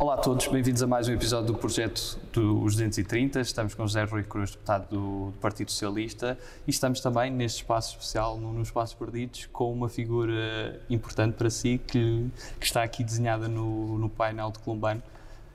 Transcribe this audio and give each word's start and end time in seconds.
Olá 0.00 0.14
a 0.14 0.18
todos, 0.18 0.46
bem-vindos 0.46 0.80
a 0.80 0.86
mais 0.86 1.08
um 1.08 1.12
episódio 1.12 1.48
do 1.48 1.54
projeto 1.58 2.20
dos 2.32 2.76
230. 2.76 3.40
Estamos 3.40 3.74
com 3.74 3.84
José 3.84 4.04
Rui 4.04 4.22
Cruz, 4.22 4.52
deputado 4.52 4.88
do, 4.88 5.32
do, 5.32 5.38
Partido 5.38 5.72
Socialista, 5.72 6.38
e 6.68 6.70
estamos 6.70 7.00
também 7.00 7.32
neste 7.32 7.62
espaço 7.62 7.96
especial, 7.96 8.38
no, 8.38 8.52
no 8.52 8.62
Espaço 8.62 8.96
Perdidos, 8.96 9.46
com 9.52 9.72
uma 9.72 9.88
figura 9.88 10.80
importante 10.88 11.34
para 11.34 11.50
si 11.50 11.80
que, 11.84 12.30
que 12.60 12.64
está 12.64 12.84
aqui 12.84 13.02
desenhada 13.02 13.48
no, 13.48 13.98
no 13.98 14.08
painel 14.08 14.52
de 14.52 14.60
Columbano. 14.60 15.02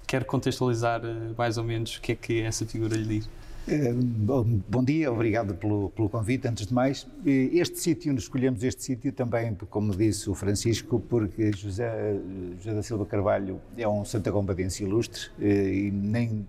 Quero 0.06 0.26
contextualizar 0.26 1.00
eh, 1.06 1.34
mais 1.38 1.58
ou 1.58 1.64
menos 1.64 1.96
o 1.96 2.02
que 2.02 2.12
é 2.12 2.16
que 2.16 2.42
essa 2.42 2.66
figura 2.66 2.98
lhe 2.98 3.20
diz. 3.20 3.30
Eh, 3.66 3.94
bom 3.94 4.84
dia, 4.84 5.10
obrigado 5.10 5.56
pelo, 5.56 5.90
pelo, 5.92 6.10
convite. 6.10 6.48
Antes 6.48 6.68
de 6.68 6.74
mais, 6.74 7.08
eh, 7.26 7.50
este 7.54 7.80
sítio, 7.80 8.14
escolhemos 8.14 8.62
este 8.62 8.84
sítio 8.84 9.14
também, 9.14 9.56
como 9.70 9.96
disse 9.96 10.30
o 10.30 10.36
Francisco, 10.36 11.00
porque 11.00 11.52
José, 11.54 12.20
José 12.58 12.74
da 12.74 12.84
Silva 12.84 13.06
Carvalho 13.06 13.62
é 13.78 13.88
um 13.88 14.04
santagombadense 14.04 14.84
ilustre 14.84 15.30
eh, 15.40 15.74
e 15.74 15.92
nem 15.92 16.46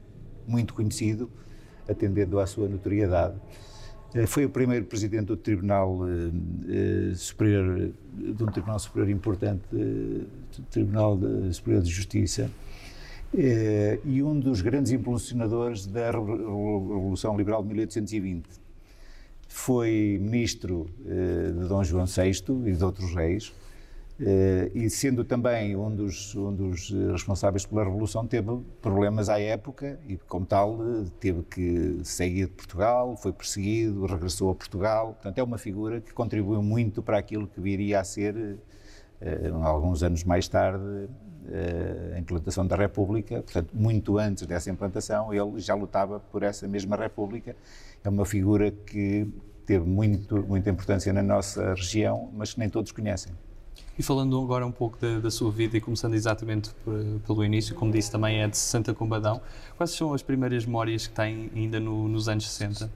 muito 0.46 0.74
conhecido, 0.74 1.30
atendendo 1.88 2.40
à 2.40 2.46
sua 2.46 2.68
notoriedade. 2.68 3.36
Foi 4.26 4.44
o 4.44 4.50
primeiro 4.50 4.84
presidente 4.84 5.26
do 5.26 5.36
Tribunal 5.36 5.98
Superior, 7.16 7.90
de 8.12 8.44
um 8.44 8.46
Tribunal 8.46 8.78
Superior 8.78 9.10
importante, 9.10 9.62
Tribunal 10.70 11.18
Superior 11.50 11.82
de 11.82 11.90
Justiça 11.90 12.48
e 14.04 14.22
um 14.22 14.38
dos 14.38 14.60
grandes 14.60 14.92
impulsionadores 14.92 15.86
da 15.86 16.06
Revolução 16.12 17.36
Liberal 17.36 17.62
de 17.62 17.68
1820. 17.68 18.48
Foi 19.48 20.18
ministro 20.20 20.88
eh, 21.04 21.50
de 21.50 21.68
Dom 21.68 21.82
João 21.82 22.06
VI 22.06 22.30
e 22.66 22.72
de 22.72 22.84
outros 22.84 23.12
reis, 23.12 23.52
eh, 24.20 24.70
e 24.72 24.88
sendo 24.88 25.24
também 25.24 25.74
um 25.74 25.94
dos, 25.94 26.34
um 26.36 26.54
dos 26.54 26.90
responsáveis 27.10 27.66
pela 27.66 27.82
Revolução, 27.82 28.24
teve 28.24 28.60
problemas 28.80 29.28
à 29.28 29.40
época 29.40 29.98
e, 30.08 30.16
como 30.16 30.46
tal, 30.46 30.78
teve 31.18 31.42
que 31.42 31.98
sair 32.04 32.46
de 32.46 32.52
Portugal, 32.52 33.16
foi 33.16 33.32
perseguido, 33.32 34.06
regressou 34.06 34.50
a 34.50 34.54
Portugal. 34.54 35.14
Portanto, 35.14 35.38
é 35.38 35.42
uma 35.42 35.58
figura 35.58 36.00
que 36.00 36.12
contribuiu 36.12 36.62
muito 36.62 37.02
para 37.02 37.18
aquilo 37.18 37.48
que 37.48 37.60
viria 37.60 37.98
a 37.98 38.04
ser, 38.04 38.58
alguns 39.62 40.02
anos 40.02 40.22
mais 40.22 40.46
tarde, 40.46 41.08
a 42.14 42.18
implantação 42.18 42.66
da 42.66 42.76
República, 42.76 43.42
portanto, 43.42 43.70
muito 43.74 44.18
antes 44.18 44.46
dessa 44.46 44.70
implantação, 44.70 45.32
ele 45.32 45.60
já 45.60 45.74
lutava 45.74 46.20
por 46.20 46.42
essa 46.42 46.66
mesma 46.66 46.96
República. 46.96 47.54
É 48.02 48.08
uma 48.08 48.24
figura 48.24 48.70
que 48.70 49.26
teve 49.66 49.86
muito, 49.86 50.42
muita 50.46 50.70
importância 50.70 51.12
na 51.12 51.22
nossa 51.22 51.74
região, 51.74 52.30
mas 52.34 52.54
que 52.54 52.60
nem 52.60 52.68
todos 52.68 52.92
conhecem. 52.92 53.32
E 53.98 54.02
falando 54.02 54.40
agora 54.42 54.66
um 54.66 54.72
pouco 54.72 54.98
da, 54.98 55.20
da 55.20 55.30
sua 55.30 55.50
vida 55.52 55.76
e 55.76 55.80
começando 55.80 56.14
exatamente 56.14 56.70
por, 56.84 56.98
pelo 57.26 57.44
início, 57.44 57.74
como 57.74 57.92
disse 57.92 58.10
também 58.10 58.42
é 58.42 58.48
de 58.48 58.56
Santa 58.56 58.92
Combadão, 58.92 59.40
quais 59.76 59.90
são 59.92 60.12
as 60.12 60.22
primeiras 60.22 60.66
memórias 60.66 61.06
que 61.06 61.14
tem 61.14 61.50
ainda 61.54 61.78
no, 61.78 62.08
nos 62.08 62.28
anos 62.28 62.50
60? 62.50 62.90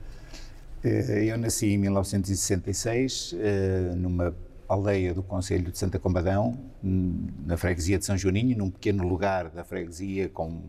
Eh, 0.82 1.24
eu 1.26 1.38
nasci 1.38 1.66
em 1.66 1.78
1966, 1.78 3.34
eh, 3.38 3.92
numa 3.96 4.34
aldeia 4.68 5.14
do 5.14 5.22
Conselho 5.22 5.72
de 5.72 5.78
Santa 5.78 5.98
Combadão, 5.98 6.58
na 6.82 7.56
freguesia 7.56 7.98
de 7.98 8.04
São 8.04 8.16
Joaninho, 8.16 8.56
num 8.58 8.70
pequeno 8.70 9.06
lugar 9.06 9.48
da 9.48 9.64
freguesia 9.64 10.28
com 10.28 10.62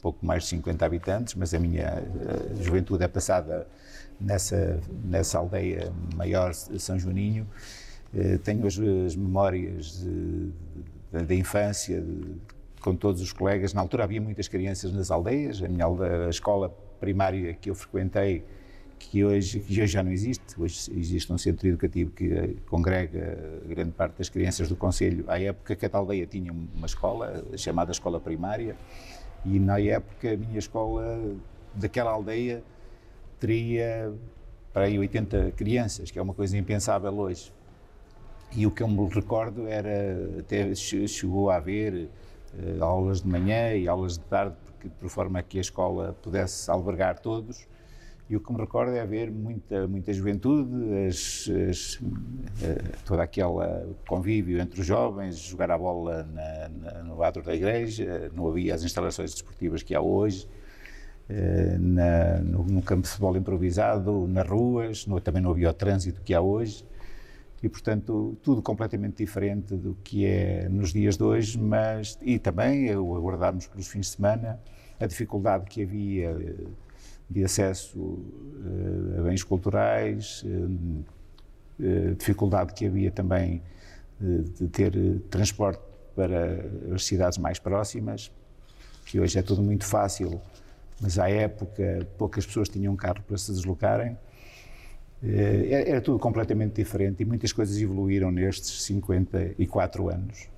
pouco 0.00 0.24
mais 0.24 0.44
de 0.44 0.50
50 0.50 0.86
habitantes, 0.86 1.34
mas 1.34 1.52
a 1.52 1.58
minha 1.58 2.02
a 2.58 2.62
juventude 2.62 3.04
é 3.04 3.08
passada 3.08 3.66
nessa, 4.18 4.80
nessa 5.04 5.38
aldeia 5.38 5.92
maior 6.14 6.54
São 6.54 6.98
Joaninho. 6.98 7.46
Eh, 8.14 8.38
tenho 8.38 8.66
as, 8.66 8.78
as 8.78 9.16
memórias 9.16 10.06
da 11.12 11.34
infância 11.34 12.00
de, 12.00 12.36
com 12.80 12.94
todos 12.94 13.20
os 13.20 13.32
colegas. 13.32 13.74
Na 13.74 13.80
altura 13.80 14.04
havia 14.04 14.20
muitas 14.20 14.48
crianças 14.48 14.92
nas 14.92 15.10
aldeias. 15.10 15.62
A 15.62 15.68
minha 15.68 15.86
a 15.86 16.30
escola 16.30 16.70
primária 16.98 17.54
que 17.54 17.70
eu 17.70 17.74
frequentei 17.74 18.44
que 19.00 19.24
hoje, 19.24 19.60
que 19.60 19.72
hoje 19.72 19.86
já 19.86 20.02
não 20.02 20.12
existe. 20.12 20.60
Hoje 20.60 20.92
existe 20.94 21.32
um 21.32 21.38
centro 21.38 21.66
educativo 21.66 22.10
que 22.10 22.32
eh, 22.32 22.54
congrega 22.68 23.38
grande 23.66 23.92
parte 23.92 24.18
das 24.18 24.28
crianças 24.28 24.68
do 24.68 24.76
Conselho. 24.76 25.24
À 25.26 25.40
época, 25.40 25.74
cada 25.74 25.96
aldeia 25.96 26.26
tinha 26.26 26.52
uma 26.52 26.86
escola, 26.86 27.42
chamada 27.56 27.90
Escola 27.90 28.20
Primária, 28.20 28.76
e 29.44 29.58
na 29.58 29.80
época 29.80 30.34
a 30.34 30.36
minha 30.36 30.58
escola 30.58 31.18
daquela 31.74 32.10
aldeia 32.10 32.62
teria 33.40 34.12
para 34.72 34.84
aí 34.84 34.98
80 34.98 35.52
crianças, 35.52 36.10
que 36.10 36.18
é 36.18 36.22
uma 36.22 36.34
coisa 36.34 36.56
impensável 36.58 37.12
hoje. 37.18 37.50
E 38.54 38.66
o 38.66 38.70
que 38.70 38.82
eu 38.82 38.88
me 38.88 39.08
recordo 39.08 39.66
era, 39.66 40.40
até 40.40 40.74
chegou 40.74 41.50
a 41.50 41.56
haver 41.56 42.10
uh, 42.52 42.84
aulas 42.84 43.22
de 43.22 43.28
manhã 43.28 43.74
e 43.74 43.88
aulas 43.88 44.18
de 44.18 44.24
tarde, 44.24 44.56
porque, 44.64 44.88
por 44.88 45.08
forma 45.08 45.42
que 45.42 45.56
a 45.56 45.60
escola 45.60 46.16
pudesse 46.20 46.70
albergar 46.70 47.18
todos, 47.20 47.66
e 48.30 48.36
o 48.36 48.40
que 48.40 48.52
me 48.52 48.60
recordo 48.60 48.92
é 48.92 49.00
haver 49.00 49.28
muita, 49.28 49.88
muita 49.88 50.12
juventude, 50.12 50.70
as, 51.08 51.50
as, 51.68 52.00
eh, 52.62 52.80
todo 53.04 53.18
aquele 53.18 53.48
convívio 54.06 54.60
entre 54.60 54.80
os 54.80 54.86
jovens, 54.86 55.36
jogar 55.36 55.68
a 55.72 55.76
bola 55.76 56.22
na, 56.32 56.68
na, 56.68 57.02
no 57.02 57.20
adro 57.24 57.42
da 57.42 57.52
igreja, 57.52 58.30
não 58.32 58.46
havia 58.46 58.72
as 58.72 58.84
instalações 58.84 59.32
desportivas 59.32 59.82
que 59.82 59.96
há 59.96 60.00
hoje, 60.00 60.46
eh, 61.28 61.76
na, 61.76 62.38
no, 62.38 62.62
no, 62.62 62.82
campo 62.82 63.02
de 63.02 63.08
futebol 63.08 63.36
improvisado, 63.36 64.28
nas 64.28 64.48
ruas, 64.48 65.08
no, 65.08 65.20
também 65.20 65.42
não 65.42 65.50
havia 65.50 65.68
o 65.68 65.74
trânsito 65.74 66.22
que 66.22 66.32
há 66.32 66.40
hoje, 66.40 66.86
e 67.60 67.68
portanto 67.68 68.38
tudo 68.44 68.62
completamente 68.62 69.16
diferente 69.16 69.74
do 69.74 69.96
que 70.04 70.24
é 70.24 70.68
nos 70.68 70.92
dias 70.92 71.16
de 71.16 71.24
hoje, 71.24 71.58
mas 71.58 72.16
e 72.22 72.38
também 72.38 72.94
o 72.94 73.16
aguardarmos 73.16 73.66
pelos 73.66 73.88
fins 73.88 74.06
de 74.06 74.12
semana, 74.12 74.60
a 75.00 75.06
dificuldade 75.06 75.64
que 75.64 75.82
havia 75.82 76.30
de 77.30 77.44
acesso 77.44 77.98
uh, 77.98 79.20
a 79.20 79.22
bens 79.22 79.44
culturais, 79.44 80.44
uh, 80.44 82.14
dificuldade 82.18 82.74
que 82.74 82.86
havia 82.86 83.10
também 83.10 83.62
de 84.20 84.68
ter 84.68 84.92
transporte 85.30 85.80
para 86.14 86.62
as 86.94 87.06
cidades 87.06 87.38
mais 87.38 87.58
próximas, 87.58 88.30
que 89.06 89.18
hoje 89.18 89.38
é 89.38 89.42
tudo 89.42 89.62
muito 89.62 89.86
fácil, 89.86 90.38
mas 91.00 91.18
à 91.18 91.30
época 91.30 92.06
poucas 92.18 92.44
pessoas 92.44 92.68
tinham 92.68 92.94
carro 92.94 93.22
para 93.26 93.38
se 93.38 93.50
deslocarem. 93.50 94.18
Era 95.22 96.02
tudo 96.02 96.18
completamente 96.18 96.74
diferente 96.74 97.22
e 97.22 97.24
muitas 97.24 97.50
coisas 97.50 97.80
evoluíram 97.80 98.30
nestes 98.30 98.82
54 98.82 100.10
anos. 100.10 100.50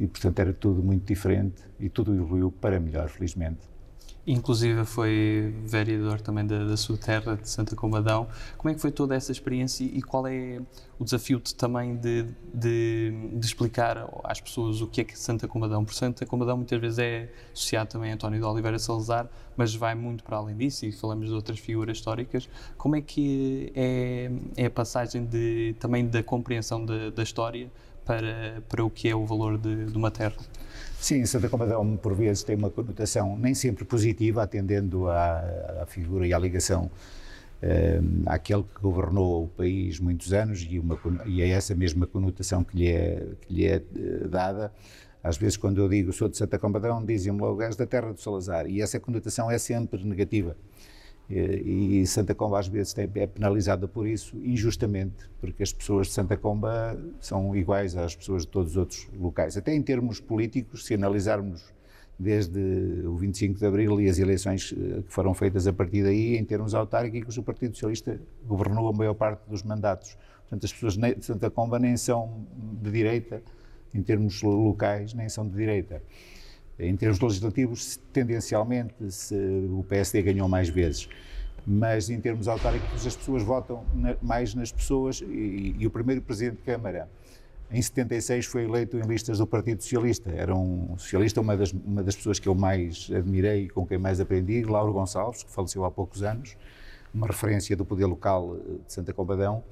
E, 0.00 0.06
portanto, 0.06 0.38
era 0.38 0.54
tudo 0.54 0.82
muito 0.82 1.04
diferente 1.06 1.62
e 1.78 1.90
tudo 1.90 2.14
evoluiu 2.14 2.50
para 2.50 2.80
melhor, 2.80 3.10
felizmente. 3.10 3.75
Inclusive 4.26 4.84
foi 4.84 5.54
vereador 5.64 6.20
também 6.20 6.44
da, 6.44 6.64
da, 6.64 6.76
sua 6.76 6.96
terra, 6.96 7.36
de 7.36 7.48
Santa 7.48 7.76
Combadão. 7.76 8.26
Como 8.58 8.70
é 8.72 8.74
que 8.74 8.80
foi 8.80 8.90
toda 8.90 9.14
essa 9.14 9.30
experiência 9.30 9.84
e 9.84 10.02
qual 10.02 10.26
é 10.26 10.60
o 10.98 11.04
desafio 11.04 11.38
de, 11.38 11.54
também 11.54 11.94
de, 11.94 12.26
de, 12.52 13.12
de, 13.32 13.46
explicar 13.46 14.08
às 14.24 14.40
pessoas 14.40 14.80
o 14.80 14.88
que 14.88 15.02
é 15.02 15.04
que 15.04 15.16
Santa 15.16 15.46
Combadão? 15.46 15.84
Porque 15.84 15.96
Santa 15.96 16.26
Combadão 16.26 16.56
muitas 16.56 16.80
vezes 16.80 16.98
é 16.98 17.28
associado 17.52 17.90
também 17.90 18.10
a 18.10 18.14
António 18.14 18.40
de 18.40 18.44
Oliveira 18.44 18.80
Salazar, 18.80 19.28
mas 19.56 19.76
vai 19.76 19.94
muito 19.94 20.24
para 20.24 20.38
além 20.38 20.56
disso 20.56 20.84
e 20.86 20.90
falamos 20.90 21.28
de 21.28 21.32
outras 21.32 21.60
figuras 21.60 21.96
históricas. 21.96 22.48
Como 22.76 22.96
é 22.96 23.00
que 23.00 23.72
é, 23.76 24.30
é 24.56 24.66
a 24.66 24.70
passagem 24.70 25.24
de, 25.24 25.76
também 25.78 26.04
da 26.04 26.20
compreensão 26.20 26.84
da 26.84 27.22
história 27.22 27.70
para, 28.06 28.62
para 28.68 28.84
o 28.84 28.88
que 28.88 29.08
é 29.08 29.14
o 29.14 29.26
valor 29.26 29.58
de, 29.58 29.86
de 29.86 29.98
uma 29.98 30.10
terra? 30.10 30.36
Sim, 30.98 31.26
Santa 31.26 31.48
Combadão, 31.48 31.96
por 31.96 32.14
vezes, 32.14 32.42
tem 32.42 32.56
uma 32.56 32.70
conotação 32.70 33.36
nem 33.36 33.54
sempre 33.54 33.84
positiva, 33.84 34.42
atendendo 34.42 35.08
à, 35.08 35.82
à 35.82 35.86
figura 35.86 36.26
e 36.26 36.32
à 36.32 36.38
ligação 36.38 36.90
eh, 37.62 38.00
àquele 38.26 38.62
que 38.62 38.80
governou 38.80 39.44
o 39.44 39.48
país 39.48 39.98
muitos 39.98 40.32
anos 40.32 40.66
e, 40.68 40.78
uma, 40.78 40.98
e 41.26 41.42
é 41.42 41.48
essa 41.48 41.74
mesma 41.74 42.06
conotação 42.06 42.62
que 42.62 42.76
lhe 42.76 42.88
é, 42.88 43.26
que 43.42 43.54
lhe 43.54 43.66
é 43.66 43.76
eh, 43.76 44.28
dada. 44.28 44.72
Às 45.22 45.36
vezes, 45.36 45.56
quando 45.56 45.80
eu 45.80 45.88
digo 45.88 46.12
sou 46.12 46.28
de 46.28 46.36
Santa 46.36 46.58
Combadão, 46.58 47.04
dizem-me 47.04 47.40
logo 47.40 47.60
és 47.60 47.74
da 47.74 47.86
terra 47.86 48.12
do 48.12 48.20
Salazar, 48.20 48.66
e 48.66 48.80
essa 48.80 49.00
conotação 49.00 49.50
é 49.50 49.58
sempre 49.58 50.02
negativa. 50.04 50.56
E 51.28 52.06
Santa 52.06 52.34
Comba 52.34 52.60
às 52.60 52.68
vezes 52.68 52.96
é 52.96 53.26
penalizada 53.26 53.88
por 53.88 54.06
isso, 54.06 54.36
injustamente, 54.44 55.28
porque 55.40 55.62
as 55.62 55.72
pessoas 55.72 56.06
de 56.06 56.12
Santa 56.12 56.36
Comba 56.36 56.96
são 57.20 57.54
iguais 57.56 57.96
às 57.96 58.14
pessoas 58.14 58.42
de 58.42 58.48
todos 58.48 58.72
os 58.72 58.76
outros 58.76 59.08
locais. 59.18 59.56
Até 59.56 59.74
em 59.74 59.82
termos 59.82 60.20
políticos, 60.20 60.86
se 60.86 60.94
analisarmos 60.94 61.74
desde 62.18 62.60
o 63.04 63.16
25 63.16 63.58
de 63.58 63.66
Abril 63.66 64.00
e 64.00 64.08
as 64.08 64.18
eleições 64.18 64.72
eh, 64.72 65.02
que 65.02 65.12
foram 65.12 65.34
feitas 65.34 65.66
a 65.66 65.72
partir 65.72 66.02
daí, 66.02 66.36
em 66.36 66.44
termos 66.44 66.74
autárquicos, 66.74 67.36
o 67.36 67.42
Partido 67.42 67.74
Socialista 67.74 68.18
governou 68.46 68.88
a 68.88 68.92
maior 68.92 69.14
parte 69.14 69.42
dos 69.48 69.62
mandatos. 69.62 70.16
Portanto, 70.42 70.64
as 70.64 70.72
pessoas 70.72 70.96
de 70.96 71.24
Santa 71.24 71.50
Comba 71.50 71.78
nem 71.78 71.96
são 71.96 72.46
de 72.80 72.90
direita, 72.90 73.42
em 73.92 74.02
termos 74.02 74.42
locais, 74.42 75.12
nem 75.12 75.28
são 75.28 75.46
de 75.46 75.56
direita. 75.56 76.02
Em 76.78 76.94
termos 76.94 77.18
legislativos, 77.20 77.98
tendencialmente, 78.12 78.94
o 79.70 79.84
PSD 79.88 80.22
ganhou 80.22 80.48
mais 80.48 80.68
vezes. 80.68 81.08
Mas 81.66 82.10
em 82.10 82.20
termos 82.20 82.46
autárquicos, 82.46 83.06
as 83.06 83.16
pessoas 83.16 83.42
votam 83.42 83.84
na, 83.92 84.14
mais 84.22 84.54
nas 84.54 84.70
pessoas 84.70 85.20
e, 85.20 85.74
e, 85.78 85.86
o 85.86 85.90
primeiro 85.90 86.22
Presidente 86.22 86.58
de 86.58 86.62
Câmara 86.62 87.08
em 87.70 87.82
76 87.82 88.46
foi 88.46 88.62
eleito 88.64 88.96
em 88.96 89.02
listas 89.02 89.38
do 89.38 89.46
Partido 89.46 89.82
Socialista. 89.82 90.30
Era 90.30 90.54
um 90.54 90.96
socialista, 90.96 91.40
uma 91.40 91.56
das, 91.56 91.72
uma 91.72 92.04
das 92.04 92.14
pessoas 92.14 92.38
que 92.38 92.48
eu 92.48 92.54
mais 92.54 93.10
admirei 93.12 93.64
e 93.64 93.68
com 93.68 93.84
quem 93.84 93.98
mais 93.98 94.20
aprendi, 94.20 94.62
Lauro 94.62 94.92
Gonçalves, 94.92 95.42
que 95.42 95.50
faleceu 95.50 95.84
há 95.84 95.90
poucos 95.90 96.22
anos, 96.22 96.56
uma 97.12 97.26
referência 97.26 97.76
do 97.76 97.84
poder 97.84 98.06
local 98.06 98.56
eh, 98.56 98.78
de 98.86 98.92
Santa 98.92 99.12
Combadão. 99.12 99.64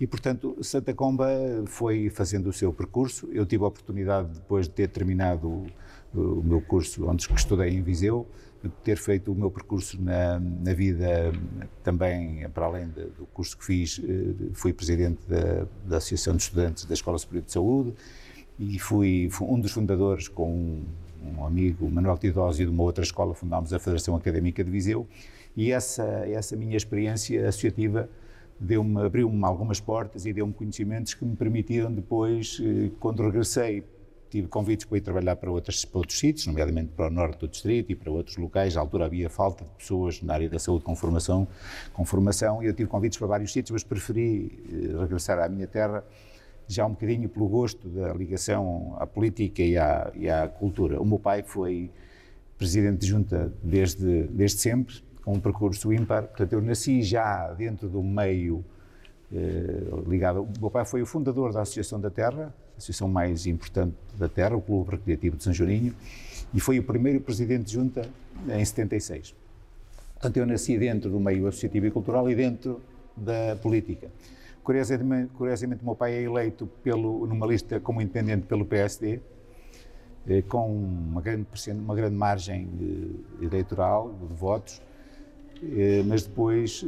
E, 0.00 0.06
portanto, 0.06 0.56
Santa 0.62 0.94
Comba 0.94 1.28
foi 1.66 2.08
fazendo 2.08 2.48
o 2.48 2.52
seu 2.52 2.72
percurso. 2.72 3.28
Eu 3.32 3.44
tive 3.44 3.64
a 3.64 3.66
oportunidade, 3.66 4.28
depois 4.32 4.66
de 4.66 4.72
ter 4.72 4.88
terminado 4.88 5.66
o, 6.14 6.42
meu 6.42 6.60
curso, 6.60 7.08
onde 7.08 7.26
estudei 7.34 7.70
em 7.70 7.82
Viseu, 7.82 8.26
ter 8.82 8.96
feito 8.96 9.32
o 9.32 9.34
meu 9.34 9.50
percurso 9.50 10.00
na, 10.00 10.38
na 10.38 10.72
vida 10.72 11.32
também, 11.82 12.48
para 12.50 12.66
além 12.66 12.88
de, 12.88 13.04
do 13.06 13.26
curso 13.32 13.56
que 13.58 13.64
fiz, 13.64 14.00
eh, 14.02 14.50
fui 14.54 14.72
presidente 14.72 15.20
da, 15.28 15.66
da, 15.84 15.96
Associação 15.98 16.34
de 16.36 16.42
Estudantes 16.42 16.84
da 16.84 16.94
Escola 16.94 17.18
Superior 17.18 17.44
de 17.44 17.52
Saúde 17.52 17.94
e 18.58 18.78
fui, 18.78 19.28
fui 19.30 19.46
um 19.48 19.60
dos 19.60 19.72
fundadores 19.72 20.28
com 20.28 20.50
um, 20.50 20.84
um 21.36 21.44
amigo, 21.44 21.90
Manuel 21.90 22.16
Tidósio, 22.16 22.66
de 22.66 22.72
uma 22.72 22.82
outra 22.82 23.04
escola, 23.04 23.34
fundámos 23.34 23.72
a 23.72 23.78
Federação 23.78 24.16
Académica 24.16 24.64
de 24.64 24.70
Viseu 24.70 25.06
e 25.56 25.70
essa, 25.70 26.04
essa 26.26 26.56
minha 26.56 26.76
experiência 26.76 27.46
associativa 27.48 28.08
deu-me, 28.58 29.02
abriu-me 29.02 29.44
algumas 29.44 29.80
portas 29.80 30.26
e 30.26 30.32
deu-me 30.32 30.52
conhecimentos 30.52 31.14
que 31.14 31.24
me 31.24 31.36
permitiram 31.36 31.92
depois, 31.92 32.60
eh, 32.62 32.90
quando 32.98 33.22
regressei 33.22 33.84
tive 34.34 34.48
convites 34.48 34.84
para 34.84 34.98
ir 34.98 35.00
trabalhar 35.00 35.36
para, 35.36 35.48
outros 35.48 35.84
para 35.84 35.98
outros 35.98 36.18
sítios, 36.18 36.44
nomeadamente 36.48 36.90
para 36.96 37.06
o 37.06 37.10
norte 37.10 37.38
do 37.38 37.46
distrito 37.46 37.92
e 37.92 37.94
para 37.94 38.10
outros 38.10 38.36
locais. 38.36 38.76
À 38.76 38.80
altura 38.80 39.04
havia 39.04 39.30
falta 39.30 39.64
de 39.64 39.70
pessoas 39.70 40.20
na 40.22 40.34
área 40.34 40.48
da 40.48 40.58
saúde 40.58 40.82
com 40.82 40.96
formação, 40.96 41.46
com 41.92 42.04
formação 42.04 42.60
e 42.60 42.66
eu 42.66 42.74
tive 42.74 42.88
convites 42.90 43.16
para 43.16 43.28
vários 43.28 43.52
sítios, 43.52 43.70
mas 43.70 43.84
preferi 43.84 44.58
eh, 44.68 45.00
regressar 45.00 45.38
à 45.38 45.48
minha 45.48 45.68
terra 45.68 46.04
já 46.66 46.84
um 46.84 46.90
bocadinho 46.90 47.28
pelo 47.28 47.46
gosto 47.46 47.88
da 47.88 48.12
ligação 48.12 48.96
à 48.98 49.06
política 49.06 49.62
e 49.62 49.78
à, 49.78 50.10
e 50.16 50.28
à 50.28 50.48
cultura. 50.48 51.00
O 51.00 51.04
meu 51.04 51.20
pai 51.20 51.44
foi 51.44 51.88
presidente 52.58 53.02
de 53.02 53.06
junta 53.06 53.52
desde, 53.62 54.24
desde 54.24 54.58
sempre, 54.58 54.96
com 55.22 55.34
um 55.34 55.40
percurso 55.40 55.92
ímpar, 55.92 56.24
portanto 56.24 56.54
eu 56.54 56.60
nasci 56.60 57.02
já 57.02 57.52
dentro 57.52 57.88
do 57.88 58.02
meio 58.02 58.64
eh, 59.32 59.82
ligado. 60.06 60.42
O 60.42 60.60
meu 60.60 60.70
pai 60.70 60.84
foi 60.84 61.02
o 61.02 61.06
fundador 61.06 61.52
da 61.52 61.62
Associação 61.62 62.00
da 62.00 62.10
Terra, 62.10 62.54
a 62.74 62.76
associação 62.76 63.08
mais 63.08 63.46
importante 63.46 63.94
da 64.18 64.28
Terra, 64.28 64.56
o 64.56 64.60
Clube 64.60 64.90
Recreativo 64.92 65.36
de 65.36 65.44
São 65.44 65.52
Juninho, 65.52 65.94
e 66.52 66.60
foi 66.60 66.78
o 66.78 66.82
primeiro 66.82 67.20
presidente 67.20 67.64
de 67.64 67.72
junta 67.72 68.08
em 68.48 68.64
76. 68.64 69.34
Portanto, 70.14 70.36
eu 70.36 70.46
nasci 70.46 70.78
dentro 70.78 71.10
do 71.10 71.18
meio 71.18 71.46
associativo 71.46 71.86
e 71.86 71.90
cultural 71.90 72.30
e 72.30 72.34
dentro 72.34 72.80
da 73.16 73.56
política. 73.56 74.08
Curiosamente, 74.62 75.30
curiosamente 75.34 75.82
o 75.82 75.84
meu 75.84 75.94
pai 75.94 76.14
é 76.14 76.22
eleito 76.22 76.66
pelo, 76.82 77.26
numa 77.26 77.46
lista 77.46 77.78
como 77.80 78.00
independente 78.00 78.46
pelo 78.46 78.64
PSD, 78.64 79.20
eh, 80.26 80.42
com 80.42 80.72
uma 80.72 81.20
grande, 81.20 81.46
uma 81.72 81.94
grande 81.94 82.16
margem 82.16 82.68
eleitoral 83.42 84.14
de 84.28 84.34
votos, 84.34 84.80
eh, 85.62 86.02
mas 86.06 86.22
depois 86.22 86.82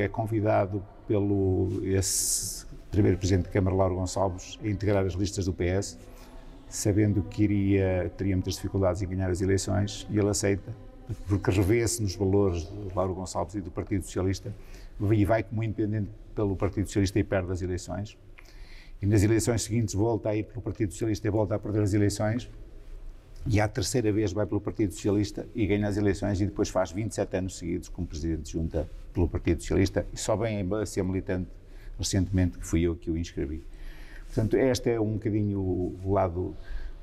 é 0.00 0.08
convidado 0.08 0.82
pelo 1.06 1.80
esse 1.82 2.66
primeiro 2.90 3.18
Presidente 3.18 3.44
de 3.44 3.50
Câmara, 3.50 3.74
Lauro 3.74 3.94
Gonçalves, 3.94 4.58
a 4.62 4.68
integrar 4.68 5.04
as 5.04 5.14
listas 5.14 5.46
do 5.46 5.52
PS, 5.52 5.98
sabendo 6.68 7.22
que 7.22 7.44
iria, 7.44 8.12
teria 8.16 8.36
muitas 8.36 8.54
dificuldades 8.54 9.02
em 9.02 9.08
ganhar 9.08 9.30
as 9.30 9.40
eleições, 9.40 10.06
e 10.10 10.18
ele 10.18 10.28
aceita, 10.28 10.74
porque 11.26 11.50
revê-se 11.50 12.02
nos 12.02 12.14
valores 12.14 12.62
de 12.62 12.94
Lauro 12.94 13.14
Gonçalves 13.14 13.54
e 13.54 13.60
do 13.60 13.70
Partido 13.70 14.04
Socialista, 14.04 14.54
e 15.00 15.24
vai 15.24 15.42
como 15.42 15.62
independente 15.62 16.10
pelo 16.34 16.56
Partido 16.56 16.86
Socialista 16.86 17.18
e 17.18 17.24
perde 17.24 17.52
as 17.52 17.62
eleições. 17.62 18.16
E 19.00 19.06
nas 19.06 19.22
eleições 19.22 19.62
seguintes 19.62 19.94
volta 19.94 20.30
a 20.30 20.36
ir 20.36 20.44
pelo 20.44 20.60
Partido 20.60 20.92
Socialista 20.92 21.26
e 21.26 21.30
volta 21.30 21.54
a 21.54 21.58
perder 21.58 21.82
as 21.82 21.94
eleições, 21.94 22.50
e 23.46 23.60
à 23.60 23.68
terceira 23.68 24.12
vez 24.12 24.32
vai 24.32 24.46
pelo 24.46 24.60
Partido 24.60 24.92
Socialista 24.92 25.46
e 25.54 25.66
ganha 25.66 25.88
as 25.88 25.96
eleições 25.96 26.40
e 26.40 26.46
depois 26.46 26.68
faz 26.68 26.90
27 26.92 27.36
anos 27.36 27.58
seguidos 27.58 27.88
como 27.88 28.06
Presidente 28.06 28.42
de 28.42 28.52
Junta 28.52 28.88
pelo 29.12 29.28
Partido 29.28 29.60
Socialista 29.60 30.06
e 30.12 30.16
só 30.16 30.36
vem 30.36 30.66
a 30.74 30.86
ser 30.86 31.02
militante 31.02 31.48
recentemente, 31.98 32.58
que 32.58 32.66
fui 32.66 32.82
eu 32.82 32.94
que 32.94 33.10
o 33.10 33.16
inscrevi. 33.16 33.62
Portanto, 34.26 34.56
este 34.56 34.90
é 34.90 35.00
um 35.00 35.14
bocadinho 35.14 35.58
o 35.58 36.12
lado 36.12 36.54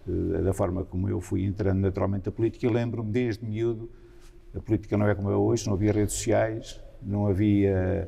uh, 0.07 0.43
da 0.43 0.53
forma 0.53 0.85
como 0.85 1.09
eu 1.09 1.19
fui 1.19 1.43
entrando 1.43 1.79
naturalmente 1.79 2.27
na 2.27 2.31
política. 2.31 2.65
Eu 2.65 2.71
lembro-me 2.71 3.11
desde 3.11 3.43
miúdo, 3.43 3.89
a 4.55 4.59
política 4.59 4.95
não 4.95 5.07
é 5.07 5.15
como 5.15 5.29
é 5.29 5.35
hoje, 5.35 5.67
não 5.67 5.73
havia 5.73 5.91
redes 5.91 6.13
sociais, 6.13 6.79
não 7.01 7.27
havia 7.27 8.07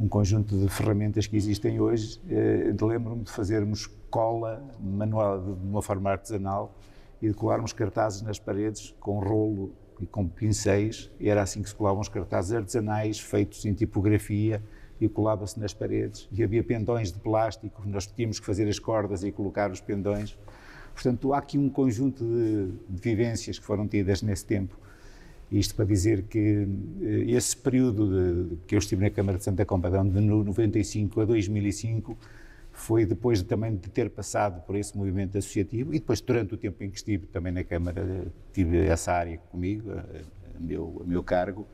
um 0.00 0.08
conjunto 0.08 0.56
de 0.58 0.68
ferramentas 0.68 1.26
que 1.26 1.36
existem 1.36 1.78
hoje. 1.78 2.20
Uh, 2.26 2.86
lembro-me 2.86 3.22
de 3.22 3.30
fazermos 3.30 3.86
cola 4.10 4.64
manual, 4.80 5.40
de 5.42 5.50
uma 5.66 5.82
forma 5.82 6.10
artesanal, 6.10 6.74
e 7.24 7.28
de 7.28 7.34
colarmos 7.34 7.72
cartazes 7.72 8.20
nas 8.20 8.38
paredes 8.38 8.94
com 9.00 9.18
rolo 9.18 9.72
e 9.98 10.04
com 10.04 10.28
pincéis. 10.28 11.10
Era 11.18 11.40
assim 11.40 11.62
que 11.62 11.68
se 11.70 11.74
colavam 11.74 12.02
os 12.02 12.08
cartazes 12.08 12.52
artesanais, 12.52 13.18
feitos 13.18 13.64
em 13.64 13.72
tipografia, 13.72 14.62
e 15.00 15.08
colava-se 15.08 15.58
nas 15.58 15.72
paredes. 15.72 16.28
E 16.30 16.42
havia 16.42 16.62
pendões 16.62 17.10
de 17.10 17.18
plástico, 17.18 17.82
nós 17.86 18.06
tínhamos 18.06 18.38
que 18.38 18.44
fazer 18.44 18.68
as 18.68 18.78
cordas 18.78 19.24
e 19.24 19.32
colocar 19.32 19.70
os 19.70 19.80
pendões. 19.80 20.38
Portanto, 20.92 21.32
há 21.32 21.38
aqui 21.38 21.56
um 21.56 21.70
conjunto 21.70 22.22
de, 22.22 22.72
de 22.90 23.00
vivências 23.00 23.58
que 23.58 23.64
foram 23.64 23.88
tidas 23.88 24.20
nesse 24.20 24.44
tempo. 24.44 24.78
Isto 25.50 25.74
para 25.74 25.86
dizer 25.86 26.24
que 26.24 26.68
eh, 27.00 27.30
esse 27.32 27.56
período 27.56 28.48
de, 28.48 28.56
que 28.66 28.74
eu 28.74 28.78
estive 28.78 29.02
na 29.02 29.10
Câmara 29.10 29.38
de 29.38 29.44
Santa 29.44 29.64
Compadão, 29.64 30.06
de 30.06 30.20
95 30.20 31.22
a 31.22 31.24
2005, 31.24 32.16
foi 32.74 33.06
depois 33.06 33.38
de, 33.38 33.44
também 33.44 33.74
de 33.76 33.88
ter 33.88 34.10
passado 34.10 34.60
por 34.62 34.74
esse 34.76 34.96
movimento 34.98 35.38
associativo 35.38 35.94
e 35.94 35.98
depois, 35.98 36.20
durante 36.20 36.54
o 36.54 36.56
tempo 36.56 36.82
em 36.82 36.90
que 36.90 36.96
estive 36.96 37.26
também 37.26 37.52
na 37.52 37.64
Câmara, 37.64 38.26
tive 38.52 38.84
essa 38.84 39.12
área 39.12 39.38
comigo, 39.50 39.92
a, 39.92 40.00
a 40.56 40.60
meu, 40.60 41.00
a 41.02 41.08
meu 41.08 41.22
cargo, 41.22 41.66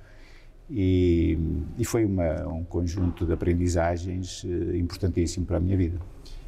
e, 0.69 1.37
e 1.77 1.85
foi 1.85 2.05
uma, 2.05 2.47
um 2.47 2.63
conjunto 2.63 3.27
de 3.27 3.33
aprendizagens 3.33 4.45
uh, 4.45 4.77
importantíssimo 4.77 5.45
para 5.45 5.57
a 5.57 5.61
minha 5.61 5.77
vida. 5.77 5.99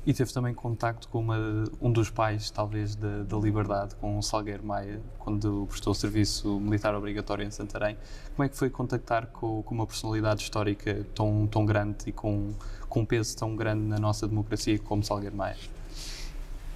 E 0.05 0.13
teve 0.13 0.33
também 0.33 0.53
contacto 0.53 1.09
com 1.09 1.21
uma, 1.21 1.65
um 1.81 1.91
dos 1.91 2.11
pais, 2.11 2.51
talvez, 2.51 2.97
da, 2.97 3.23
da 3.23 3.37
Liberdade, 3.37 3.95
com 3.97 4.19
o 4.19 4.23
Salgueiro 4.23 4.65
Maia, 4.65 5.01
quando 5.21 5.65
prestou 5.69 5.95
serviço 5.95 6.59
militar 6.59 6.93
obrigatório 6.95 7.45
em 7.45 7.51
Santarém. 7.53 7.97
Como 8.35 8.45
é 8.45 8.49
que 8.49 8.57
foi 8.57 8.69
contactar 8.69 9.29
com, 9.29 9.63
com 9.63 9.75
uma 9.75 9.87
personalidade 9.87 10.43
histórica 10.43 11.07
tão, 11.15 11.47
tão 11.47 11.65
grande 11.65 11.99
e 12.09 12.13
com, 12.13 12.53
com 12.93 13.07
peso 13.07 13.35
tão 13.39 13.57
grande 13.57 13.87
na 13.87 13.99
nossa 13.99 14.29
democracia 14.29 14.79
como 14.79 15.03
Salgueiro 15.03 15.35
Maia? 15.35 15.57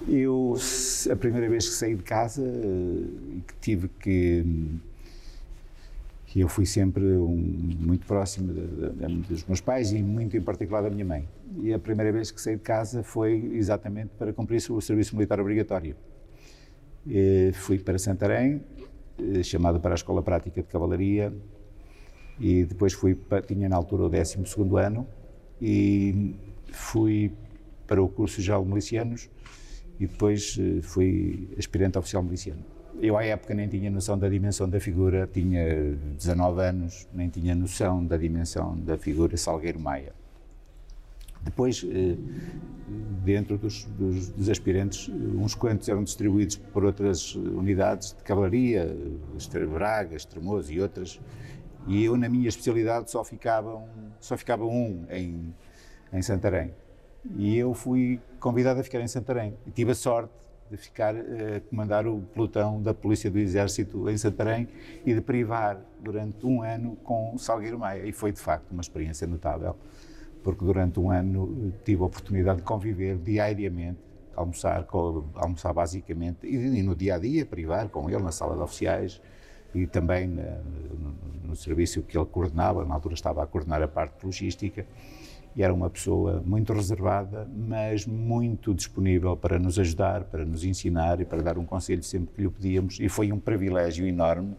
Eu, 0.07 0.55
a 1.11 1.15
primeira 1.15 1.47
vez 1.47 1.69
que 1.69 1.75
saí 1.75 1.93
de 1.93 2.01
casa 2.01 2.41
eh, 2.41 3.37
e 3.37 3.41
que 3.41 3.53
tive 3.61 3.87
que 3.87 4.43
que 6.25 6.39
eu 6.41 6.49
fui 6.49 6.65
sempre 6.65 7.03
um, 7.03 7.35
muito 7.79 8.05
próximo 8.05 8.51
de, 8.51 8.89
de, 8.89 9.15
dos 9.27 9.45
meus 9.45 9.61
pais 9.61 9.91
e 9.93 10.01
muito 10.01 10.35
em 10.35 10.41
particular 10.41 10.81
da 10.81 10.89
minha 10.89 11.05
mãe. 11.05 11.27
E 11.61 11.71
a 11.71 11.79
primeira 11.79 12.11
vez 12.11 12.31
que 12.31 12.41
saí 12.41 12.55
de 12.55 12.63
casa 12.63 13.01
foi 13.03 13.51
exatamente 13.53 14.09
para 14.17 14.33
cumprir 14.33 14.57
o 14.71 14.81
serviço 14.81 15.15
militar 15.15 15.39
obrigatório. 15.39 15.95
E 17.05 17.51
fui 17.53 17.77
para 17.77 17.97
Santarém, 17.99 18.61
eh, 19.19 19.43
chamado 19.43 19.79
para 19.79 19.93
a 19.93 19.95
Escola 19.95 20.23
Prática 20.23 20.61
de 20.61 20.67
Cavalaria, 20.67 21.31
e 22.39 22.65
depois 22.65 22.93
fui 22.93 23.13
para, 23.13 23.41
tinha 23.41 23.69
na 23.69 23.75
altura 23.75 24.03
o 24.03 24.09
12 24.09 24.37
ano, 24.83 25.07
e 25.61 26.35
fui 26.71 27.31
para 27.85 28.01
o 28.01 28.07
curso 28.07 28.41
de 28.41 28.51
Milicianos, 28.65 29.29
e 29.99 30.05
depois 30.05 30.57
eh, 30.59 30.81
fui 30.81 31.49
aspirante 31.57 31.97
oficial 31.97 32.21
miliciano. 32.21 32.63
Eu, 32.99 33.17
à 33.17 33.23
época, 33.23 33.53
nem 33.53 33.67
tinha 33.67 33.89
noção 33.91 34.17
da 34.17 34.27
dimensão 34.27 34.67
da 34.69 34.79
figura, 34.79 35.29
tinha 35.31 35.95
19 36.17 36.61
anos, 36.61 37.07
nem 37.13 37.29
tinha 37.29 37.53
noção 37.53 38.03
da 38.03 38.17
dimensão 38.17 38.75
da 38.77 38.97
figura 38.97 39.37
Salgueiro 39.37 39.79
Maia. 39.79 40.13
Depois, 41.43 41.85
eh, 41.89 42.17
dentro 43.23 43.57
dos, 43.57 43.85
dos, 43.85 44.29
dos, 44.29 44.49
aspirantes, 44.49 45.09
uns 45.09 45.53
quantos 45.53 45.87
eram 45.87 46.03
distribuídos 46.03 46.55
por 46.57 46.83
outras 46.83 47.35
unidades 47.35 48.13
de 48.13 48.23
cavalaria, 48.23 48.95
Braga, 49.71 50.15
Estremoso 50.15 50.71
e 50.71 50.81
outras, 50.81 51.19
e 51.87 52.03
eu, 52.03 52.17
na 52.17 52.27
minha 52.27 52.49
especialidade, 52.49 53.09
só 53.09 53.23
ficava 53.23 53.75
um, 53.75 54.11
só 54.19 54.37
ficava 54.37 54.65
um 54.65 55.05
em, 55.09 55.55
em 56.11 56.21
Santarém. 56.21 56.73
E 57.35 57.57
eu 57.57 57.73
fui 57.73 58.19
convidado 58.39 58.79
a 58.79 58.83
ficar 58.83 58.99
em 58.99 59.07
Santarém. 59.07 59.57
E 59.65 59.71
tive 59.71 59.91
a 59.91 59.95
sorte 59.95 60.33
de 60.69 60.75
ficar 60.75 61.15
a 61.15 61.19
uh, 61.19 61.61
comandar 61.69 62.05
o 62.05 62.21
pelotão 62.33 62.81
da 62.81 62.93
Polícia 62.93 63.31
do 63.31 63.39
Exército 63.39 64.09
em 64.09 64.17
Santarém 64.17 64.67
e 65.05 65.13
de 65.13 65.21
privar 65.21 65.79
durante 66.01 66.45
um 66.45 66.61
ano 66.61 66.97
com 66.97 67.37
Salgueiro 67.37 67.79
Maia. 67.79 68.05
E 68.05 68.11
foi, 68.11 68.31
de 68.31 68.39
facto, 68.39 68.71
uma 68.71 68.81
experiência 68.81 69.25
notável, 69.25 69.75
porque 70.43 70.63
durante 70.65 70.99
um 70.99 71.09
ano 71.09 71.69
eh, 71.69 71.79
tive 71.85 72.01
a 72.03 72.05
oportunidade 72.05 72.57
de 72.57 72.63
conviver 72.63 73.17
diariamente, 73.17 73.99
almoçar, 74.35 74.85
almoçar 75.35 75.73
basicamente, 75.73 76.45
e, 76.45 76.83
no 76.83 76.95
dia 76.95 77.15
a 77.15 77.17
dia, 77.17 77.45
privar 77.45 77.87
com 77.87 78.09
ele 78.09 78.21
na 78.21 78.31
sala 78.31 78.55
de 78.55 78.61
oficiais 78.61 79.21
e 79.81 79.87
também 79.87 80.29
no 81.43 81.55
serviço 81.55 82.01
que 82.01 82.17
ele 82.17 82.25
coordenava, 82.25 82.85
na 82.85 82.93
altura 82.93 83.13
estava 83.13 83.43
a 83.43 83.47
coordenar 83.47 83.81
a 83.81 83.87
parte 83.87 84.25
logística 84.25 84.85
e 85.57 85.63
era 85.63 85.73
uma 85.73 85.89
pessoa 85.89 86.43
muito 86.45 86.71
reservada, 86.71 87.49
mas 87.51 88.05
muito 88.05 88.75
disponível 88.75 89.35
para 89.35 89.57
nos 89.57 89.79
ajudar, 89.79 90.23
para 90.25 90.45
nos 90.45 90.63
ensinar 90.63 91.19
e 91.19 91.25
para 91.25 91.41
dar 91.41 91.57
um 91.57 91.65
conselho 91.65 92.03
sempre 92.03 92.35
que 92.35 92.41
lhe 92.43 92.49
pedíamos. 92.49 92.99
E 92.99 93.09
foi 93.09 93.31
um 93.31 93.39
privilégio 93.39 94.05
enorme 94.05 94.53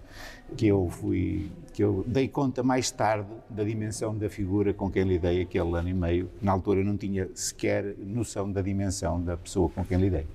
que 0.56 0.66
eu 0.66 0.88
fui, 0.90 1.52
que 1.72 1.84
eu 1.84 2.04
dei 2.04 2.26
conta 2.26 2.64
mais 2.64 2.90
tarde 2.90 3.28
da 3.48 3.62
dimensão 3.62 4.16
da 4.16 4.28
figura 4.28 4.74
com 4.74 4.90
quem 4.90 5.04
lidei 5.04 5.40
aquele 5.40 5.72
ano 5.76 5.88
e 5.88 5.94
meio. 5.94 6.28
Na 6.42 6.50
altura 6.50 6.80
eu 6.80 6.84
não 6.84 6.96
tinha 6.96 7.28
sequer 7.32 7.94
noção 7.96 8.50
da 8.50 8.60
dimensão 8.60 9.22
da 9.22 9.36
pessoa 9.36 9.68
com 9.68 9.84
quem 9.84 9.98
lidei. 9.98 10.26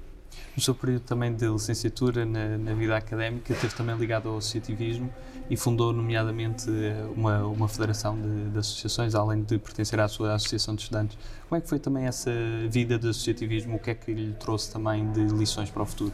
No 0.55 0.61
seu 0.61 0.75
período 0.75 1.01
também 1.03 1.33
de 1.33 1.47
licenciatura 1.47 2.25
na, 2.25 2.57
na 2.57 2.73
vida 2.73 2.95
académica, 2.95 3.53
esteve 3.53 3.73
também 3.73 3.95
ligado 3.97 4.29
ao 4.29 4.37
associativismo 4.37 5.11
e 5.49 5.57
fundou, 5.57 5.91
nomeadamente, 5.91 6.69
uma, 7.15 7.45
uma 7.45 7.67
federação 7.67 8.19
de, 8.19 8.49
de, 8.51 8.57
associações, 8.57 9.15
além 9.15 9.43
de 9.43 9.57
pertencer 9.57 9.99
à 9.99 10.07
sua 10.07 10.35
associação 10.35 10.75
de 10.75 10.83
estudantes. 10.83 11.17
Como 11.49 11.57
é 11.57 11.61
que 11.61 11.67
foi 11.67 11.79
também 11.79 12.05
essa 12.05 12.31
vida 12.69 12.97
de 12.99 13.09
associativismo? 13.09 13.75
O 13.75 13.79
que 13.79 13.91
é 13.91 13.95
que 13.95 14.13
lhe 14.13 14.33
trouxe 14.33 14.71
também 14.71 15.11
de 15.11 15.21
lições 15.25 15.69
para 15.69 15.83
o 15.83 15.85
futuro? 15.85 16.13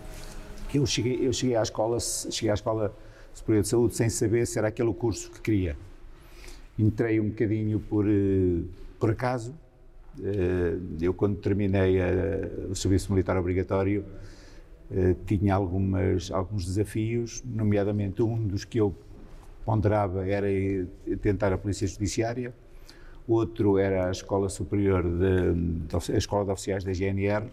Eu 0.73 0.85
cheguei, 0.85 1.25
eu 1.25 1.33
cheguei 1.33 1.55
à 1.55 1.61
escola, 1.61 1.99
cheguei 1.99 2.51
à 2.51 2.53
escola 2.53 2.93
superior 3.33 3.63
de 3.63 3.67
saúde 3.67 3.95
sem 3.95 4.09
saber 4.09 4.45
se 4.45 4.57
era 4.57 4.67
aquele 4.67 4.89
o 4.89 4.93
curso 4.93 5.31
que 5.31 5.41
queria. 5.41 5.75
Entrei 6.77 7.19
um 7.19 7.29
bocadinho 7.29 7.79
por, 7.79 8.05
eh, 8.07 8.61
por 8.99 9.11
acaso. 9.11 9.53
Eh, 10.21 10.77
eu, 11.01 11.13
quando 11.13 11.37
terminei 11.37 11.97
o 12.69 12.75
serviço 12.75 13.11
militar 13.11 13.37
obrigatório, 13.37 14.05
eh, 14.91 15.15
tinha 15.25 15.53
algumas, 15.53 16.31
alguns 16.31 16.65
desafios, 16.65 17.43
nomeadamente 17.45 18.21
um 18.23 18.47
dos 18.47 18.65
que 18.65 18.79
eu 18.79 18.93
ponderava 19.63 20.25
era 20.27 20.47
tentar 21.21 21.53
a 21.53 21.57
Polícia 21.57 21.87
Judiciária, 21.87 22.53
outro 23.27 23.77
era 23.77 24.07
a 24.07 24.11
Escola 24.11 24.49
Superior, 24.49 25.03
de, 25.03 25.53
de, 25.87 26.13
a 26.13 26.17
Escola 26.17 26.45
de 26.45 26.51
Oficiais 26.51 26.83
da 26.83 26.91
GNR, 26.91 27.45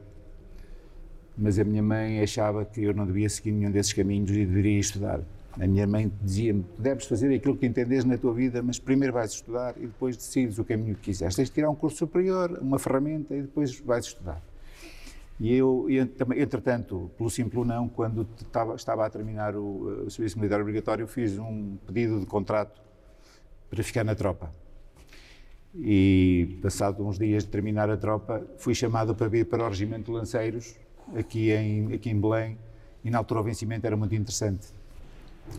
mas 1.36 1.58
a 1.58 1.64
minha 1.64 1.82
mãe 1.82 2.22
achava 2.22 2.64
que 2.64 2.82
eu 2.82 2.94
não 2.94 3.06
devia 3.06 3.28
seguir 3.28 3.52
nenhum 3.52 3.70
desses 3.70 3.92
caminhos 3.92 4.30
e 4.30 4.46
deveria 4.46 4.78
estudar. 4.78 5.20
A 5.58 5.66
minha 5.66 5.86
mãe 5.86 6.12
dizia-me: 6.22 6.64
deves 6.78 7.06
fazer 7.06 7.34
aquilo 7.34 7.56
que 7.56 7.66
entendes 7.66 8.04
na 8.04 8.18
tua 8.18 8.32
vida, 8.32 8.62
mas 8.62 8.78
primeiro 8.78 9.14
vais 9.14 9.32
estudar 9.32 9.75
e 9.78 9.86
depois 9.86 10.16
decides 10.16 10.58
o 10.58 10.64
caminho 10.64 10.94
que 10.94 11.02
quiseres. 11.02 11.34
Tens 11.34 11.48
de 11.48 11.54
tirar 11.54 11.70
um 11.70 11.75
curso 11.75 11.96
superior, 11.98 12.58
uma 12.60 12.78
ferramenta 12.78 13.34
e 13.34 13.42
depois 13.42 13.78
vais 13.80 14.04
estudar. 14.04 14.42
E 15.38 15.54
eu, 15.54 15.86
entretanto, 16.36 17.10
pelo 17.16 17.28
simples 17.28 17.66
não, 17.66 17.88
quando 17.88 18.26
estava 18.76 19.06
a 19.06 19.10
terminar 19.10 19.54
o, 19.54 20.04
o 20.06 20.10
serviço 20.10 20.38
militar 20.38 20.60
obrigatório, 20.60 21.06
fiz 21.06 21.38
um 21.38 21.76
pedido 21.86 22.20
de 22.20 22.26
contrato 22.26 22.80
para 23.68 23.82
ficar 23.82 24.02
na 24.04 24.14
tropa. 24.14 24.50
E, 25.75 26.58
passado 26.62 27.06
uns 27.06 27.18
dias 27.18 27.44
de 27.44 27.50
terminar 27.50 27.90
a 27.90 27.98
tropa, 27.98 28.46
fui 28.56 28.75
chamado 28.75 29.14
para 29.14 29.28
vir 29.28 29.44
para 29.44 29.62
o 29.64 29.68
Regimento 29.68 30.10
de 30.10 30.12
Lanceiros, 30.12 30.75
aqui 31.14 31.50
em, 31.50 31.92
aqui 31.92 32.08
em 32.08 32.18
Belém, 32.18 32.58
e 33.04 33.10
na 33.10 33.18
altura 33.18 33.40
o 33.40 33.42
vencimento 33.42 33.86
era 33.86 33.96
muito 33.96 34.14
interessante. 34.14 34.68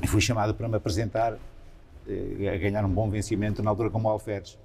E 0.01 0.07
fui 0.07 0.21
chamado 0.21 0.53
para 0.53 0.67
me 0.67 0.75
apresentar, 0.75 1.37
eh, 2.07 2.51
a 2.53 2.57
ganhar 2.57 2.85
um 2.85 2.89
bom 2.89 3.09
vencimento, 3.09 3.63
na 3.63 3.69
altura 3.69 3.89
como 3.89 4.07
alferes. 4.07 4.57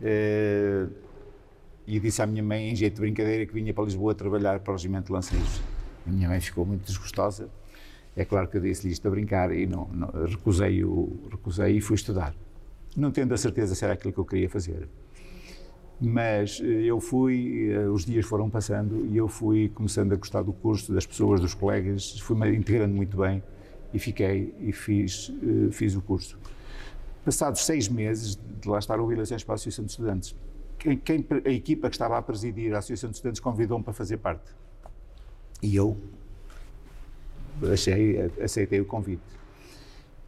Eh, 0.00 0.86
e 1.86 1.98
disse 1.98 2.22
à 2.22 2.26
minha 2.26 2.42
mãe, 2.42 2.70
em 2.70 2.76
jeito 2.76 2.94
de 2.94 3.00
brincadeira, 3.00 3.46
que 3.46 3.52
vinha 3.52 3.72
para 3.72 3.84
Lisboa 3.84 4.14
trabalhar 4.14 4.60
para 4.60 4.72
o 4.72 4.76
Regimento 4.76 5.06
de 5.06 5.12
Lanceiros. 5.12 5.60
A 6.06 6.10
minha 6.10 6.28
mãe 6.28 6.40
ficou 6.40 6.64
muito 6.64 6.84
desgostosa. 6.84 7.48
É 8.16 8.24
claro 8.24 8.48
que 8.48 8.56
eu 8.56 8.60
disse-lhe 8.60 8.92
isto 8.92 9.06
a 9.08 9.10
brincar 9.10 9.52
e 9.52 9.66
não, 9.66 9.88
não, 9.88 10.08
recusei, 10.26 10.84
o, 10.84 11.18
recusei 11.30 11.76
e 11.76 11.80
fui 11.80 11.96
estudar. 11.96 12.34
Não 12.96 13.10
tendo 13.10 13.32
a 13.32 13.36
certeza 13.36 13.74
se 13.74 13.84
era 13.84 13.94
aquilo 13.94 14.12
que 14.12 14.18
eu 14.18 14.24
queria 14.24 14.48
fazer. 14.48 14.88
Mas 16.00 16.60
eh, 16.62 16.84
eu 16.84 17.00
fui, 17.00 17.70
os 17.92 18.04
dias 18.04 18.26
foram 18.26 18.48
passando 18.50 19.06
e 19.06 19.16
eu 19.16 19.28
fui 19.28 19.68
começando 19.70 20.12
a 20.12 20.16
gostar 20.16 20.42
do 20.42 20.52
curso, 20.52 20.92
das 20.92 21.06
pessoas, 21.06 21.40
dos 21.40 21.54
colegas, 21.54 22.18
fui-me 22.20 22.54
integrando 22.56 22.94
muito 22.94 23.16
bem 23.16 23.42
e 23.92 23.98
fiquei 23.98 24.54
e 24.60 24.72
fiz, 24.72 25.32
eh, 25.42 25.72
fiz 25.72 25.94
o 25.94 26.00
curso. 26.00 26.38
Passados 27.24 27.64
seis 27.64 27.88
meses 27.88 28.38
de 28.60 28.68
lá 28.68 28.78
estar, 28.78 28.98
houve 28.98 29.14
eleições 29.14 29.44
para 29.44 29.54
a 29.54 29.56
Associação 29.56 29.84
de 29.84 29.90
Estudantes 29.90 30.34
quem, 30.80 30.96
quem, 30.96 31.26
a 31.44 31.50
equipa 31.50 31.88
que 31.90 31.94
estava 31.94 32.16
a 32.16 32.22
presidir 32.22 32.74
a 32.74 32.78
Associação 32.78 33.10
de 33.10 33.16
Estudantes 33.16 33.40
convidou-me 33.40 33.84
para 33.84 33.92
fazer 33.92 34.16
parte. 34.16 34.50
E 35.62 35.76
eu 35.76 35.96
achei, 37.70 38.18
aceitei 38.42 38.80
o 38.80 38.86
convite. 38.86 39.22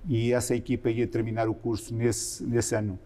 E 0.07 0.33
essa 0.33 0.54
equipa 0.54 0.90
ia 0.90 1.07
terminar 1.07 1.49
o 1.49 1.54
curso 1.54 1.95
nesse, 1.95 2.45
nesse 2.45 2.75
ano. 2.75 2.99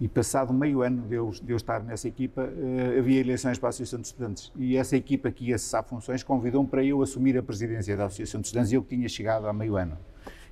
E 0.00 0.08
passado 0.08 0.52
meio 0.54 0.80
ano 0.80 1.02
de 1.02 1.14
eu, 1.14 1.30
de 1.30 1.52
eu 1.52 1.56
estar 1.56 1.82
nessa 1.82 2.08
equipa, 2.08 2.42
uh, 2.42 2.98
havia 2.98 3.20
eleições 3.20 3.58
para 3.58 3.68
a 3.68 3.70
Associação 3.70 4.00
de 4.00 4.06
Estudantes. 4.06 4.50
E 4.56 4.76
essa 4.76 4.96
equipa 4.96 5.30
que 5.30 5.48
ia 5.48 5.58
cessar 5.58 5.84
funções 5.84 6.22
convidou-me 6.22 6.68
para 6.68 6.82
eu 6.82 7.02
assumir 7.02 7.36
a 7.36 7.42
presidência 7.42 7.94
da 7.94 8.06
Associação 8.06 8.40
de 8.40 8.46
Estudantes, 8.46 8.72
eu 8.72 8.82
que 8.82 8.96
tinha 8.96 9.08
chegado 9.10 9.46
há 9.46 9.52
meio 9.52 9.76
ano. 9.76 9.98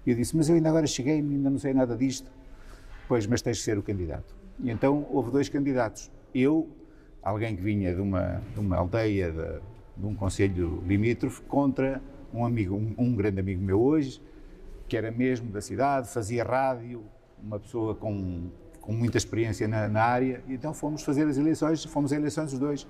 E 0.05 0.11
eu 0.11 0.17
disse, 0.17 0.37
mas 0.37 0.51
eu 0.51 0.55
ainda 0.55 0.69
agora 0.69 0.87
cheguei, 0.87 1.15
ainda 1.15 1.49
não 1.49 1.59
sei 1.59 1.73
nada 1.73 1.97
disto. 1.97 2.31
Pois, 3.09 3.27
mas 3.27 3.41
tens 3.41 3.57
de 3.57 3.63
ser 3.63 3.79
o 3.79 3.83
candidato. 3.83 4.37
E 4.61 4.71
então 4.71 5.07
houve 5.11 5.31
dois 5.31 5.49
candidatos. 5.49 6.11
Eu, 6.35 6.69
alguém 7.23 7.57
que 7.57 7.63
vinha 7.63 7.95
de 7.95 8.03
uma, 8.03 8.43
de 8.53 8.61
uma 8.61 8.77
aldeia, 8.77 9.33
de, 9.33 9.61
de 9.97 10.07
um 10.07 10.15
conselho 10.15 10.83
limítrofe, 10.87 11.41
contra 11.43 12.03
um 12.35 12.45
amigo, 12.45 12.75
um, 12.75 12.95
um, 12.99 13.17
grande 13.17 13.41
amigo 13.41 13.63
meu 13.63 13.81
hoje, 13.81 14.21
que 14.87 14.95
era 14.95 15.11
mesmo 15.11 15.51
da 15.51 15.63
cidade, 15.63 16.09
fazia 16.09 16.45
rádio, 16.45 17.03
uma 17.43 17.59
pessoa 17.59 17.95
com, 17.95 18.51
com 18.89 18.95
muita 18.95 19.19
experiência 19.19 19.69
na, 19.69 19.87
na 19.87 20.03
área. 20.03 20.43
Então 20.49 20.73
fomos 20.73 21.03
fazer 21.03 21.29
as 21.29 21.37
eleições, 21.37 21.85
fomos 21.85 22.11
a 22.11 22.17
eleições 22.17 22.55
os 22.55 22.59
dois. 22.59 22.87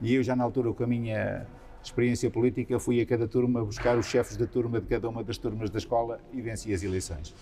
E 0.00 0.16
eu 0.16 0.22
já 0.24 0.34
na 0.34 0.42
altura, 0.42 0.72
com 0.72 0.82
a 0.82 0.86
minha 0.86 1.46
experiência 1.80 2.28
política, 2.28 2.76
fui 2.80 3.00
a 3.00 3.06
cada 3.06 3.28
turma 3.28 3.64
buscar 3.64 3.96
os 3.96 4.06
chefes 4.06 4.36
da 4.36 4.48
turma 4.48 4.80
de 4.80 4.88
cada 4.88 5.08
uma 5.08 5.22
das 5.22 5.38
turmas 5.38 5.70
da 5.70 5.78
escola 5.78 6.18
e 6.32 6.42
venci 6.42 6.74
as 6.74 6.82
eleições. 6.82 7.32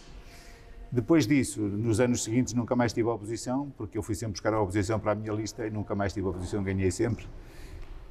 Depois 0.92 1.26
disso, 1.26 1.62
nos 1.62 2.00
anos 2.00 2.22
seguintes, 2.22 2.52
nunca 2.52 2.76
mais 2.76 2.92
tive 2.92 3.08
oposição, 3.08 3.72
porque 3.78 3.96
eu 3.96 4.02
fui 4.02 4.14
sempre 4.14 4.32
buscar 4.32 4.52
a 4.52 4.60
oposição 4.60 5.00
para 5.00 5.12
a 5.12 5.14
minha 5.14 5.32
lista 5.32 5.66
e 5.66 5.70
nunca 5.70 5.94
mais 5.94 6.12
tive 6.12 6.26
oposição, 6.28 6.62
ganhei 6.62 6.90
sempre. 6.90 7.24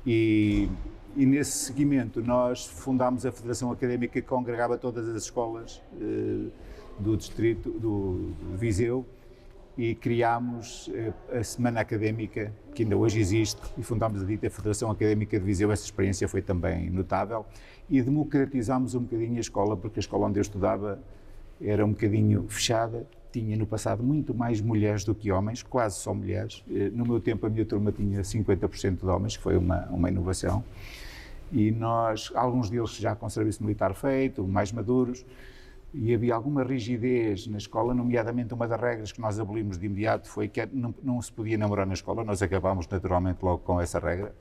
E, 0.03 0.67
e 1.15 1.27
nesse 1.27 1.51
seguimento, 1.51 2.23
nós 2.23 2.65
fundámos 2.65 3.23
a 3.23 3.31
Federação 3.31 3.71
Académica 3.71 4.19
que 4.19 4.27
congregava 4.27 4.79
todas 4.79 5.07
as 5.07 5.25
escolas 5.25 5.79
eh, 6.01 6.49
do 6.97 7.15
distrito 7.15 7.69
do, 7.69 8.33
do, 8.39 8.57
Viseu 8.57 9.05
e 9.79 9.95
criámos 9.95 10.91
eh, 10.93 11.39
a 11.39 11.41
Semana 11.41 11.79
Académica, 11.79 12.51
que 12.75 12.83
ainda 12.83 12.97
hoje 12.97 13.17
existe, 13.17 13.61
e 13.77 13.81
fundámos 13.81 14.21
a 14.21 14.25
dita 14.25 14.49
Federação 14.49 14.91
Académica 14.91 15.39
de 15.39 15.45
Viseu. 15.45 15.71
Essa 15.71 15.85
experiência 15.85 16.27
foi 16.27 16.41
também 16.41 16.89
notável. 16.89 17.45
E 17.89 18.01
democratizámos 18.01 18.93
um 18.93 18.99
bocadinho 18.99 19.37
a 19.37 19.39
escola, 19.39 19.77
porque 19.77 19.97
a 19.97 20.01
escola 20.01 20.27
onde 20.27 20.37
eu 20.37 20.41
estudava 20.41 20.99
era 21.61 21.85
um 21.85 21.91
bocadinho 21.91 22.45
fechada, 22.49 23.07
tinha 23.31 23.55
no 23.55 23.65
passado 23.65 24.03
muito 24.03 24.33
mais 24.33 24.59
mulheres 24.59 25.05
do 25.05 25.15
que 25.15 25.31
homens, 25.31 25.63
quase 25.63 25.95
só 25.95 26.13
mulheres. 26.13 26.61
Eh, 26.69 26.91
no 26.93 27.05
meu 27.05 27.21
tempo 27.21 27.47
a 27.47 27.49
minha 27.49 27.63
turma 27.63 27.89
tinha 27.93 28.19
50% 28.19 28.99
de 28.99 29.05
homens, 29.05 29.37
que 29.37 29.43
foi 29.43 29.55
uma, 29.55 29.85
uma 29.91 30.09
inovação. 30.09 30.61
E 31.53 31.71
nós, 31.71 32.33
alguns 32.35 32.69
deles 32.69 32.97
já 32.97 33.15
com 33.15 33.29
serviço 33.29 33.63
militar 33.63 33.95
feito, 33.95 34.45
mais 34.45 34.73
maduros, 34.73 35.25
e 35.93 36.13
havia 36.13 36.35
alguma 36.35 36.63
rigidez 36.63 37.47
na 37.47 37.57
escola, 37.57 37.93
nomeadamente 37.93 38.53
uma 38.53 38.67
das 38.67 38.79
regras 38.79 39.11
que 39.11 39.19
nós 39.19 39.39
abolimos 39.39 39.77
de 39.77 39.87
imediato 39.87 40.29
foi 40.29 40.47
que 40.47 40.65
não, 40.67 40.93
não 41.01 41.21
se 41.21 41.31
podia 41.31 41.57
namorar 41.57 41.87
na 41.87 41.93
escola, 41.93 42.23
nós 42.23 42.41
acabámos 42.41 42.87
naturalmente 42.87 43.43
logo 43.43 43.59
com 43.59 43.81
essa 43.81 43.99
regra 43.99 44.33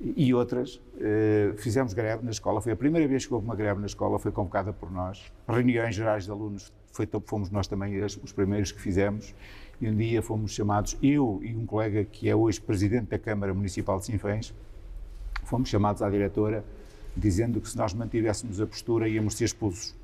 e 0.00 0.32
outras. 0.34 0.76
Uh, 0.76 1.56
fizemos 1.58 1.92
greve 1.92 2.24
na 2.24 2.30
escola, 2.30 2.60
foi 2.60 2.72
a 2.72 2.76
primeira 2.76 3.06
vez 3.06 3.26
que 3.26 3.32
houve 3.32 3.46
uma 3.46 3.54
greve 3.54 3.80
na 3.80 3.86
escola, 3.86 4.18
foi 4.18 4.32
convocada 4.32 4.72
por 4.72 4.90
nós. 4.90 5.32
Reuniões 5.48 5.94
gerais 5.94 6.24
de 6.24 6.30
alunos, 6.30 6.72
foi, 6.92 7.08
fomos 7.26 7.50
nós 7.50 7.66
também 7.68 8.02
os 8.02 8.32
primeiros 8.32 8.72
que 8.72 8.80
fizemos. 8.80 9.34
E 9.80 9.88
um 9.88 9.96
dia 9.96 10.22
fomos 10.22 10.52
chamados, 10.52 10.96
eu 11.02 11.40
e 11.42 11.54
um 11.54 11.66
colega 11.66 12.04
que 12.04 12.28
é 12.28 12.36
hoje 12.36 12.60
presidente 12.60 13.08
da 13.08 13.18
Câmara 13.18 13.52
Municipal 13.52 13.98
de 13.98 14.06
Sinfãs, 14.06 14.54
fomos 15.44 15.68
chamados 15.68 16.02
à 16.02 16.08
diretora 16.08 16.64
dizendo 17.16 17.60
que 17.60 17.68
se 17.68 17.76
nós 17.76 17.92
mantivéssemos 17.92 18.60
a 18.60 18.66
postura 18.66 19.08
íamos 19.08 19.34
ser 19.34 19.44
expulsos. 19.44 19.94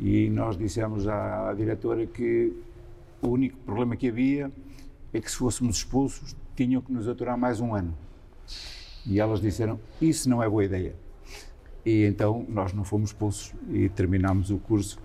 E 0.00 0.30
nós 0.30 0.56
dissemos 0.56 1.06
à, 1.06 1.50
à 1.50 1.54
diretora 1.54 2.06
que 2.06 2.52
o 3.20 3.28
único 3.28 3.58
problema 3.58 3.96
que 3.96 4.08
havia 4.08 4.50
é 5.12 5.20
que 5.20 5.30
se 5.30 5.36
fôssemos 5.36 5.76
expulsos 5.76 6.34
tinham 6.56 6.80
que 6.80 6.90
nos 6.90 7.06
aturar 7.06 7.36
mais 7.36 7.60
um 7.60 7.74
ano. 7.74 7.94
E 9.06 9.20
elas 9.20 9.40
disseram: 9.40 9.78
Isso 10.00 10.28
não 10.28 10.42
é 10.42 10.48
boa 10.48 10.64
ideia. 10.64 10.94
E 11.84 12.04
então 12.04 12.44
nós 12.48 12.72
não 12.72 12.84
fomos 12.84 13.10
expulsos 13.10 13.54
e 13.68 13.88
terminámos 13.90 14.50
o 14.50 14.58
curso. 14.58 14.98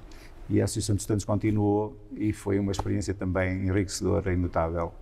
E 0.50 0.62
a 0.62 0.66
Associação 0.66 0.96
de 0.96 1.02
Estudantes 1.02 1.26
continuou 1.26 1.98
e 2.16 2.32
foi 2.32 2.60
uma 2.60 2.72
experiência 2.72 3.14
também 3.14 3.66
enriquecedora 3.68 4.32
e 4.32 4.38
notável. 4.38 4.94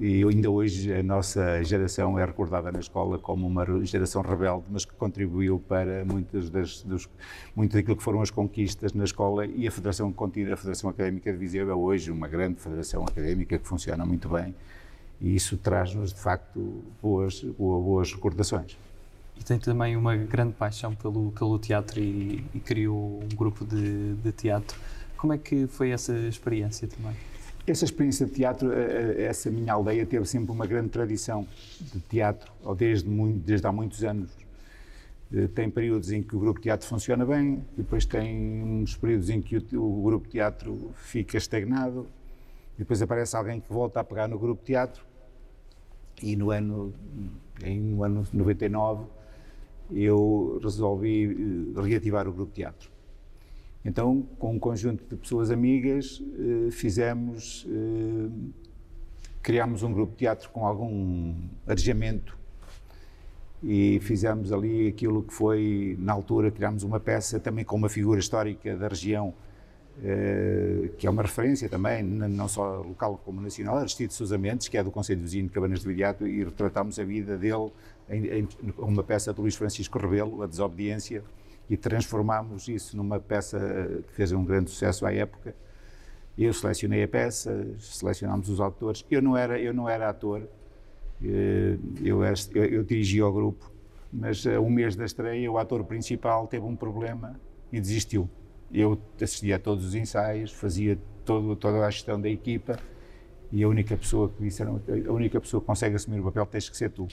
E 0.00 0.24
ainda 0.24 0.50
hoje 0.50 0.92
a 0.92 1.02
nossa 1.02 1.62
geração 1.62 2.18
é 2.18 2.24
recordada 2.24 2.72
na 2.72 2.80
escola 2.80 3.18
como 3.18 3.46
uma 3.46 3.64
geração 3.84 4.22
rebelde, 4.22 4.64
mas 4.70 4.84
que 4.84 4.94
contribuiu 4.94 5.62
para 5.68 6.04
muitas 6.04 6.48
das, 6.48 6.82
dos, 6.82 7.08
muito 7.54 7.74
daquilo 7.74 7.96
que 7.96 8.02
foram 8.02 8.22
as 8.22 8.30
conquistas 8.30 8.94
na 8.94 9.04
escola 9.04 9.46
e 9.46 9.68
a 9.68 9.70
Federação 9.70 10.10
Contínua, 10.12 10.54
a 10.54 10.56
Federação 10.56 10.88
Académica 10.88 11.30
de 11.30 11.38
Viseu 11.38 11.70
é 11.70 11.74
hoje 11.74 12.10
uma 12.10 12.26
grande 12.26 12.58
federação 12.60 13.04
académica 13.04 13.58
que 13.58 13.68
funciona 13.68 14.06
muito 14.06 14.28
bem 14.28 14.54
e 15.20 15.36
isso 15.36 15.56
traz-nos, 15.56 16.12
de 16.12 16.20
facto, 16.20 16.82
boas, 17.00 17.42
boas 17.42 18.12
recordações. 18.12 18.76
E 19.38 19.44
tem 19.44 19.58
também 19.58 19.96
uma 19.96 20.16
grande 20.16 20.52
paixão 20.52 20.94
pelo, 20.94 21.30
pelo 21.32 21.58
teatro 21.58 22.00
e, 22.00 22.44
e 22.54 22.60
criou 22.60 23.22
um 23.22 23.36
grupo 23.36 23.64
de, 23.64 24.14
de 24.14 24.32
teatro. 24.32 24.76
Como 25.16 25.32
é 25.32 25.38
que 25.38 25.66
foi 25.68 25.90
essa 25.90 26.12
experiência 26.12 26.88
também? 26.88 27.14
Essa 27.64 27.84
experiência 27.84 28.26
de 28.26 28.32
teatro, 28.32 28.72
eh, 28.72 29.14
eh, 29.18 29.22
essa 29.26 29.48
minha 29.48 29.72
aldeia 29.72 30.04
teve 30.04 30.26
sempre 30.26 30.50
uma 30.50 30.66
grande 30.66 30.88
tradição 30.88 31.46
de 31.80 32.00
teatro, 32.00 32.52
desde, 32.76 33.08
muito, 33.08 33.38
desde 33.38 33.64
há 33.64 33.70
muitos 33.70 34.02
anos. 34.02 34.32
Eh, 35.32 35.46
tem 35.46 35.70
períodos 35.70 36.10
em 36.10 36.24
que 36.24 36.34
o 36.34 36.40
grupo 36.40 36.60
teatro 36.60 36.88
funciona 36.88 37.24
bem, 37.24 37.64
depois 37.76 38.04
tem 38.04 38.64
uns 38.64 38.96
períodos 38.96 39.30
em 39.30 39.40
que 39.40 39.58
o, 39.76 39.80
o 39.80 40.02
grupo 40.02 40.28
teatro 40.28 40.90
fica 40.96 41.38
estagnado, 41.38 42.08
depois 42.76 43.00
aparece 43.00 43.36
alguém 43.36 43.60
que 43.60 43.72
volta 43.72 44.00
a 44.00 44.04
pegar 44.04 44.26
no 44.26 44.40
grupo 44.40 44.64
teatro 44.64 45.04
e 46.20 46.34
no 46.34 46.50
ano, 46.50 46.92
em 47.62 47.80
no 47.80 48.02
ano 48.02 48.26
99 48.32 49.04
eu 49.92 50.58
resolvi 50.60 51.72
reativar 51.76 52.26
o 52.26 52.32
grupo 52.32 52.52
teatro. 52.52 52.91
Então, 53.84 54.22
com 54.38 54.54
um 54.54 54.58
conjunto 54.58 55.04
de 55.08 55.16
pessoas 55.16 55.50
amigas, 55.50 56.22
eh, 56.38 56.70
fizemos, 56.70 57.66
eh, 57.68 58.30
criámos 59.42 59.82
um 59.82 59.92
grupo 59.92 60.12
de 60.12 60.18
teatro 60.18 60.50
com 60.50 60.64
algum 60.64 61.34
arejamento 61.66 62.38
e 63.62 63.98
fizemos 64.00 64.52
ali 64.52 64.88
aquilo 64.88 65.22
que 65.24 65.34
foi, 65.34 65.96
na 66.00 66.12
altura, 66.12 66.50
criámos 66.50 66.84
uma 66.84 67.00
peça 67.00 67.40
também 67.40 67.64
com 67.64 67.76
uma 67.76 67.88
figura 67.88 68.20
histórica 68.20 68.76
da 68.76 68.86
região, 68.86 69.34
eh, 70.02 70.90
que 70.96 71.06
é 71.06 71.10
uma 71.10 71.22
referência 71.22 71.68
também, 71.68 72.04
não 72.04 72.46
só 72.46 72.82
local 72.82 73.20
como 73.24 73.40
nacional, 73.40 73.78
Aristides 73.78 74.16
Sousa 74.16 74.38
Mendes, 74.38 74.68
que 74.68 74.78
é 74.78 74.82
do 74.82 74.92
Conselho 74.92 75.20
Vizinho 75.20 75.46
de 75.48 75.52
Cabanas 75.52 75.80
de 75.80 75.88
Viriato, 75.88 76.24
e 76.26 76.44
retratámos 76.44 77.00
a 77.00 77.04
vida 77.04 77.36
dele 77.36 77.70
em 78.08 78.48
uma 78.78 79.02
peça 79.02 79.32
de 79.34 79.40
Luís 79.40 79.56
Francisco 79.56 79.98
Rebelo, 79.98 80.42
A 80.42 80.46
Desobediência, 80.46 81.22
e 81.68 81.76
transformámos 81.76 82.68
isso 82.68 82.96
numa 82.96 83.18
peça 83.18 83.58
que 84.06 84.12
fez 84.12 84.32
um 84.32 84.44
grande 84.44 84.70
sucesso 84.70 85.06
à 85.06 85.12
época. 85.12 85.54
Eu 86.36 86.52
selecionei 86.52 87.02
a 87.02 87.08
peça, 87.08 87.66
selecionámos 87.78 88.48
os 88.48 88.60
autores. 88.60 89.04
Eu 89.10 89.22
não 89.22 89.36
era, 89.36 89.58
eu 89.60 89.72
não 89.72 89.88
era 89.88 90.08
ator, 90.08 90.48
eh, 91.24 91.76
eu, 92.02 92.22
eu, 92.24 92.64
eu 92.64 92.84
dirigia 92.84 93.26
o 93.26 93.32
grupo, 93.32 93.70
mas 94.12 94.46
a 94.46 94.60
um 94.60 94.70
mês 94.70 94.96
da 94.96 95.04
estreia 95.04 95.50
o 95.50 95.58
ator 95.58 95.84
principal 95.84 96.46
teve 96.46 96.64
um 96.64 96.76
problema 96.76 97.40
e 97.72 97.80
desistiu. 97.80 98.28
Eu 98.72 98.98
assistia 99.20 99.56
a 99.56 99.58
todos 99.58 99.84
os 99.84 99.94
ensaios, 99.94 100.52
fazia 100.52 100.98
todo, 101.24 101.54
toda 101.56 101.86
a 101.86 101.90
gestão 101.90 102.20
da 102.20 102.28
equipa 102.28 102.78
e 103.50 103.62
a 103.62 103.68
única 103.68 103.96
pessoa 103.96 104.30
que 104.30 104.42
disseram, 104.42 104.80
a 105.06 105.12
única 105.12 105.40
pessoa 105.40 105.60
que 105.60 105.66
consegue 105.66 105.94
assumir 105.94 106.20
o 106.20 106.24
papel 106.24 106.46
tens 106.46 106.68
que 106.68 106.76
ser 106.76 106.90
tu. 106.90 107.06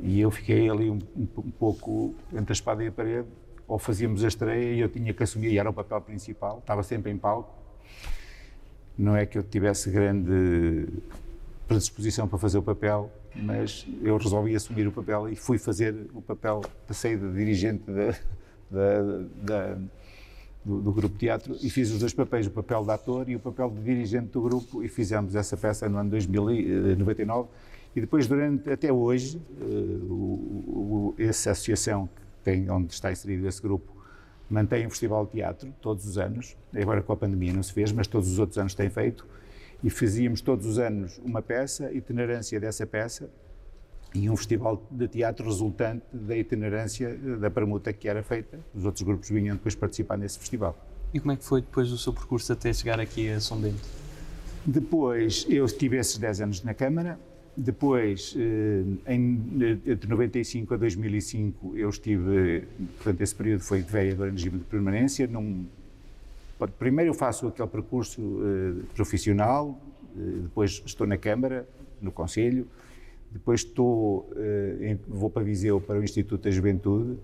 E 0.00 0.20
eu 0.20 0.30
fiquei 0.30 0.68
ali 0.68 0.90
um, 0.90 0.98
um, 1.16 1.28
um, 1.38 1.50
pouco 1.50 2.14
entre 2.32 2.52
a 2.52 2.54
espada 2.54 2.82
e 2.82 2.88
a 2.88 2.92
parede, 2.92 3.28
ou 3.66 3.78
fazíamos 3.78 4.24
a 4.24 4.28
estreia 4.28 4.74
e 4.74 4.80
eu 4.80 4.88
tinha 4.88 5.12
que 5.12 5.22
assumir, 5.22 5.52
e 5.52 5.58
era 5.58 5.68
o 5.68 5.72
papel 5.72 6.00
principal, 6.00 6.58
estava 6.58 6.82
sempre 6.82 7.10
em 7.10 7.18
palco. 7.18 7.52
Não 8.96 9.16
é 9.16 9.24
que 9.24 9.38
eu 9.38 9.42
tivesse 9.42 9.90
grande 9.90 10.86
predisposição 11.66 12.28
para 12.28 12.38
fazer 12.38 12.58
o 12.58 12.62
papel, 12.62 13.10
mas 13.34 13.86
eu 14.02 14.16
resolvi 14.16 14.54
assumir 14.54 14.86
o 14.86 14.92
papel 14.92 15.28
e 15.28 15.36
fui 15.36 15.58
fazer 15.58 15.94
o 16.12 16.20
papel, 16.20 16.60
passei 16.86 17.16
de 17.16 17.32
dirigente 17.32 17.84
da, 17.90 18.10
da, 18.70 19.24
da, 19.42 19.78
do, 20.64 20.80
do, 20.82 20.92
grupo 20.92 21.16
teatro 21.16 21.56
e 21.62 21.70
fiz 21.70 21.90
os 21.90 21.98
dois 21.98 22.12
papéis, 22.12 22.46
o 22.46 22.50
papel 22.50 22.84
de 22.84 22.90
ator 22.90 23.28
e 23.28 23.36
o 23.36 23.40
papel 23.40 23.70
de 23.70 23.82
dirigente 23.82 24.26
do 24.26 24.42
grupo. 24.42 24.82
E 24.82 24.88
fizemos 24.88 25.34
essa 25.34 25.56
peça 25.56 25.88
no 25.88 25.98
ano 25.98 26.10
2099 26.10 27.48
e 27.94 28.00
depois, 28.00 28.26
durante, 28.26 28.70
até 28.70 28.92
hoje, 28.92 29.40
uh, 29.60 30.12
o, 30.12 31.14
o, 31.14 31.14
essa 31.18 31.50
associação 31.50 32.08
tem, 32.42 32.70
onde 32.70 32.92
está 32.92 33.12
inserido 33.12 33.46
esse 33.46 33.60
grupo 33.60 33.92
mantém 34.52 34.86
um 34.86 34.90
festival 34.90 35.24
de 35.24 35.32
teatro 35.32 35.72
todos 35.80 36.06
os 36.06 36.18
anos. 36.18 36.56
Agora 36.74 37.02
com 37.02 37.12
a 37.12 37.16
pandemia 37.16 37.52
não 37.54 37.62
se 37.62 37.72
fez, 37.72 37.90
mas 37.90 38.06
todos 38.06 38.30
os 38.30 38.38
outros 38.38 38.58
anos 38.58 38.74
tem 38.74 38.90
feito. 38.90 39.26
E 39.82 39.88
fazíamos 39.88 40.42
todos 40.42 40.66
os 40.66 40.78
anos 40.78 41.18
uma 41.24 41.40
peça, 41.40 41.90
itinerância 41.92 42.60
dessa 42.60 42.86
peça 42.86 43.30
e 44.14 44.28
um 44.28 44.36
festival 44.36 44.86
de 44.90 45.08
teatro 45.08 45.46
resultante 45.46 46.04
da 46.12 46.36
itinerância 46.36 47.16
da 47.38 47.50
permuta 47.50 47.92
que 47.92 48.06
era 48.06 48.22
feita. 48.22 48.60
Os 48.74 48.84
outros 48.84 49.02
grupos 49.02 49.30
vinham 49.30 49.56
depois 49.56 49.74
participar 49.74 50.18
nesse 50.18 50.38
festival. 50.38 50.76
E 51.14 51.18
como 51.18 51.32
é 51.32 51.36
que 51.36 51.44
foi 51.44 51.62
depois 51.62 51.90
o 51.90 51.96
seu 51.96 52.12
percurso 52.12 52.52
até 52.52 52.72
chegar 52.72 53.00
aqui 53.00 53.30
a 53.30 53.40
São 53.40 53.58
Bento? 53.58 53.82
Depois, 54.64 55.46
eu 55.48 55.66
tive 55.66 55.96
esses 55.96 56.18
10 56.18 56.40
anos 56.42 56.62
na 56.62 56.74
Câmara, 56.74 57.18
depois, 57.56 58.34
eh, 58.38 59.12
em, 59.12 59.40
entre 59.86 60.08
95 60.08 60.74
a 60.74 60.76
2005, 60.78 61.76
eu 61.76 61.90
estive, 61.90 62.64
portanto, 62.96 63.20
esse 63.20 63.34
período 63.34 63.60
foi 63.60 63.82
de 63.82 63.90
vereador 63.90 64.28
em 64.28 64.32
regime 64.32 64.58
de 64.58 64.64
permanência. 64.64 65.26
Num, 65.26 65.66
primeiro 66.78 67.10
eu 67.10 67.14
faço 67.14 67.48
aquele 67.48 67.68
percurso 67.68 68.22
uh, 68.22 68.84
profissional, 68.94 69.78
depois 70.14 70.82
estou 70.86 71.06
na 71.06 71.16
Câmara, 71.18 71.68
no 72.00 72.12
Conselho, 72.12 72.66
depois 73.30 73.60
estou, 73.60 74.30
vou 75.08 75.30
para 75.30 75.42
Viseu 75.42 75.80
para 75.80 75.98
o 75.98 76.04
Instituto 76.04 76.42
da 76.42 76.50
Juventude, 76.50 77.18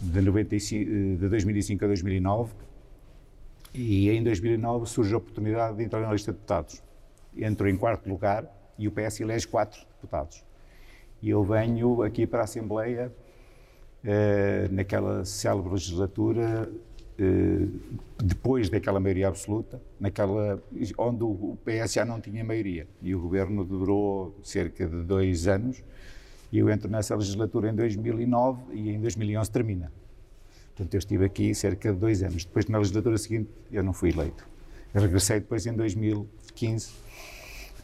de, 0.00 0.20
95, 0.20 0.90
de 0.90 1.28
2005 1.28 1.84
a 1.84 1.88
2009, 1.88 2.52
e 3.72 4.10
em 4.10 4.22
2009 4.22 4.86
surge 4.86 5.14
a 5.14 5.16
oportunidade 5.16 5.78
de 5.78 5.84
entrar 5.84 6.00
na 6.00 6.12
lista 6.12 6.30
de 6.30 6.38
deputados. 6.38 6.82
Entro 7.36 7.68
em 7.68 7.76
quarto 7.76 8.08
lugar, 8.08 8.46
e 8.78 8.88
o 8.88 8.92
PS 8.92 9.20
elege 9.20 9.46
quatro 9.46 9.80
deputados. 9.94 10.44
E 11.22 11.30
eu 11.30 11.42
venho 11.42 12.02
aqui 12.02 12.26
para 12.26 12.40
a 12.40 12.44
Assembleia, 12.44 13.12
eh, 14.04 14.68
naquela 14.70 15.24
célebre 15.24 15.72
legislatura, 15.72 16.70
eh, 17.18 17.66
depois 18.22 18.68
daquela 18.68 19.00
maioria 19.00 19.28
absoluta, 19.28 19.80
naquela, 19.98 20.62
onde 20.98 21.24
o 21.24 21.56
PS 21.64 21.94
já 21.94 22.04
não 22.04 22.20
tinha 22.20 22.44
maioria. 22.44 22.86
E 23.00 23.14
o 23.14 23.20
governo 23.20 23.64
durou 23.64 24.38
cerca 24.42 24.86
de 24.86 25.02
dois 25.02 25.46
anos. 25.46 25.82
E 26.52 26.58
eu 26.58 26.68
entro 26.68 26.90
nessa 26.90 27.16
legislatura 27.16 27.70
em 27.70 27.74
2009 27.74 28.74
e 28.74 28.90
em 28.90 29.00
2011 29.00 29.50
termina. 29.50 29.92
Portanto, 30.68 30.94
eu 30.94 30.98
estive 30.98 31.24
aqui 31.24 31.54
cerca 31.54 31.92
de 31.92 31.98
dois 31.98 32.22
anos. 32.22 32.44
Depois, 32.44 32.66
na 32.66 32.78
legislatura 32.78 33.16
seguinte, 33.16 33.48
eu 33.72 33.82
não 33.82 33.92
fui 33.92 34.10
eleito. 34.10 34.46
Eu 34.92 35.00
regressei 35.00 35.40
depois 35.40 35.66
em 35.66 35.72
2015 35.72 36.92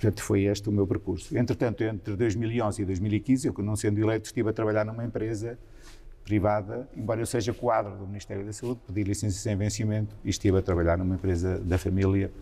Portanto, 0.00 0.22
foi 0.22 0.44
este 0.44 0.66
o 0.66 0.72
meu 0.72 0.86
percurso. 0.86 1.36
Entretanto, 1.36 1.84
entre 1.84 2.16
2011 2.16 2.80
e 2.80 2.84
2015, 2.86 3.48
eu, 3.48 3.54
não 3.58 3.76
sendo 3.76 4.00
eleito, 4.00 4.24
estive 4.24 4.48
a 4.48 4.52
trabalhar 4.52 4.82
numa 4.86 5.04
empresa 5.04 5.58
privada, 6.24 6.88
embora 6.96 7.20
eu 7.20 7.26
seja 7.26 7.52
quadro 7.52 7.94
do 7.98 8.06
Ministério 8.06 8.46
da 8.46 8.52
Saúde, 8.52 8.80
pedi 8.86 9.02
licença 9.02 9.38
sem 9.38 9.54
vencimento 9.56 10.16
e 10.24 10.30
estive 10.30 10.56
a 10.56 10.62
trabalhar 10.62 10.96
numa 10.96 11.16
empresa 11.16 11.58
da 11.58 11.76
família 11.76 12.32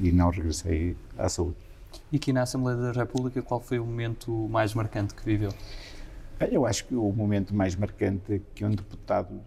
e 0.00 0.12
não 0.12 0.30
regressei 0.30 0.96
à 1.16 1.28
saúde. 1.28 1.56
E 2.12 2.18
aqui 2.18 2.32
na 2.32 2.42
Assembleia 2.42 2.78
da 2.78 2.92
República, 2.92 3.42
qual 3.42 3.60
foi 3.60 3.80
o 3.80 3.84
momento 3.84 4.30
mais 4.48 4.72
marcante 4.72 5.12
que 5.12 5.24
viveu? 5.24 5.50
Eu 6.52 6.64
acho 6.64 6.86
que 6.86 6.94
o 6.94 7.12
momento 7.12 7.52
mais 7.52 7.74
marcante 7.74 8.40
que 8.54 8.64
um 8.64 8.70
deputado 8.70 9.40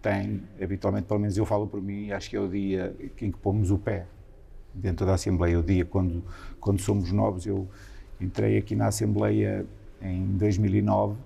tem, 0.00 0.42
habitualmente, 0.62 1.06
pelo 1.06 1.20
menos 1.20 1.36
eu 1.36 1.44
falo 1.44 1.66
por 1.66 1.82
mim, 1.82 2.10
acho 2.10 2.30
que 2.30 2.36
é 2.36 2.40
o 2.40 2.48
dia 2.48 2.96
em 3.20 3.30
que 3.30 3.38
pomos 3.38 3.70
o 3.70 3.76
pé 3.76 4.06
dentro 4.74 5.06
da 5.06 5.14
Assembleia. 5.14 5.58
O 5.58 5.62
dia 5.62 5.84
quando, 5.84 6.22
quando 6.60 6.80
somos 6.80 7.12
novos, 7.12 7.46
eu 7.46 7.68
entrei 8.20 8.58
aqui 8.58 8.74
na 8.74 8.86
Assembleia 8.86 9.66
em 10.00 10.24
2009, 10.36 11.16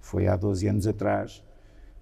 foi 0.00 0.26
há 0.26 0.36
12 0.36 0.66
anos 0.66 0.86
atrás, 0.86 1.42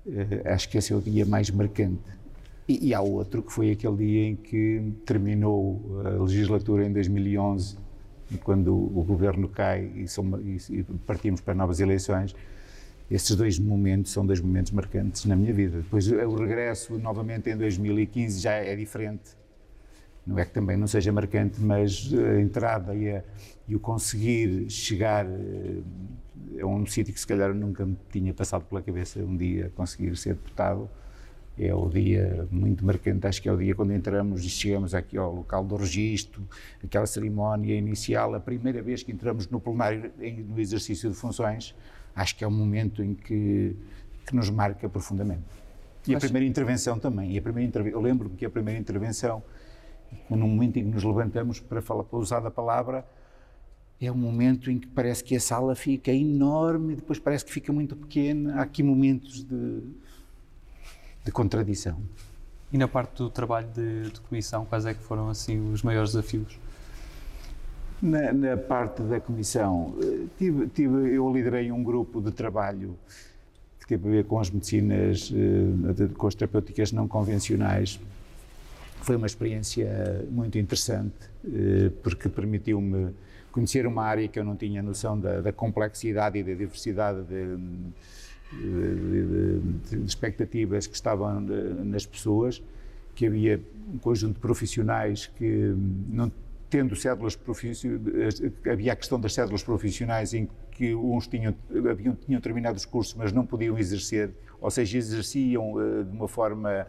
uh, 0.07 0.53
acho 0.53 0.69
que 0.69 0.79
esse 0.79 0.93
é 0.93 0.97
o 0.97 1.01
dia 1.01 1.27
mais 1.27 1.51
marcante. 1.51 2.19
E, 2.67 2.89
e, 2.89 2.95
há 2.95 3.01
outro 3.01 3.43
que 3.43 3.51
foi 3.51 3.71
aquele 3.71 3.97
dia 3.97 4.29
em 4.29 4.37
que 4.37 4.93
terminou 5.07 6.03
a 6.05 6.23
legislatura 6.23 6.87
em 6.87 6.93
2011, 6.93 7.79
quando 8.45 8.75
o, 8.75 8.99
o 8.99 9.03
governo 9.03 9.49
cai 9.49 9.91
e, 9.95 10.05
e, 10.05 10.81
e 10.81 10.83
partimos 11.07 11.41
para 11.41 11.55
novas 11.55 11.81
eleições. 11.81 12.37
Esses 13.11 13.35
dois 13.35 13.59
momentos 13.59 14.13
são 14.13 14.27
dois 14.27 14.39
momentos 14.39 14.71
marcantes 14.71 15.25
na 15.25 15.35
minha 15.35 15.53
vida. 15.53 15.79
Depois 15.79 16.07
o 16.13 16.37
regresso 16.37 16.99
novamente 16.99 17.49
em 17.49 17.57
2015 17.57 18.39
já 18.39 18.53
é 18.53 18.77
diferente 18.77 19.38
não 20.29 20.39
é 20.39 20.45
que 20.45 20.53
também 20.53 20.77
não 20.77 20.87
seja 20.87 21.11
marcante, 21.11 21.59
mas 21.59 22.13
a 22.13 22.39
entrada 22.39 22.95
e, 22.95 23.11
a, 23.11 23.25
e 23.67 23.75
o 23.75 23.81
conseguir 23.81 24.69
chegar 24.69 25.25
eh, 25.25 26.61
a 26.61 26.67
um 26.67 26.85
sítio 26.85 27.15
que 27.15 27.19
se 27.19 27.27
calhar 27.27 27.55
nunca 27.55 27.87
me 27.87 27.97
tinha 28.13 28.35
passado 28.35 28.67
pela 28.67 28.83
cabeça 28.83 29.21
um 29.21 29.35
dia 29.35 29.73
conseguir 29.75 30.15
ser 30.19 30.35
deputado, 30.35 30.89
é 31.59 31.75
o 31.75 31.89
dia 31.89 32.47
muito 32.51 32.85
marcante, 32.85 33.27
acho 33.27 33.41
que 33.41 33.49
é 33.49 33.53
o 33.53 33.57
dia 33.57 33.75
quando 33.75 33.95
entramos 33.95 34.45
e 34.45 34.51
chegamos 34.51 34.95
aqui 34.95 35.17
ao 35.17 35.35
local 35.35 35.65
do 35.65 35.77
registro, 35.77 36.47
aquela 36.85 37.07
cerimónia 37.07 37.75
inicial, 37.75 38.35
a 38.35 38.41
primeira 38.41 38.83
vez 38.83 39.03
que 39.03 39.11
entramos 39.11 39.49
no 39.49 39.59
plenário 39.59 40.13
no 40.47 40.61
exercício 40.61 41.09
de 41.09 41.17
funções, 41.17 41.75
acho 42.15 42.37
que 42.37 42.45
é 42.45 42.47
um 42.47 42.53
momento 42.53 43.03
em 43.03 43.15
que, 43.15 43.75
que 44.27 44.37
nos 44.37 44.51
marca 44.51 44.91
profundamente. 44.91 45.43
E 46.07 46.15
a 46.15 46.19
primeira 46.19 46.47
intervenção 46.47 46.99
também, 46.99 47.33
e 47.33 47.39
a 47.39 47.43
primeira 47.43 47.89
eu 47.89 48.01
lembro-me 48.01 48.37
que 48.37 48.45
a 48.45 48.51
primeira 48.51 48.79
intervenção 48.79 49.43
no 50.31 50.47
momento 50.49 50.79
em 50.79 50.85
que 50.85 50.91
nos 50.91 51.05
levantamos 51.05 51.61
para, 51.61 51.81
falar, 51.81 52.05
para 52.05 52.19
usar 52.19 52.47
a 52.47 52.51
palavra, 52.51 53.05
é 54.01 54.11
um 54.13 54.17
momento 54.17 54.71
em 54.71 54.79
que 54.79 54.87
parece 54.87 55.25
que 55.25 55.35
a 55.35 55.41
sala 55.41 55.75
fica 55.75 56.13
enorme, 56.13 56.95
depois 56.95 57.19
parece 57.19 57.45
que 57.45 57.53
fica 57.53 57.73
muito 57.73 57.97
pequena. 57.97 58.57
Há 58.57 58.63
aqui 58.63 58.83
momentos 58.83 59.43
de, 59.43 59.83
de 61.25 61.33
contradição. 61.33 61.99
E 62.73 62.79
na 62.79 62.87
parte 62.87 63.17
do 63.17 63.31
trabalho 63.31 63.69
de, 63.69 64.11
de, 64.11 64.21
comissão, 64.21 64.65
quais 64.65 64.87
é 64.87 64.95
que 64.95 65.03
foram 65.03 65.29
assim 65.29 65.73
os 65.73 65.83
maiores 65.83 66.13
desafios? 66.13 66.59
Na, 68.01 68.33
na 68.33 68.57
parte 68.57 69.03
da 69.03 69.19
comissão, 69.19 69.95
eh, 70.01 70.27
tive, 70.39 70.69
tive, 70.69 71.13
eu 71.13 71.33
liderei 71.33 71.73
um 71.73 71.83
grupo 71.83 72.21
de 72.21 72.31
trabalho 72.31 72.97
que 73.81 73.87
teve 73.89 74.07
a 74.07 74.11
ver 74.13 74.25
com 74.27 74.39
as 74.39 74.51
medicinas, 74.51 75.33
eh, 75.35 76.09
com 76.17 76.27
as 76.29 76.35
terapêuticas 76.37 76.93
não 76.93 77.09
convencionais. 77.09 77.99
Foi 79.03 79.17
uma 79.17 79.27
experiência 79.27 80.27
muito 80.31 80.59
interessante, 80.59 81.15
eh, 81.45 81.91
porque 82.03 82.29
permitiu-me 82.29 83.15
conhecer 83.51 83.87
uma 83.87 84.05
área 84.05 84.29
que 84.29 84.39
eu 84.39 84.45
não 84.45 84.57
tinha 84.57 84.83
noção 84.83 85.19
da, 85.19 85.41
da 85.41 85.53
complexidade 85.53 86.39
e 86.39 86.43
da 86.43 86.53
diversidade 86.53 87.23
de, 87.23 87.57
de, 88.53 89.61
de, 89.91 89.97
de 89.99 90.05
expectativas 90.05 90.87
que 90.87 90.95
estavam 90.95 91.41
nas 91.41 92.05
pessoas, 92.05 92.63
que 93.15 93.27
havia 93.27 93.61
um 93.93 93.99
conjunto 93.99 94.35
de 94.35 94.41
profissionais 94.41 95.27
que 95.27 95.75
não 96.09 96.31
tendo 96.71 96.95
cédulas 96.95 97.35
profissionais, 97.35 98.43
havia 98.71 98.93
a 98.93 98.97
questão 98.97 99.19
das 99.19 99.33
cédulas 99.33 99.63
profissionais 99.63 100.35
em 100.35 100.49
que 100.73 100.95
uns 100.95 101.27
tinham, 101.27 101.55
haviam, 101.91 102.15
tinham 102.15 102.41
terminado 102.41 102.77
os 102.77 102.85
cursos, 102.85 103.15
mas 103.15 103.33
não 103.33 103.45
podiam 103.45 103.79
exercer, 103.79 104.31
ou 104.61 104.71
seja, 104.71 104.99
exerciam 104.99 105.73
uh, 105.73 106.05
de 106.05 106.11
uma 106.11 106.29
forma, 106.29 106.87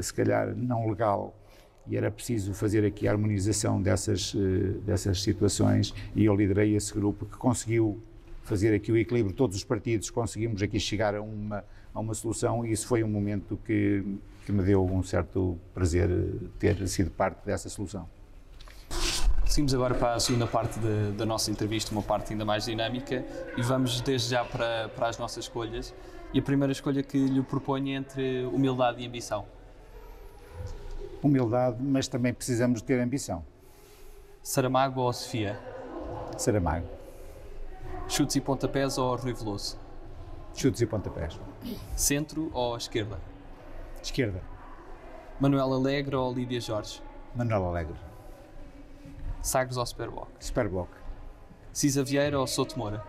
se 0.00 0.12
calhar, 0.12 0.54
não 0.56 0.88
legal, 0.88 1.34
e 1.86 1.96
era 1.96 2.10
preciso 2.10 2.54
fazer 2.54 2.84
aqui 2.84 3.08
a 3.08 3.12
harmonização 3.12 3.80
dessas, 3.80 4.34
uh, 4.34 4.38
dessas 4.84 5.22
situações, 5.22 5.94
e 6.14 6.24
eu 6.24 6.34
liderei 6.34 6.74
esse 6.76 6.92
grupo 6.92 7.26
que 7.26 7.36
conseguiu 7.36 8.00
fazer 8.42 8.74
aqui 8.74 8.90
o 8.90 8.96
equilíbrio, 8.96 9.34
todos 9.34 9.56
os 9.56 9.64
partidos 9.64 10.10
conseguimos 10.10 10.62
aqui 10.62 10.78
chegar 10.80 11.14
a 11.14 11.22
uma, 11.22 11.64
a 11.94 12.00
uma 12.00 12.14
solução, 12.14 12.64
e 12.64 12.72
isso 12.72 12.86
foi 12.86 13.02
um 13.02 13.08
momento 13.08 13.58
que, 13.64 14.04
que 14.44 14.52
me 14.52 14.62
deu 14.62 14.84
um 14.84 15.02
certo 15.02 15.58
prazer 15.74 16.08
ter 16.58 16.86
sido 16.88 17.10
parte 17.10 17.44
dessa 17.44 17.68
solução. 17.68 18.08
Seguimos 19.46 19.74
agora 19.74 19.94
para 19.96 20.14
a 20.14 20.20
segunda 20.20 20.46
parte 20.46 20.78
de, 20.78 21.10
da 21.16 21.26
nossa 21.26 21.50
entrevista, 21.50 21.90
uma 21.90 22.02
parte 22.02 22.32
ainda 22.32 22.44
mais 22.44 22.66
dinâmica, 22.66 23.24
e 23.56 23.62
vamos 23.62 24.00
desde 24.00 24.30
já 24.30 24.44
para, 24.44 24.88
para 24.90 25.08
as 25.08 25.18
nossas 25.18 25.44
escolhas. 25.44 25.92
E 26.32 26.38
a 26.38 26.42
primeira 26.42 26.70
escolha 26.70 27.02
que 27.02 27.18
lhe 27.18 27.42
proponho 27.42 27.88
é 27.88 27.96
entre 27.96 28.44
humildade 28.44 29.02
e 29.02 29.06
ambição. 29.08 29.44
Humildade, 31.22 31.82
mas 31.82 32.08
também 32.08 32.32
precisamos 32.32 32.80
ter 32.80 33.00
ambição. 33.00 33.44
Saramago 34.42 35.00
ou 35.00 35.12
Sofia? 35.12 35.58
Saramago. 36.38 36.88
Chutes 38.08 38.36
e 38.36 38.40
pontapés 38.40 38.96
ou 38.96 39.14
Rui 39.16 39.34
Veloso? 39.34 39.78
Chutes 40.54 40.80
e 40.80 40.86
pontapés. 40.86 41.38
Centro 41.94 42.50
ou 42.54 42.76
esquerda? 42.76 43.18
Esquerda. 44.02 44.40
Manuel 45.38 45.72
Alegre 45.72 46.16
ou 46.16 46.32
Lídia 46.32 46.60
Jorge? 46.60 47.02
Manuel 47.34 47.66
Alegre. 47.66 47.96
Sagres 49.42 49.76
ou 49.76 49.86
Superboc? 49.86 50.28
Superboc. 50.40 50.90
Cisa 51.72 52.02
Vieira 52.02 52.38
ou 52.40 52.46
Souto 52.46 52.78
Moura? 52.78 53.04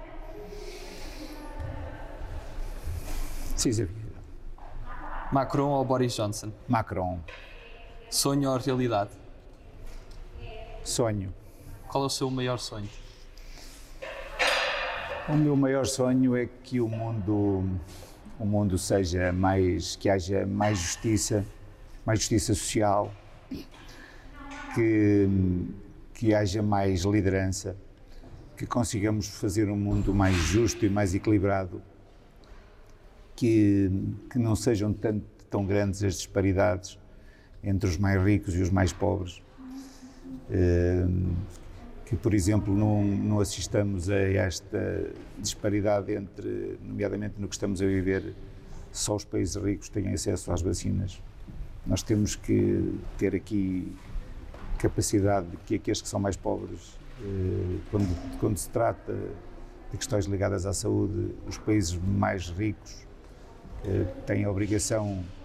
Cisa 3.55 3.85
Vieira. 3.85 4.19
Macron 5.31 5.69
ou 5.69 5.85
Boris 5.85 6.13
Johnson? 6.13 6.51
Macron. 6.67 7.19
Sonho 8.11 8.51
ou 8.51 8.57
realidade? 8.57 9.09
Sonho. 10.83 11.33
Qual 11.87 12.03
é 12.03 12.07
o 12.07 12.09
seu 12.09 12.29
maior 12.29 12.59
sonho? 12.59 12.89
O 15.29 15.33
meu 15.33 15.55
maior 15.55 15.85
sonho 15.85 16.35
é 16.35 16.45
que 16.45 16.81
o 16.81 16.89
mundo, 16.89 17.63
o 18.37 18.45
mundo 18.45 18.77
seja 18.77 19.31
mais, 19.31 19.95
que 19.95 20.09
haja 20.09 20.45
mais 20.45 20.77
justiça, 20.77 21.45
mais 22.05 22.19
justiça 22.19 22.53
social, 22.53 23.13
que 24.75 25.29
que 26.13 26.35
haja 26.35 26.61
mais 26.61 27.03
liderança, 27.03 27.75
que 28.55 28.67
consigamos 28.67 29.27
fazer 29.27 29.69
um 29.69 29.75
mundo 29.75 30.13
mais 30.13 30.35
justo 30.35 30.85
e 30.85 30.89
mais 30.89 31.15
equilibrado, 31.15 31.81
que, 33.35 33.89
que 34.29 34.37
não 34.37 34.55
sejam 34.55 34.93
tanto, 34.93 35.25
tão 35.49 35.65
grandes 35.65 36.03
as 36.03 36.15
disparidades 36.15 36.99
entre 37.63 37.89
os 37.89 37.97
mais 37.97 38.21
ricos 38.23 38.55
e 38.55 38.61
os 38.61 38.69
mais 38.69 38.91
pobres. 38.91 39.41
Ehm, 40.49 41.33
que, 42.05 42.15
por 42.17 42.33
exemplo, 42.33 42.75
não, 42.75 43.03
não 43.03 43.39
assistamos 43.39 44.09
a 44.09 44.19
esta 44.19 45.13
disparidade 45.39 46.11
entre, 46.13 46.77
nomeadamente 46.83 47.35
no 47.37 47.47
que 47.47 47.55
estamos 47.55 47.81
a 47.81 47.85
viver, 47.85 48.33
só 48.91 49.15
os 49.15 49.23
países 49.23 49.55
ricos 49.55 49.87
têm 49.87 50.09
acesso 50.09 50.51
às 50.51 50.61
vacinas. 50.61 51.23
Nós 51.87 52.03
temos 52.03 52.35
que 52.35 52.99
ter 53.17 53.33
aqui 53.33 53.95
capacidade 54.77 55.47
que 55.65 55.75
aqueles 55.75 56.01
que 56.01 56.07
são 56.09 56.19
mais 56.19 56.35
pobres, 56.35 56.99
eh, 57.21 57.77
quando, 57.89 58.39
quando 58.39 58.57
se 58.57 58.69
trata 58.69 59.13
de 59.89 59.97
questões 59.97 60.25
ligadas 60.25 60.65
à 60.65 60.73
saúde, 60.73 61.33
os 61.47 61.57
países 61.57 61.97
mais 61.97 62.49
ricos 62.49 63.07
eh, 63.85 64.03
têm 64.25 64.43
a 64.43 64.51
obrigação 64.51 65.23
de 65.23 65.40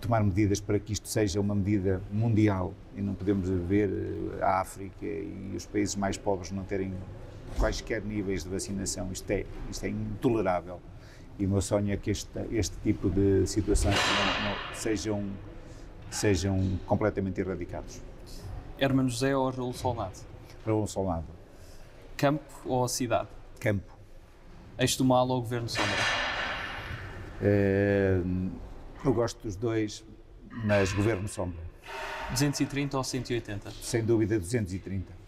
tomar 0.00 0.22
medidas 0.24 0.60
para 0.60 0.78
que 0.78 0.92
isto 0.92 1.08
seja 1.08 1.40
uma 1.40 1.54
medida 1.54 2.00
mundial 2.10 2.72
e 2.96 3.00
não 3.00 3.14
podemos 3.14 3.48
ver 3.48 3.88
eh, 3.88 4.42
a 4.44 4.60
África 4.60 5.04
e 5.04 5.52
os 5.54 5.66
países 5.66 5.94
mais 5.94 6.16
pobres 6.16 6.50
não 6.50 6.64
terem 6.64 6.94
quaisquer 7.58 8.02
níveis 8.02 8.44
de 8.44 8.48
vacinação. 8.48 9.10
Isto 9.12 9.30
é, 9.30 9.44
isto 9.70 9.84
é 9.84 9.88
intolerável. 9.88 10.80
E 11.38 11.46
o 11.46 11.48
meu 11.48 11.60
sonho 11.60 11.92
é 11.92 11.96
que 11.96 12.10
este, 12.10 12.28
este 12.50 12.76
tipo 12.78 13.08
de 13.08 13.46
situações 13.46 13.94
não, 13.94 14.50
não, 14.50 14.74
sejam, 14.74 15.24
sejam 16.10 16.78
completamente 16.86 17.40
erradicados. 17.40 18.00
Hermano 18.78 19.08
José 19.08 19.36
ou 19.36 19.50
Raul 19.50 19.72
Solnado? 19.72 20.18
Raul 20.66 20.86
Solnado. 20.86 21.26
Campo 22.16 22.44
ou 22.64 22.86
cidade? 22.88 23.28
Campo. 23.58 23.92
Eixo 24.78 24.98
do 24.98 25.04
mal 25.04 25.28
ou 25.28 25.40
Governo 25.40 25.68
Sombra? 25.68 25.90
É, 27.42 28.20
eu 29.04 29.12
gosto 29.12 29.42
dos 29.42 29.56
dois, 29.56 30.04
mas 30.64 30.92
Governo 30.92 31.28
Sombra. 31.28 31.60
230 32.30 32.96
ou 32.96 33.04
180? 33.04 33.70
Sem 33.82 34.04
dúvida 34.04 34.38
230. 34.38 35.20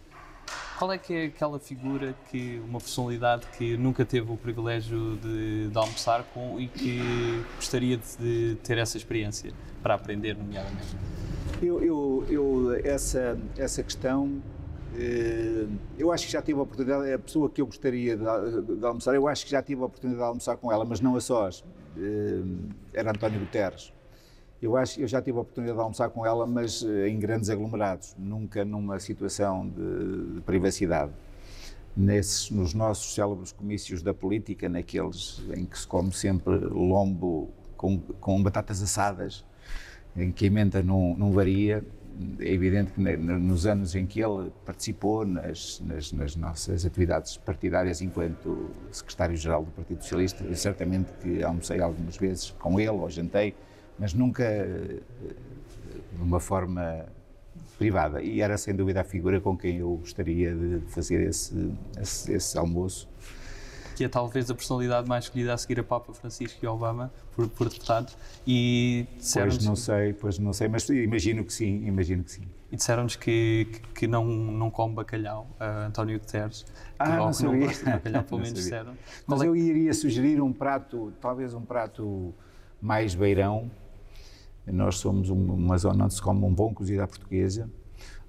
Qual 0.79 0.93
é 0.93 0.99
que 0.99 1.15
é 1.15 1.25
aquela 1.27 1.59
figura 1.61 2.15
que, 2.31 2.61
uma 2.67 2.81
personalidade 2.81 3.47
que 3.57 3.77
nunca 3.77 4.05
teve 4.05 4.33
o 4.33 4.37
privilégio 4.37 5.17
de, 5.17 5.69
de 5.69 5.79
almoçar 5.79 6.25
com 6.35 6.59
e 6.59 6.67
que 6.67 7.01
gostaria 7.57 7.97
de, 7.97 8.17
de 8.17 8.57
ter 8.57 8.79
essa 8.79 8.97
experiência 8.97 9.53
para 9.81 9.95
aprender, 9.95 10.37
nomeadamente? 10.37 10.97
Eu, 11.63 11.81
eu, 11.83 12.27
eu, 12.29 12.75
essa, 12.85 13.39
essa 13.57 13.81
questão, 13.81 14.43
eh, 14.97 15.67
eu 15.97 16.11
acho 16.11 16.27
que 16.27 16.33
já 16.33 16.43
tive 16.43 16.59
a 16.59 16.63
oportunidade, 16.63 17.09
é 17.09 17.15
a 17.15 17.19
pessoa 17.19 17.49
que 17.49 17.61
eu 17.61 17.67
gostaria 17.67 18.17
de, 18.17 18.77
de, 18.77 18.85
almoçar, 18.85 19.15
eu 19.15 19.29
acho 19.29 19.45
que 19.45 19.53
já 19.53 19.63
tive 19.63 19.83
a 19.83 19.85
oportunidade 19.85 20.21
de 20.21 20.29
almoçar 20.29 20.57
com 20.57 20.73
ela, 20.73 20.85
mas 20.85 21.01
não 21.01 21.15
a 21.15 21.21
sós. 21.21 21.63
Eh, 21.97 22.43
era 22.95 23.11
António 23.11 23.41
Guterres. 23.41 23.93
Eu 24.61 24.77
acho 24.77 25.01
eu 25.01 25.09
já 25.09 25.21
tive 25.21 25.39
a 25.39 25.41
oportunidade 25.41 25.77
de 25.77 25.83
almoçar 25.83 26.09
com 26.11 26.25
ela, 26.25 26.47
mas 26.47 26.85
eh, 26.85 27.09
em 27.09 27.19
grandes 27.19 27.51
aglomerados, 27.51 28.15
nunca 28.19 28.65
numa 28.65 28.99
situação 29.01 29.69
de, 29.69 30.35
de 30.35 30.41
privacidade. 30.43 31.13
Nesses, 31.95 32.51
nos 32.51 32.73
nossos 32.73 33.15
célebres 33.15 33.53
comícios 33.53 34.03
da 34.03 34.15
política, 34.15 34.69
naqueles 34.69 35.43
em 35.55 35.67
que 35.67 35.79
se 35.79 35.87
come 35.87 36.13
sempre 36.13 36.57
lombo 36.57 37.51
com, 37.77 37.99
com 37.99 38.43
batatas 38.43 38.83
assadas, 38.83 39.45
em 40.17 40.31
que 40.31 40.45
a 40.45 40.47
emenda 40.47 40.83
não, 40.83 41.17
não 41.17 41.33
varia. 41.33 41.85
É 42.39 42.53
evidente 42.53 42.93
que 42.93 43.01
nos 43.01 43.67
anos 43.67 43.95
em 43.95 44.07
que 44.07 44.21
ele 44.21 44.53
participou 44.65 45.25
nas, 45.25 45.81
nas, 45.81 46.13
nas 46.13 46.37
nossas 46.37 46.85
atividades 46.85 47.37
partidárias 47.37 48.01
enquanto 48.01 48.71
secretário-geral 48.91 49.65
do 49.65 49.71
Partido 49.71 50.03
Socialista, 50.03 50.55
certamente 50.55 51.13
que 51.21 51.43
almocei 51.43 51.81
algumas 51.81 52.17
vezes 52.17 52.51
com 52.51 52.79
ele 52.79 52.91
ou 52.91 53.09
jantei, 53.09 53.55
mas 53.99 54.13
nunca 54.15 54.45
eh, 54.45 55.01
de 56.13 56.23
uma 56.23 56.41
forma 56.41 57.07
privada. 57.79 58.23
E 58.23 58.41
era 58.41 58.57
sem 58.57 58.75
dúvida 58.75 59.01
a 59.01 59.05
figura 59.05 59.41
com 59.41 59.57
quem 59.57 59.79
eu 59.79 59.97
gostaria 59.97 60.55
de 60.55 60.81
fazer 60.89 61.23
esse, 61.23 61.73
esse, 62.01 62.33
esse 62.33 62.59
almoço 62.59 63.09
que 63.93 64.05
é 64.05 64.09
talvez 64.09 64.51
a 64.51 64.55
personalidade 64.55 65.09
mais 65.09 65.25
escolhida 65.25 65.55
a 65.55 65.59
seguir 65.59 65.81
a 65.81 65.85
Papa 65.85 66.13
Francisco 66.13 66.59
e 66.63 66.67
Obama 66.67 67.13
por, 67.35 67.49
por 67.49 67.69
deputados. 67.69 68.17
E 68.47 69.07
pois 69.35 69.65
não 69.65 69.77
sei, 69.77 70.13
pois 70.13 70.39
não 70.39 70.53
sei, 70.53 70.69
mas 70.69 70.89
imagino 70.89 71.45
que 71.45 71.53
sim, 71.53 71.87
imagino 71.87 72.25
que 72.25 72.33
sim. 72.33 72.43
E 72.71 72.77
disseram-nos 72.77 73.17
que, 73.17 73.69
que, 73.71 73.81
que, 73.95 74.07
não, 74.07 74.25
não 74.25 74.71
come 74.71 74.95
bacalhau, 74.95 75.47
uh, 75.61 75.87
António 75.87 76.19
Guterres. 76.19 76.65
Ah, 76.99 77.17
não, 77.17 77.33
sabia. 77.33 77.61
não 77.61 77.67
gosta 77.67 77.85
de 77.85 77.91
bacalhau, 77.91 78.25
pelo 78.25 78.41
menos 78.41 78.55
disseram. 78.55 78.93
Mas 79.27 79.43
é? 79.43 79.47
eu 79.47 79.55
iria 79.55 79.93
sugerir 79.93 80.41
um 80.41 80.53
prato, 80.53 81.13
talvez 81.21 81.53
um 81.53 81.61
prato 81.61 82.35
mais 82.81 83.15
beirão. 83.15 83.71
Nós 84.67 84.97
somos 84.97 85.29
uma 85.29 85.77
zona 85.77 86.05
onde 86.05 86.15
se 86.15 86.23
come 86.23 86.45
um 86.45 86.55
bom 86.55 86.73
cozido 86.73 87.03
à 87.03 87.07
portuguesa, 87.07 87.69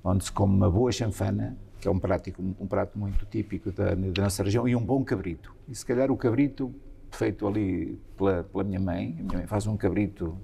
onde 0.04 0.26
se 0.26 0.32
come 0.32 0.54
uma 0.56 0.70
boa 0.70 0.92
chanfana 0.92 1.58
que 1.84 1.88
é 1.90 1.92
um, 1.92 2.00
prático, 2.00 2.42
um 2.42 2.66
prato 2.66 2.98
muito 2.98 3.26
típico 3.26 3.70
da, 3.70 3.94
da, 3.94 4.24
nossa 4.24 4.42
região, 4.42 4.66
e 4.66 4.74
um 4.74 4.82
bom 4.82 5.04
cabrito. 5.04 5.54
E 5.68 5.76
se 5.76 5.86
calhar 5.86 6.10
o 6.10 6.16
cabrito, 6.16 6.74
feito 7.12 7.46
ali 7.46 8.00
pela, 8.18 8.46
pela 8.46 8.64
minha 8.64 8.80
mãe, 8.80 9.18
a 9.20 9.24
minha 9.24 9.38
mãe 9.40 9.48
faz 9.48 9.68
um 9.68 9.76
cabrito 9.76 10.38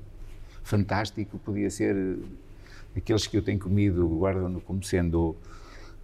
fantástico, 0.64 1.40
podia 1.40 1.70
ser 1.70 2.20
aqueles 2.94 3.26
que 3.26 3.38
eu 3.38 3.42
tenho 3.42 3.58
comido, 3.58 4.06
guardam-no 4.20 4.60
como 4.60 4.84
sendo, 4.84 5.34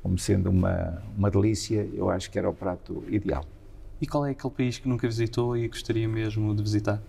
como 0.02 0.18
sendo 0.18 0.50
uma, 0.50 1.04
uma 1.18 1.30
delícia, 1.30 1.86
eu 1.94 2.10
acho 2.10 2.32
que 2.32 2.40
era 2.40 2.50
o 2.50 2.54
prato 2.54 3.04
ideal. 3.10 3.46
E 4.00 4.08
qual 4.08 4.26
é 4.26 4.32
aquele 4.32 4.54
país 4.54 4.80
que 4.80 4.88
nunca 4.88 5.06
visitou 5.06 5.58
e 5.58 5.68
gostaria 5.68 6.08
mesmo 6.08 6.56
de 6.56 6.64
visitar? 6.64 7.04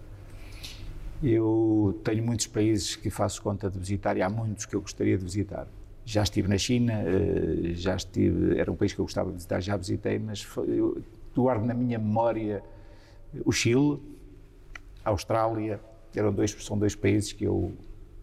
Eu 1.23 2.01
tenho 2.03 2.25
muitos 2.25 2.49
países 2.49 2.97
que 2.97 3.09
faço 3.09 3.41
conta 3.41 3.71
de 3.71 3.79
visitar 3.79 4.17
e 4.17 4.23
há 4.23 4.29
muitos 4.29 4.67
que 4.67 4.75
eu 4.75 4.81
gostaria 4.81 5.17
de 5.17 5.23
visitar. 5.23 5.69
Já 6.09 6.23
estive 6.23 6.47
na 6.49 6.57
China, 6.57 6.93
eh, 6.93 7.73
já 7.75 7.97
estive, 7.97 8.59
era 8.59 8.71
um 8.71 8.77
país 8.77 8.93
que 8.93 9.01
eu 9.01 9.05
gostava 9.05 9.29
de 9.31 9.35
visitar, 9.35 9.61
já 9.61 9.77
visitei, 9.77 10.19
mas 10.19 10.47
eu 10.69 11.03
guardo 11.35 11.65
na 11.67 11.75
minha 11.75 11.99
memória 11.99 12.63
o 13.45 13.51
Chile, 13.51 14.01
a 15.05 15.11
Austrália, 15.11 15.81
eram 16.15 16.33
dois, 16.33 16.53
são 16.61 16.79
dois 16.79 16.95
países 16.95 17.33
que 17.33 17.45
eu, 17.45 17.73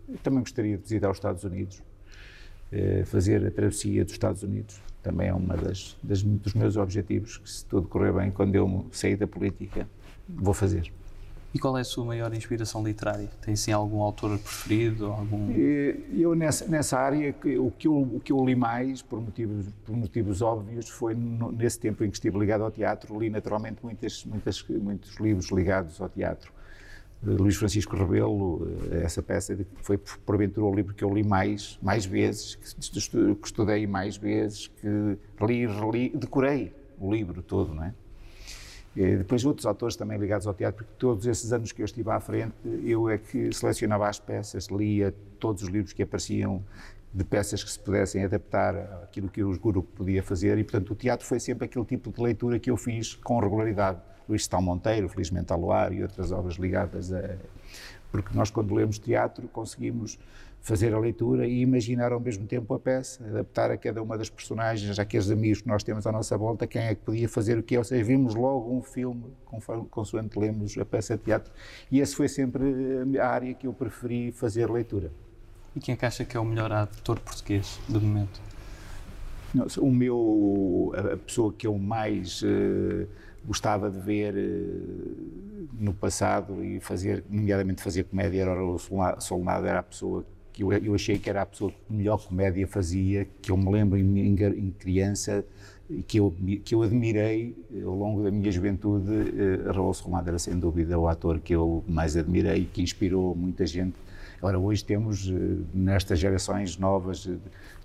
eu 0.08 0.17
também 0.24 0.39
gostaria 0.39 0.78
de 0.78 0.84
visitar 0.84 1.12
os 1.12 1.17
Estados 1.17 1.43
Unidos, 1.43 1.84
eh, 2.72 3.04
fazer 3.06 3.46
a 3.46 3.52
travessia 3.52 4.04
dos 4.04 4.13
Estados 4.13 4.43
Unidos. 4.43 4.82
Também 5.02 5.28
é 5.28 5.34
das 6.02 6.24
dos 6.24 6.54
meus 6.54 6.78
objetivos, 6.78 7.38
que 7.38 7.50
se 7.50 7.65
tudo 7.65 7.88
correr 7.89 8.13
bem, 8.13 8.32
quando 8.32 8.56
eu 8.56 8.86
sair 8.91 9.17
da 9.17 9.28
política, 9.28 9.88
vou 10.28 10.54
fazer. 10.54 10.91
E 11.54 11.60
qual 11.60 11.78
é 11.78 11.82
a 11.82 11.84
sua 11.84 12.04
maior 12.04 12.34
inspiração 12.34 12.84
literária? 12.84 13.30
Tem 13.39 13.56
sim 13.56 13.72
algum 13.72 14.02
autor 14.02 14.39
preferido? 14.39 15.06
Algum... 15.06 15.52
Eu 15.52 16.34
nessa, 16.34 16.66
nessa 16.66 16.98
área 16.98 17.30
o 17.60 17.70
que 17.70 17.88
eu, 17.88 18.02
o 18.02 18.20
que 18.20 18.32
eu 18.32 18.44
li 18.44 18.56
mais 18.56 19.04
por 19.04 19.22
motivos 19.22 19.68
por 19.86 19.96
motivos 19.96 20.42
óbvios 20.42 20.89
foi 20.89 21.13
no, 21.13 21.52
nesse 21.52 21.80
tempo 21.80 22.04
em 22.04 22.10
que 22.10 22.16
estive 22.16 22.39
ligado 22.39 22.63
ao 22.63 22.72
teatro 22.72 23.20
li 23.20 23.30
naturalmente 23.30 23.78
muitas, 23.84 24.26
muitas 24.26 24.66
muitos 24.68 25.18
livros 25.18 25.52
ligados 25.52 26.02
ao 26.02 26.10
teatro. 26.10 26.52
Luís 27.22 27.56
Francisco 27.56 27.96
Rebelo, 27.96 28.68
eh, 28.92 29.04
essa 29.04 29.22
peça 29.22 29.58
foi 29.82 29.98
porventura 29.98 30.66
o 30.66 30.76
livro 30.76 30.94
que 30.94 31.04
eu 31.04 31.13
li 31.13 31.24
mais 31.24 31.78
mais 31.82 32.06
vezes, 32.06 32.56
que 32.56 33.46
estudei 33.46 33.86
mais 33.86 34.18
vezes, 34.18 34.68
que 34.68 34.88
li, 35.46 35.68
reli, 35.68 36.10
decorei 36.16 36.74
o 37.00 37.13
livro 37.13 37.42
todo, 37.44 37.76
não 37.76 37.84
é? 37.84 37.94
E 38.95 39.17
depois 39.17 39.43
outros 39.43 39.65
autores 39.65 39.95
também 39.95 40.17
ligados 40.17 40.45
ao 40.45 40.53
teatro, 40.53 40.84
porque 40.84 40.93
todos 40.99 41.25
esses 41.25 41.51
anos 41.51 41.71
que 41.71 41.82
eu 41.82 41.86
estive 41.86 42.10
à 42.12 42.19
frente, 42.19 42.53
eu 42.84 43.10
é 43.10 43.17
que 43.17 43.51
selecionava 43.51 44.08
as 44.08 44.19
peças, 44.19 44.67
lia 44.67 45.13
todos 45.39 45.63
os 45.63 45.69
livros 45.69 45.93
que 45.93 46.03
apareciam 46.03 46.63
de 47.13 47.23
peças 47.23 47.63
que 47.63 47.69
se 47.69 47.79
pudessem 47.79 48.23
adaptar 48.23 48.75
àquilo 49.03 49.29
que 49.29 49.43
o 49.43 49.58
grupo 49.60 49.88
podia 49.95 50.23
fazer 50.23 50.58
e, 50.58 50.63
portanto, 50.63 50.91
o 50.91 50.95
teatro 50.95 51.25
foi 51.25 51.39
sempre 51.39 51.65
aquele 51.65 51.86
tipo 51.86 52.12
de 52.12 52.21
leitura 52.21 52.60
que 52.60 52.71
eu 52.71 52.77
fiz 52.77 53.15
com 53.15 53.39
regularidade. 53.39 53.99
Luís 54.27 54.47
Tal 54.47 54.62
Monteiro, 54.62 55.10
Felizmente 55.10 55.51
ao 55.51 55.60
Luar 55.60 55.91
e 55.91 56.01
outras 56.01 56.32
obras 56.32 56.56
ligadas 56.56 57.12
a... 57.12 57.36
Porque 58.13 58.30
nós, 58.38 58.52
quando 58.52 58.76
lemos 58.76 58.99
teatro, 58.99 59.47
conseguimos 59.47 60.19
fazer 60.62 60.93
a 60.93 60.99
leitura 60.99 61.47
e 61.47 61.62
imaginar 61.62 62.12
ao 62.12 62.19
mesmo 62.19 62.45
tempo 62.45 62.71
a 62.76 62.80
peça, 62.80 63.26
adaptar 63.26 63.71
a 63.71 63.78
cada 63.78 64.04
uma 64.04 64.15
das 64.15 64.30
personagens, 64.30 64.99
aqueles 64.99 65.32
amigos 65.32 65.63
que 65.63 65.67
nós 65.67 65.84
temos 65.84 66.06
à 66.06 66.12
nossa 66.12 66.38
volta, 66.38 66.67
quem 66.67 66.84
é 66.84 66.93
que 66.93 67.02
podia 67.02 67.28
fazer 67.28 67.58
o 67.58 67.63
que, 67.63 67.76
ou 67.76 67.84
seja, 67.84 68.04
vimos 68.04 68.36
logo 68.36 68.71
um 68.71 68.84
filme 68.84 69.26
conforme, 69.45 69.88
consoante 69.89 70.38
lemos 70.38 70.78
a 70.78 70.86
peça 70.86 71.17
de 71.17 71.23
teatro 71.23 71.52
e 71.91 71.99
essa 71.99 72.15
foi 72.15 72.28
sempre 72.28 72.63
a 73.19 73.28
área 73.28 73.52
que 73.56 73.65
eu 73.65 73.73
preferi 73.73 74.32
fazer 74.32 74.69
leitura. 74.69 75.12
E 75.76 75.80
quem 75.80 75.93
é 75.93 75.95
que 75.95 76.06
acha 76.06 76.23
que 76.23 76.38
é 76.38 76.39
o 76.39 76.45
melhor 76.45 76.71
ator 76.71 77.19
português 77.19 77.80
do 77.89 77.99
momento? 77.99 78.39
O 79.80 79.91
meu, 79.91 80.93
a 80.95 81.17
pessoa 81.17 81.52
que 81.52 81.65
eu 81.65 81.80
mais 81.80 82.43
uh, 82.43 83.08
gostava 83.45 83.89
de 83.89 83.99
ver 83.99 84.34
uh, 84.36 85.67
no 85.73 85.93
passado 85.93 86.63
e 86.63 86.79
fazer, 86.79 87.23
nomeadamente 87.29 87.82
fazer 87.82 88.03
comédia, 88.06 88.41
era 88.41 88.63
o 88.63 88.77
Solnado, 89.19 89.67
era 89.67 89.79
a 89.79 89.84
pessoa 89.84 90.25
que 90.51 90.63
eu, 90.63 90.71
eu, 90.71 90.93
achei 90.93 91.17
que 91.17 91.29
era 91.29 91.41
a 91.41 91.45
pessoa 91.45 91.71
que 91.71 91.93
melhor 91.93 92.23
comédia 92.25 92.67
fazia, 92.67 93.27
que 93.41 93.51
eu 93.51 93.58
me 93.58 93.71
lembro 93.71 93.97
em, 93.97 94.19
em, 94.19 94.36
em 94.36 94.71
criança 94.71 95.43
e 95.89 96.03
que 96.03 96.19
eu, 96.19 96.34
que 96.63 96.75
eu 96.75 96.84
admirei 96.84 97.56
ao 97.84 97.95
longo 97.95 98.23
da 98.23 98.32
minha 98.32 98.51
juventude. 98.51 99.12
Uh, 99.12 99.71
Raul 99.73 99.91
Romado 99.91 100.29
era 100.29 100.39
sem 100.39 100.58
dúvida 100.58 100.97
o 100.97 101.08
ator 101.08 101.39
que 101.39 101.53
eu 101.53 101.84
mais 101.88 102.15
admirei 102.15 102.62
e 102.62 102.65
que 102.65 102.82
inspirou 102.82 103.36
muita 103.36 103.65
gente. 103.65 103.95
Agora, 104.38 104.60
hoje 104.60 104.86
temos, 104.86 105.27
uh, 105.27 105.65
nestas 105.73 106.19
gerações 106.19 106.77
novas, 106.77 107.25
uh, 107.25 107.39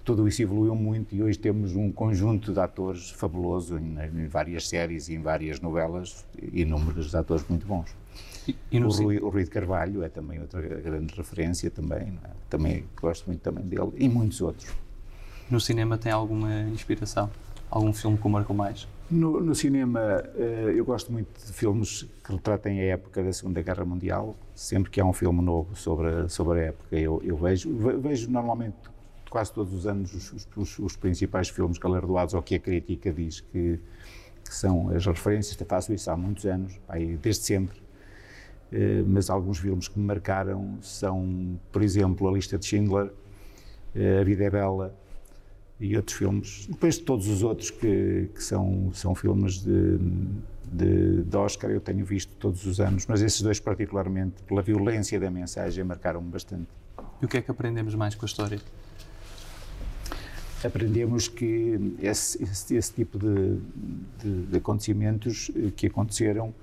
tudo 0.09 0.27
isso 0.27 0.41
evoluiu 0.41 0.75
muito 0.75 1.15
e 1.15 1.23
hoje 1.23 1.39
temos 1.39 1.77
um 1.77 1.93
conjunto 1.93 2.51
de 2.51 2.59
atores 2.59 3.11
fabuloso 3.11 3.77
em, 3.77 4.27
várias 4.27 4.67
séries 4.67 5.11
e 5.11 5.15
em 5.17 5.21
várias 5.21 5.61
novelas, 5.61 6.25
inúmeros 6.51 7.15
atores 7.15 7.45
muito 7.47 7.67
bons. 7.67 7.95
E, 8.73 8.81
o, 8.81 8.89
Rui, 8.89 9.19
o 9.19 9.29
Rui 9.29 9.45
de 9.45 9.51
Carvalho 9.51 10.03
é 10.03 10.09
também 10.09 10.41
outra 10.41 10.63
grande 10.63 11.15
referência 11.15 11.71
também, 11.71 12.19
é? 12.25 12.31
também 12.49 12.87
gosto 12.99 13.27
muito 13.27 13.43
também 13.43 13.67
dele 13.67 13.93
e 13.99 14.09
muitos 14.09 14.41
outros. 14.41 14.67
No 15.51 15.61
cinema 15.61 15.99
tem 15.99 16.11
alguma 16.11 16.63
inspiração? 16.63 17.31
Algum 17.71 17.93
filme 17.93 18.17
que 18.17 18.27
o 18.27 18.31
marcou 18.31 18.57
mais? 18.57 18.89
No, 19.11 19.43
no 19.43 19.55
cinema, 19.55 20.23
uh, 20.35 20.71
eu 20.71 20.87
gosto 20.87 21.13
muito 21.13 21.29
de 21.39 21.53
filmes 21.53 22.07
que 22.25 22.33
retratem 22.33 22.81
a 22.81 22.85
época 22.85 23.23
da 23.23 23.33
Segunda 23.35 23.61
Guerra 23.61 23.85
Mundial. 23.85 24.35
Sempre 24.55 24.91
que 24.91 25.03
há 25.03 25.05
um 25.05 25.13
filme 25.13 25.43
novo 25.43 25.77
sobre 25.77 26.09
a, 26.09 26.29
sobre 26.31 26.61
a 26.61 26.63
época, 26.65 26.97
eu, 26.97 27.21
eu 27.23 27.37
vejo. 27.37 27.71
Vejo 28.01 28.31
normalmente, 28.31 28.77
quase 29.29 29.53
todos 29.53 29.73
os 29.73 29.87
anos, 29.87 30.15
os, 30.15 30.49
os, 30.57 30.79
os 30.79 30.97
principais 30.97 31.49
filmes 31.49 31.79
galardoados 31.79 32.35
ou 32.35 32.43
que 32.43 32.55
a 32.55 32.59
crítica 32.59 33.13
diz 33.13 33.41
que, 33.41 33.79
que 34.45 34.55
são 34.55 34.91
as 34.91 35.05
referências. 35.07 35.57
Faço 35.69 35.93
isso 35.93 36.11
há 36.11 36.17
muitos 36.17 36.47
anos, 36.47 36.79
desde 37.21 37.45
sempre. 37.45 37.89
Eh, 38.73 39.03
mas 39.07 39.31
alguns 39.31 39.59
filmes 39.59 39.89
que 39.89 39.99
me 39.99 40.05
marcaram 40.05 40.79
são, 40.83 41.59
por 41.73 41.83
exemplo, 41.83 42.29
A 42.29 42.33
Lista 42.33 42.59
de 42.59 42.67
Schindler, 42.67 43.11
eh, 43.95 44.21
A 44.21 44.25
Vida 44.25 44.45
é 44.45 44.51
Bela 44.51 44.95
e 45.81 45.97
outros 45.97 46.17
filmes. 46.17 46.67
Depois 46.69 46.97
de 46.97 47.03
todos 47.03 47.29
os 47.29 47.43
outros 47.43 47.71
que, 47.71 48.31
que 48.35 48.43
são, 48.43 48.91
são 48.93 49.15
filmes 49.15 49.63
de, 49.63 49.99
de, 50.71 51.23
de, 51.23 51.37
Oscar, 51.37 51.71
eu 51.71 51.81
tenho 51.81 52.05
visto 52.05 52.35
todos 52.37 52.67
os 52.67 52.81
anos, 52.81 53.07
mas 53.07 53.23
esses 53.23 53.41
dois, 53.41 53.59
particularmente, 53.59 54.43
pela 54.43 54.61
violência 54.61 55.19
da 55.19 55.31
mensagem, 55.31 55.83
marcaram-me 55.85 56.31
bastante. 56.31 56.69
E 57.23 57.25
o 57.25 57.29
que 57.29 57.39
é 57.39 57.43
que 57.43 57.51
aprendemos 57.51 57.95
mais 57.95 58.15
com 58.15 58.25
a 58.25 58.29
história? 58.29 58.61
Aprendemos 60.65 61.29
que 61.29 61.97
esse, 62.01 62.43
esse, 62.43 62.77
esse 62.77 62.93
tipo 62.93 63.19
de, 63.19 63.59
de, 64.19 64.47
de 64.47 64.57
acontecimentos 64.57 65.51
que 65.77 65.87
aconteceram 65.87 66.55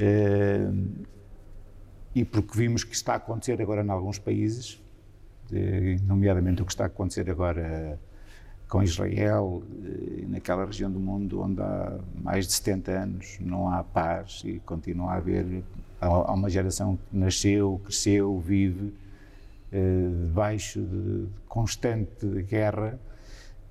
Uh, 0.00 1.06
e 2.14 2.24
porque 2.24 2.56
vimos 2.56 2.82
que 2.82 2.94
está 2.94 3.12
a 3.12 3.16
acontecer 3.16 3.60
agora 3.60 3.84
em 3.84 3.90
alguns 3.90 4.18
países, 4.18 4.80
nomeadamente 6.02 6.62
o 6.62 6.64
que 6.64 6.72
está 6.72 6.84
a 6.84 6.86
acontecer 6.86 7.30
agora 7.30 8.00
com 8.68 8.82
Israel, 8.82 9.62
eh, 9.84 10.24
naquela 10.28 10.64
região 10.64 10.90
do 10.90 10.98
mundo 10.98 11.40
onde 11.40 11.60
há 11.60 11.98
mais 12.14 12.46
de 12.46 12.52
70 12.52 12.92
anos 12.92 13.38
não 13.40 13.68
há 13.68 13.82
paz 13.82 14.42
e 14.44 14.60
continua 14.60 15.12
a 15.12 15.16
haver, 15.16 15.64
há 16.00 16.32
uma 16.32 16.48
geração 16.48 16.96
que 16.96 17.16
nasceu, 17.16 17.80
cresceu, 17.84 18.38
vive 18.40 18.88
eh, 18.88 19.09
debaixo 19.72 20.80
de 20.80 21.28
constante 21.48 22.26
guerra, 22.42 22.98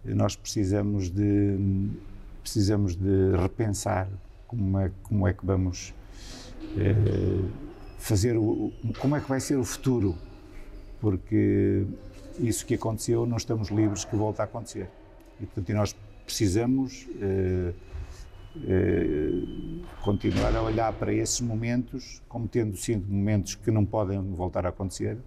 nós 0.05 0.35
precisamos 0.35 1.09
de 1.09 1.57
precisamos 2.41 2.95
de 2.95 3.35
repensar 3.37 4.07
como 4.47 4.79
é, 4.79 4.91
como 5.03 5.27
é 5.27 5.33
que 5.33 5.45
vamos 5.45 5.93
eh, 6.77 6.95
fazer 7.99 8.37
o, 8.37 8.71
como 8.97 9.15
é 9.15 9.21
que 9.21 9.29
vai 9.29 9.39
ser 9.39 9.57
o 9.57 9.63
futuro, 9.63 10.15
porque 10.99 11.85
isso 12.39 12.65
que 12.65 12.73
aconteceu 12.73 13.25
não 13.25 13.37
estamos 13.37 13.69
livres 13.69 14.05
que 14.05 14.15
volte 14.15 14.41
a 14.41 14.45
acontecer. 14.45 14.89
E 15.39 15.45
portanto 15.45 15.75
nós 15.75 15.95
precisamos 16.25 17.07
eh, 17.21 17.73
eh, 18.65 19.31
continuar 20.01 20.55
a 20.55 20.63
olhar 20.63 20.91
para 20.93 21.13
esses 21.13 21.41
momentos 21.41 22.21
como 22.27 22.47
tendo 22.47 22.75
sido 22.77 23.05
momentos 23.07 23.55
que 23.55 23.69
não 23.69 23.85
podem 23.85 24.19
voltar 24.33 24.65
a 24.65 24.69
acontecer 24.69 25.17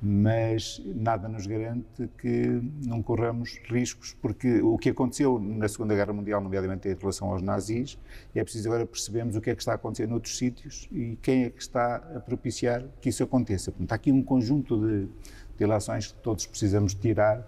mas 0.00 0.80
nada 0.84 1.28
nos 1.28 1.46
garante 1.46 2.08
que 2.18 2.62
não 2.86 3.02
corramos 3.02 3.60
riscos, 3.68 4.16
porque 4.22 4.62
o 4.62 4.78
que 4.78 4.90
aconteceu 4.90 5.38
na 5.40 5.68
Segunda 5.68 5.94
Guerra 5.94 6.12
Mundial, 6.12 6.40
nomeadamente 6.40 6.88
em 6.88 6.94
relação 6.94 7.32
aos 7.32 7.42
nazis, 7.42 7.98
é 8.34 8.42
preciso 8.42 8.68
agora 8.68 8.86
percebermos 8.86 9.34
o 9.34 9.40
que 9.40 9.50
é 9.50 9.54
que 9.54 9.60
está 9.60 9.72
a 9.72 9.74
acontecer 9.74 10.06
noutros 10.06 10.38
sítios 10.38 10.88
e 10.92 11.18
quem 11.20 11.44
é 11.44 11.50
que 11.50 11.60
está 11.60 11.96
a 11.96 12.20
propiciar 12.20 12.84
que 13.00 13.08
isso 13.08 13.24
aconteça. 13.24 13.72
Portanto, 13.72 13.92
há 13.92 13.94
aqui 13.96 14.12
um 14.12 14.22
conjunto 14.22 14.78
de, 14.78 15.06
de 15.06 15.10
relações 15.58 16.12
que 16.12 16.20
todos 16.20 16.46
precisamos 16.46 16.94
tirar 16.94 17.44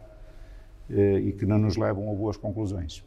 eh, 0.90 1.20
e 1.20 1.32
que 1.32 1.46
não 1.46 1.58
nos 1.58 1.76
levam 1.76 2.10
a 2.10 2.14
boas 2.14 2.36
conclusões. 2.36 3.04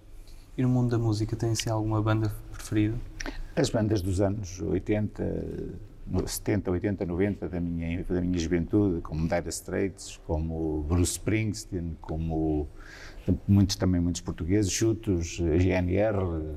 E 0.57 0.61
no 0.61 0.69
mundo 0.69 0.91
da 0.91 0.97
música, 0.97 1.35
tem-se 1.35 1.69
alguma 1.69 2.01
banda 2.01 2.33
preferida? 2.51 2.95
As 3.55 3.69
bandas 3.69 4.01
dos 4.01 4.21
anos 4.21 4.61
80, 4.61 5.23
70, 6.25 6.69
80, 6.69 7.05
90 7.05 7.49
da 7.49 7.59
minha, 7.59 8.03
da 8.03 8.21
minha 8.21 8.37
juventude, 8.37 9.01
como 9.01 9.27
Dire 9.27 9.49
Straits, 9.49 10.19
como 10.27 10.83
Bruce 10.83 11.13
Springsteen, 11.13 11.97
como 12.01 12.67
muitos 13.47 13.75
também 13.75 14.01
muitos 14.01 14.21
portugueses, 14.21 14.71
Chutos, 14.71 15.39
GNR, 15.39 16.55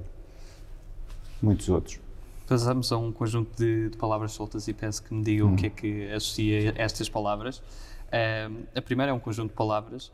muitos 1.41 1.69
outros. 1.69 2.01
Passamos 2.47 2.93
a 2.93 2.97
um 2.97 3.11
conjunto 3.11 3.57
de, 3.57 3.91
de, 3.91 3.97
palavras 3.97 4.33
soltas 4.33 4.69
e 4.69 4.73
peço 4.73 5.03
que 5.03 5.13
me 5.13 5.23
digam 5.23 5.49
hum. 5.49 5.55
o 5.55 5.57
que 5.57 5.67
é 5.67 5.71
que 5.71 6.13
associa 6.13 6.75
estas 6.77 7.09
palavras. 7.09 7.59
Uh, 7.59 8.65
a 8.75 8.83
primeira 8.83 9.11
é 9.11 9.15
um 9.15 9.19
conjunto 9.19 9.51
de 9.51 9.57
palavras, 9.57 10.13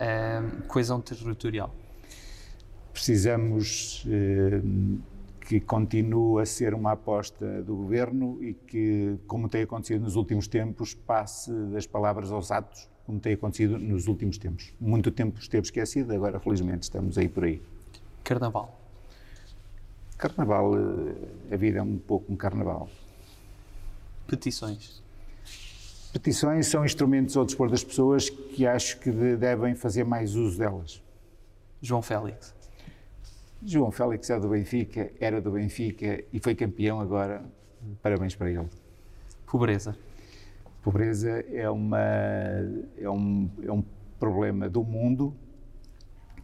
uh, 0.00 0.62
coesão 0.66 1.00
territorial. 1.00 1.72
Precisamos 2.92 4.04
uh, 4.06 5.00
que 5.48 5.60
continue 5.60 6.42
a 6.42 6.44
ser 6.44 6.74
uma 6.74 6.92
aposta 6.92 7.62
do 7.62 7.74
governo 7.74 8.36
e 8.44 8.52
que, 8.52 9.16
como 9.26 9.48
tem 9.48 9.62
acontecido 9.62 10.02
nos 10.02 10.14
últimos 10.14 10.46
tempos, 10.46 10.92
passe 10.92 11.50
das 11.72 11.86
palavras 11.86 12.30
aos 12.30 12.50
atos, 12.50 12.86
como 13.06 13.18
tem 13.18 13.32
acontecido 13.32 13.78
nos 13.78 14.08
últimos 14.08 14.36
tempos. 14.36 14.74
Muito 14.78 15.10
tempo 15.10 15.40
esteve 15.40 15.64
esquecido, 15.64 16.12
agora 16.12 16.38
felizmente 16.38 16.82
estamos 16.82 17.16
aí 17.16 17.30
por 17.30 17.44
aí. 17.44 17.62
Carnaval. 18.22 18.78
Carnaval, 20.18 20.74
eh, 20.76 21.54
a 21.54 21.56
vida 21.56 21.78
é 21.78 21.82
um 21.82 21.96
pouco 21.96 22.30
um 22.30 22.36
carnaval. 22.36 22.86
Petições. 24.26 25.02
Petições 26.12 26.66
são 26.66 26.84
instrumentos 26.84 27.38
ao 27.38 27.46
dispor 27.46 27.70
das 27.70 27.82
pessoas 27.82 28.28
que 28.28 28.66
acho 28.66 29.00
que 29.00 29.10
devem 29.10 29.74
fazer 29.74 30.04
mais 30.04 30.34
uso 30.34 30.58
delas. 30.58 31.02
João 31.80 32.02
Félix. 32.02 32.57
João 33.64 33.90
Félix 33.90 34.30
é 34.30 34.38
do 34.38 34.48
Benfica, 34.48 35.10
era 35.20 35.40
do 35.40 35.50
Benfica 35.50 36.22
e 36.32 36.38
foi 36.38 36.54
campeão 36.54 37.00
agora. 37.00 37.44
Parabéns 38.02 38.34
para 38.34 38.50
ele. 38.50 38.68
Pobreza. 39.46 39.96
Pobreza 40.82 41.44
é, 41.52 41.68
uma, 41.68 42.00
é, 42.00 43.10
um, 43.10 43.50
é 43.62 43.72
um 43.72 43.82
problema 44.18 44.68
do 44.68 44.84
mundo 44.84 45.34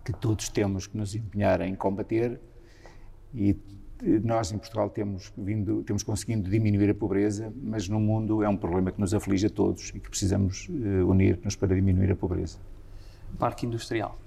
que 0.05 0.13
todos 0.13 0.49
temos 0.49 0.87
que 0.87 0.97
nos 0.97 1.15
empenhar 1.15 1.61
em 1.61 1.75
combater 1.75 2.41
e 3.33 3.57
nós 4.23 4.53
em 4.53 4.59
Portugal 4.59 4.91
temos 4.91 5.33
vindo, 5.39 5.83
temos 5.83 6.03
conseguindo 6.03 6.51
diminuir 6.51 6.91
a 6.91 6.95
pobreza, 6.95 7.53
mas 7.63 7.89
no 7.89 8.01
mundo 8.01 8.43
é 8.43 8.49
um 8.49 8.57
problema 8.57 8.91
que 8.91 9.01
nos 9.01 9.15
aflige 9.15 9.47
a 9.47 9.51
todos 9.51 9.91
e 9.91 10.01
que 10.01 10.11
precisamos 10.11 10.69
uh, 10.69 11.09
unir-nos 11.09 11.57
para 11.57 11.75
diminuir 11.75 12.11
a 12.11 12.17
pobreza. 12.17 12.59
Parque 13.39 13.67
industrial 13.67 14.19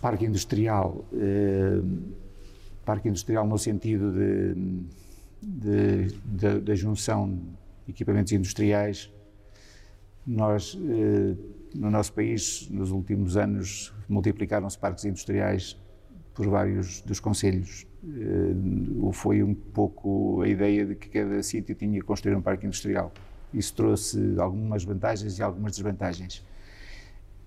parque 0.00 0.24
industrial, 0.24 1.04
eh, 1.12 1.80
parque 2.84 3.08
industrial 3.08 3.46
no 3.46 3.58
sentido 3.58 4.12
de, 4.12 6.08
da 6.60 6.74
junção 6.74 7.38
de 7.84 7.92
equipamentos 7.92 8.32
industriais. 8.32 9.12
Nós, 10.26 10.76
eh, 10.76 11.36
no 11.74 11.90
nosso 11.90 12.12
país, 12.12 12.68
nos 12.70 12.90
últimos 12.90 13.36
anos, 13.36 13.92
multiplicaram-se 14.08 14.78
parques 14.78 15.04
industriais 15.04 15.76
por 16.34 16.48
vários 16.48 17.00
dos 17.00 17.20
conselhos. 17.20 17.86
Eh, 18.04 19.12
foi 19.12 19.42
um 19.42 19.54
pouco 19.54 20.42
a 20.42 20.48
ideia 20.48 20.84
de 20.84 20.94
que 20.94 21.08
cada 21.08 21.42
sítio 21.42 21.74
tinha 21.74 21.98
que 21.98 22.06
construir 22.06 22.34
um 22.34 22.42
parque 22.42 22.66
industrial. 22.66 23.12
Isso 23.54 23.74
trouxe 23.74 24.34
algumas 24.38 24.84
vantagens 24.84 25.38
e 25.38 25.42
algumas 25.42 25.72
desvantagens. 25.72 26.44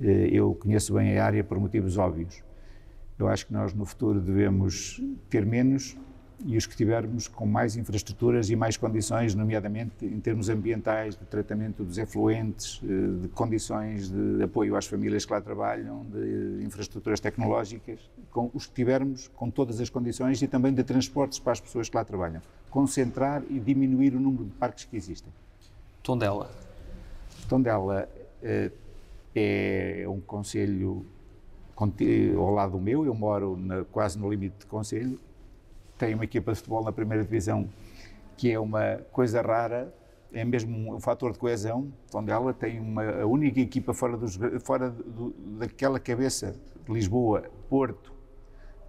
Eh, 0.02 0.30
eu 0.32 0.56
conheço 0.56 0.94
bem 0.94 1.18
a 1.18 1.26
área 1.26 1.44
por 1.44 1.60
motivos 1.60 1.98
óbvios. 1.98 2.44
Eu 3.18 3.28
acho 3.28 3.46
que 3.46 3.54
nós 3.54 3.74
no 3.74 3.86
futuro 3.86 4.20
devemos 4.22 5.02
ter 5.30 5.46
menos 5.46 5.98
e 6.46 6.56
os 6.56 6.66
que 6.66 6.76
tivermos 6.76 7.28
com 7.28 7.46
mais 7.46 7.76
infraestruturas 7.76 8.50
e 8.50 8.56
mais 8.56 8.78
condições, 8.78 9.36
nomeadamente 9.36 10.06
em 10.06 10.20
termos 10.22 10.48
ambientais, 10.48 11.18
de 11.18 11.26
tratamento 11.26 11.84
dos 11.84 11.98
efluentes, 11.98 12.82
eh, 12.84 13.22
de 13.24 13.28
condições 13.30 14.10
de 14.10 14.42
apoio 14.42 14.76
às 14.76 14.88
famílias 14.88 15.26
que 15.26 15.34
lá 15.34 15.42
trabalham, 15.42 16.06
de 16.06 16.64
infraestruturas 16.64 17.20
tecnológicas, 17.20 18.00
com 18.32 18.50
os 18.54 18.68
que 18.68 18.74
tivermos 18.74 19.28
com 19.36 19.50
todas 19.50 19.82
as 19.82 19.90
condições 19.90 20.42
e 20.42 20.48
também 20.48 20.74
de 20.74 20.84
transportes 20.84 21.40
para 21.40 21.52
as 21.52 21.60
pessoas 21.60 21.90
que 21.90 21.98
lá 21.98 22.06
trabalham. 22.06 22.42
Concentrar 22.70 23.44
e 23.50 23.60
diminuir 23.60 24.16
o 24.16 24.20
número 24.20 24.46
de 24.46 24.52
parques 24.52 24.86
que 24.86 24.96
existem. 24.96 25.34
Tondela. 26.02 26.50
Tondela 27.50 28.08
eh, 28.42 28.72
é 29.36 30.06
um 30.08 30.20
conselho 30.20 31.06
ao 32.38 32.52
lado 32.52 32.74
do 32.74 32.80
meu, 32.80 33.06
eu 33.06 33.14
moro 33.14 33.56
na, 33.56 33.86
quase 33.86 34.20
no 34.20 34.30
limite 34.30 34.60
de 34.60 34.66
conselho, 34.66 35.20
tenho 35.98 36.16
uma 36.16 36.26
equipa 36.26 36.52
de 36.52 36.58
futebol 36.58 36.84
na 36.84 36.92
primeira 36.92 37.24
divisão 37.24 37.70
que 38.36 38.52
é 38.52 38.60
uma 38.60 38.98
coisa 39.12 39.42
rara, 39.42 39.94
é 40.32 40.46
mesmo 40.46 40.96
um, 40.96 41.00
fator 41.00 41.34
de 41.34 41.40
coesão, 41.40 41.92
onde 42.14 42.32
ela 42.32 42.54
tem 42.54 42.80
uma, 42.80 43.04
a 43.04 43.26
única 43.26 43.60
equipa 43.60 43.94
fora, 43.94 44.16
dos, 44.16 44.40
fora 44.64 44.90
do, 44.90 45.34
daquela 45.58 46.00
cabeça 46.00 46.56
de 46.86 46.94
Lisboa, 46.94 47.44
Porto, 47.70 48.14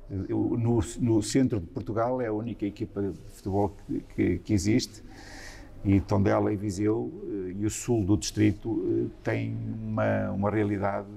no, 0.09 0.81
no, 1.01 1.23
centro 1.23 1.61
de 1.61 1.67
Portugal, 1.67 2.21
é 2.21 2.27
a 2.27 2.33
única 2.33 2.65
equipa 2.67 3.03
de 3.03 3.19
futebol 3.31 3.71
que, 3.87 4.01
que, 4.15 4.39
que 4.39 4.53
existe 4.53 5.03
e 5.85 6.01
Tondela 6.01 6.53
e 6.53 6.57
Viseu 6.57 7.11
eh, 7.25 7.55
e 7.59 7.67
o 7.67 7.71
sul 7.71 8.05
do 8.05 8.17
distrito 8.17 8.85
eh, 8.87 9.11
têm 9.23 9.57
uma, 9.83 10.31
uma 10.31 10.51
realidade 10.51 11.09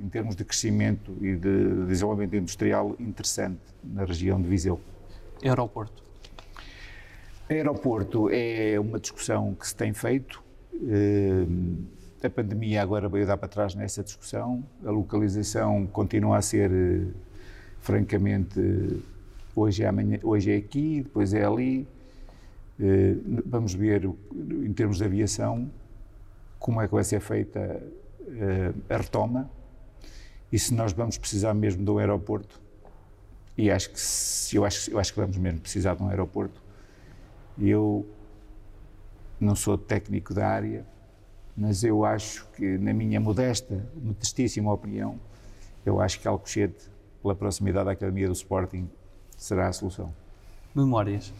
em 0.00 0.08
termos 0.08 0.36
de 0.36 0.44
crescimento 0.44 1.16
e 1.20 1.34
de 1.34 1.86
desenvolvimento 1.86 2.36
industrial 2.36 2.94
interessante 2.98 3.60
na 3.82 4.04
região 4.04 4.40
de 4.40 4.48
Viseu. 4.48 4.80
Aeroporto. 5.42 6.02
Aeroporto 7.48 8.28
é 8.30 8.78
uma 8.78 9.00
discussão 9.00 9.54
que 9.54 9.66
se 9.66 9.74
tem 9.74 9.92
feito. 9.92 10.42
Eh, 10.74 11.46
a 12.22 12.28
pandemia 12.28 12.82
agora 12.82 13.08
veio 13.08 13.26
dar 13.26 13.36
para 13.36 13.48
trás 13.48 13.74
nessa 13.74 14.02
discussão. 14.02 14.64
A 14.84 14.90
localização 14.90 15.86
continua 15.86 16.38
a 16.38 16.42
ser, 16.42 16.70
francamente, 17.80 19.02
hoje 19.54 19.82
é, 19.82 19.88
amanhã, 19.88 20.18
hoje 20.22 20.52
é 20.52 20.56
aqui, 20.56 21.02
depois 21.02 21.32
é 21.32 21.44
ali 21.44 21.86
eh, 21.86 21.97
vamos 23.44 23.74
ver, 23.74 24.04
em 24.04 24.72
termos 24.72 24.98
de 24.98 25.04
aviação, 25.04 25.70
como 26.58 26.80
é 26.80 26.86
que 26.86 26.94
vai 26.94 27.04
ser 27.04 27.20
feita 27.20 27.82
eh, 28.28 28.72
a 28.88 28.96
retoma 28.96 29.50
e 30.52 30.58
se 30.58 30.74
nós 30.74 30.92
vamos 30.92 31.18
precisar 31.18 31.54
mesmo 31.54 31.84
de 31.84 31.90
um 31.90 31.98
aeroporto. 31.98 32.60
E 33.56 33.70
acho 33.70 33.90
que, 33.90 34.00
se, 34.00 34.56
eu, 34.56 34.64
acho, 34.64 34.90
eu 34.90 34.98
acho 34.98 35.12
que 35.12 35.20
vamos 35.20 35.36
mesmo 35.36 35.60
precisar 35.60 35.94
de 35.94 36.02
um 36.02 36.08
aeroporto. 36.08 36.62
Eu 37.58 38.06
não 39.40 39.54
sou 39.54 39.76
técnico 39.76 40.32
da 40.32 40.46
área, 40.46 40.86
mas 41.56 41.82
eu 41.82 42.04
acho 42.04 42.46
que, 42.50 42.78
na 42.78 42.92
minha 42.92 43.18
modesta, 43.18 43.84
modestíssima 43.96 44.72
opinião, 44.72 45.18
eu 45.84 46.00
acho 46.00 46.20
que 46.20 46.28
Alcochete, 46.28 46.88
pela 47.20 47.34
proximidade 47.34 47.86
da 47.86 47.92
Academia 47.92 48.28
do 48.28 48.32
Sporting, 48.32 48.88
será 49.36 49.68
a 49.68 49.72
solução. 49.72 50.14
Memórias. 50.74 51.32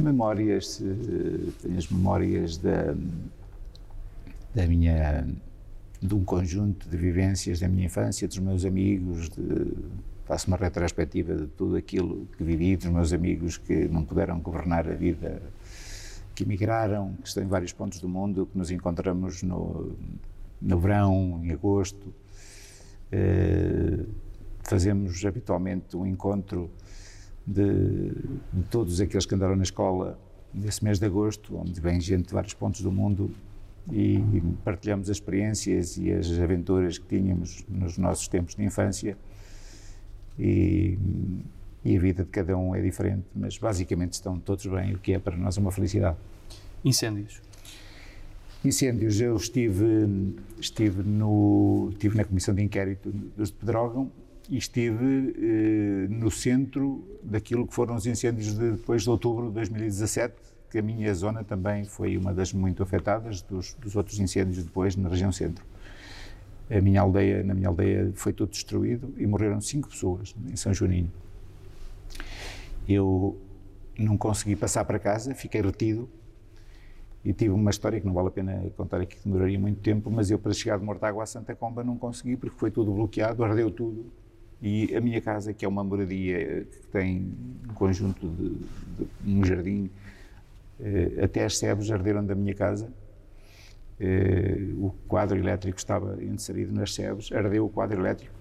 Memórias, 0.00 0.82
tenho 1.60 1.78
as 1.78 1.88
memórias 1.88 2.56
da, 2.56 2.94
da 4.54 4.66
minha, 4.66 5.26
de 6.00 6.14
um 6.14 6.24
conjunto 6.24 6.88
de 6.88 6.96
vivências 6.96 7.60
da 7.60 7.68
minha 7.68 7.86
infância, 7.86 8.26
dos 8.26 8.38
meus 8.38 8.64
amigos, 8.64 9.28
de, 9.28 9.74
faço 10.24 10.46
uma 10.48 10.56
retrospectiva 10.56 11.34
de 11.34 11.46
tudo 11.48 11.76
aquilo 11.76 12.26
que 12.36 12.44
vivi, 12.44 12.76
dos 12.76 12.86
meus 12.86 13.12
amigos 13.12 13.58
que 13.58 13.86
não 13.88 14.04
puderam 14.04 14.40
governar 14.40 14.88
a 14.88 14.94
vida, 14.94 15.42
que 16.34 16.44
emigraram, 16.44 17.14
que 17.20 17.28
estão 17.28 17.42
em 17.42 17.46
vários 17.46 17.72
pontos 17.72 18.00
do 18.00 18.08
mundo, 18.08 18.46
que 18.46 18.56
nos 18.56 18.70
encontramos 18.70 19.42
no, 19.42 19.94
no 20.60 20.78
verão, 20.78 21.40
em 21.44 21.50
agosto. 21.50 22.14
Uh, 23.12 24.06
fazemos 24.64 25.24
habitualmente 25.24 25.96
um 25.96 26.06
encontro 26.06 26.70
de, 27.46 28.10
de, 28.52 28.62
todos 28.70 29.00
aqueles 29.00 29.26
que 29.26 29.34
andaram 29.34 29.56
na 29.56 29.62
escola 29.62 30.18
nesse 30.52 30.84
mês 30.84 30.98
de 30.98 31.06
agosto, 31.06 31.56
onde 31.56 31.80
vem 31.80 32.00
gente 32.00 32.28
de 32.28 32.34
vários 32.34 32.54
pontos 32.54 32.82
do 32.82 32.92
mundo 32.92 33.30
e 33.90 34.22
partilhamos 34.64 35.10
as 35.10 35.16
experiências 35.16 35.96
e 35.96 36.12
as 36.12 36.30
aventuras 36.38 36.98
que 36.98 37.06
tínhamos 37.06 37.64
nos 37.68 37.98
nossos 37.98 38.28
tempos 38.28 38.54
de 38.54 38.64
infância. 38.64 39.16
E, 40.38 40.98
e 41.84 41.96
a 41.96 42.00
vida 42.00 42.22
de 42.22 42.30
cada 42.30 42.56
um 42.56 42.74
é 42.74 42.80
diferente, 42.80 43.24
mas 43.34 43.58
basicamente 43.58 44.12
estão 44.12 44.38
todos 44.38 44.66
bem, 44.66 44.94
o 44.94 44.98
que 44.98 45.12
é 45.12 45.18
para 45.18 45.36
nós 45.36 45.56
uma 45.56 45.72
felicidade. 45.72 46.16
Incêndios. 46.84 47.42
Incêndios, 48.64 49.20
eu 49.20 49.34
estive, 49.36 50.36
estive, 50.60 51.02
no, 51.02 51.88
estive 51.90 52.16
na 52.16 52.24
comissão 52.24 52.54
de 52.54 52.62
inquérito 52.62 53.10
dos 53.36 53.50
de 53.50 53.56
Pedrógão 53.56 54.10
e 54.52 54.58
estive 54.58 55.34
eh, 55.34 56.08
no 56.10 56.30
centro 56.30 57.02
daquilo 57.22 57.66
que 57.66 57.72
foram 57.72 57.94
os 57.94 58.04
incêndios 58.04 58.52
de, 58.52 58.72
depois 58.72 59.02
de 59.02 59.08
outubro 59.08 59.46
de 59.48 59.54
2017, 59.54 60.34
que 60.70 60.76
a 60.76 60.82
minha 60.82 61.14
zona 61.14 61.42
também 61.42 61.86
foi 61.86 62.18
uma 62.18 62.34
das 62.34 62.52
muito 62.52 62.82
afetadas 62.82 63.40
dos, 63.40 63.72
dos 63.72 63.96
outros 63.96 64.20
incêndios 64.20 64.62
depois 64.62 64.94
na 64.94 65.08
região 65.08 65.32
centro. 65.32 65.64
A 66.70 66.82
minha 66.82 67.00
aldeia, 67.00 67.42
na 67.42 67.54
minha 67.54 67.68
aldeia 67.68 68.12
foi 68.14 68.34
tudo 68.34 68.50
destruído 68.50 69.14
e 69.16 69.26
morreram 69.26 69.58
cinco 69.58 69.88
pessoas 69.88 70.34
em 70.46 70.54
São 70.54 70.74
Joaninho. 70.74 71.10
Eu 72.86 73.40
não 73.98 74.18
consegui 74.18 74.54
passar 74.54 74.84
para 74.84 74.98
casa, 74.98 75.34
fiquei 75.34 75.62
retido 75.62 76.10
e 77.24 77.32
tive 77.32 77.54
uma 77.54 77.70
história 77.70 77.98
que 77.98 78.06
não 78.06 78.12
vale 78.12 78.28
a 78.28 78.32
pena 78.32 78.70
contar 78.76 79.00
aqui, 79.00 79.16
que 79.16 79.24
demoraria 79.24 79.58
muito 79.58 79.80
tempo, 79.80 80.10
mas 80.10 80.30
eu 80.30 80.38
para 80.38 80.52
chegar 80.52 80.78
de 80.78 80.84
Mortágua 80.84 81.22
a 81.22 81.26
Santa 81.26 81.54
Comba 81.54 81.82
não 81.82 81.96
consegui 81.96 82.36
porque 82.36 82.58
foi 82.58 82.70
tudo 82.70 82.92
bloqueado, 82.92 83.42
ardeu 83.42 83.70
tudo. 83.70 84.20
E 84.62 84.94
a 84.94 85.00
minha 85.00 85.20
casa, 85.20 85.52
que 85.52 85.64
é 85.64 85.68
uma 85.68 85.82
moradia 85.82 86.64
que 86.64 86.86
tem 86.92 87.34
um 87.68 87.74
conjunto 87.74 88.28
de, 88.28 88.50
de 89.20 89.34
um 89.36 89.44
jardim, 89.44 89.90
eh, 90.80 91.24
até 91.24 91.44
as 91.44 91.58
sebes 91.58 91.90
arderam 91.90 92.24
da 92.24 92.34
minha 92.34 92.54
casa. 92.54 92.88
Eh, 93.98 94.72
o 94.78 94.94
quadro 95.08 95.36
elétrico 95.36 95.78
estava 95.78 96.22
inserido 96.22 96.72
nas 96.72 96.94
sebes, 96.94 97.32
ardeu 97.32 97.66
o 97.66 97.68
quadro 97.68 97.98
elétrico, 97.98 98.34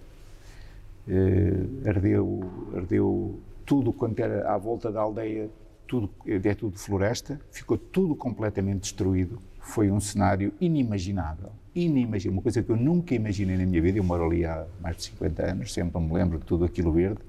eh, 1.08 1.90
ardeu, 1.90 2.42
ardeu 2.76 3.40
tudo 3.66 3.92
quanto 3.92 4.20
era 4.20 4.54
à 4.54 4.58
volta 4.58 4.92
da 4.92 5.02
aldeia, 5.02 5.50
tudo, 5.88 6.10
é 6.26 6.54
tudo 6.54 6.78
floresta, 6.78 7.40
ficou 7.52 7.78
tudo 7.78 8.16
completamente 8.16 8.82
destruído. 8.82 9.40
Foi 9.60 9.92
um 9.92 10.00
cenário 10.00 10.54
inimaginável, 10.62 11.52
inimaginável, 11.74 12.34
uma 12.34 12.42
coisa 12.42 12.62
que 12.62 12.70
eu 12.70 12.78
nunca 12.78 13.16
imaginei 13.16 13.58
na 13.58 13.66
minha 13.66 13.82
vida. 13.82 13.98
Eu 13.98 14.04
moro 14.04 14.26
ali 14.26 14.46
há 14.46 14.66
mais 14.82 14.98
de 14.98 15.04
50 15.04 15.52
anos, 15.52 15.74
sempre 15.74 16.00
me 16.02 16.14
lembro 16.14 16.40
de 16.40 16.46
tudo 16.46 16.66
aquilo 16.66 16.92
verde. 16.92 17.20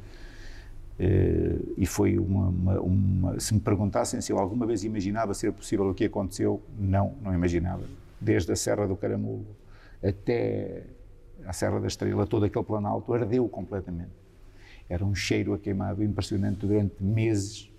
Uh, 0.98 1.74
e 1.76 1.86
foi 1.86 2.18
uma, 2.18 2.48
uma, 2.48 2.80
uma, 2.80 3.40
Se 3.40 3.54
me 3.54 3.60
perguntassem 3.60 4.20
se 4.20 4.30
eu 4.30 4.38
alguma 4.38 4.66
vez 4.66 4.84
imaginava 4.84 5.32
ser 5.32 5.52
possível 5.52 5.88
o 5.88 5.94
que 5.94 6.04
aconteceu, 6.04 6.62
não, 6.78 7.14
não 7.22 7.34
imaginava. 7.34 7.82
Desde 8.20 8.52
a 8.52 8.56
Serra 8.56 8.86
do 8.86 8.94
Caramulo 8.94 9.46
até 10.02 10.84
a 11.46 11.52
Serra 11.52 11.80
da 11.80 11.86
Estrela, 11.86 12.26
todo 12.26 12.44
aquele 12.44 12.64
planalto 12.64 13.12
ardeu 13.12 13.48
completamente. 13.48 14.12
Era 14.88 15.04
um 15.04 15.14
cheiro 15.14 15.54
a 15.54 15.58
queimado 15.58 16.02
impressionante 16.02 16.66
durante 16.66 17.02
meses 17.02 17.72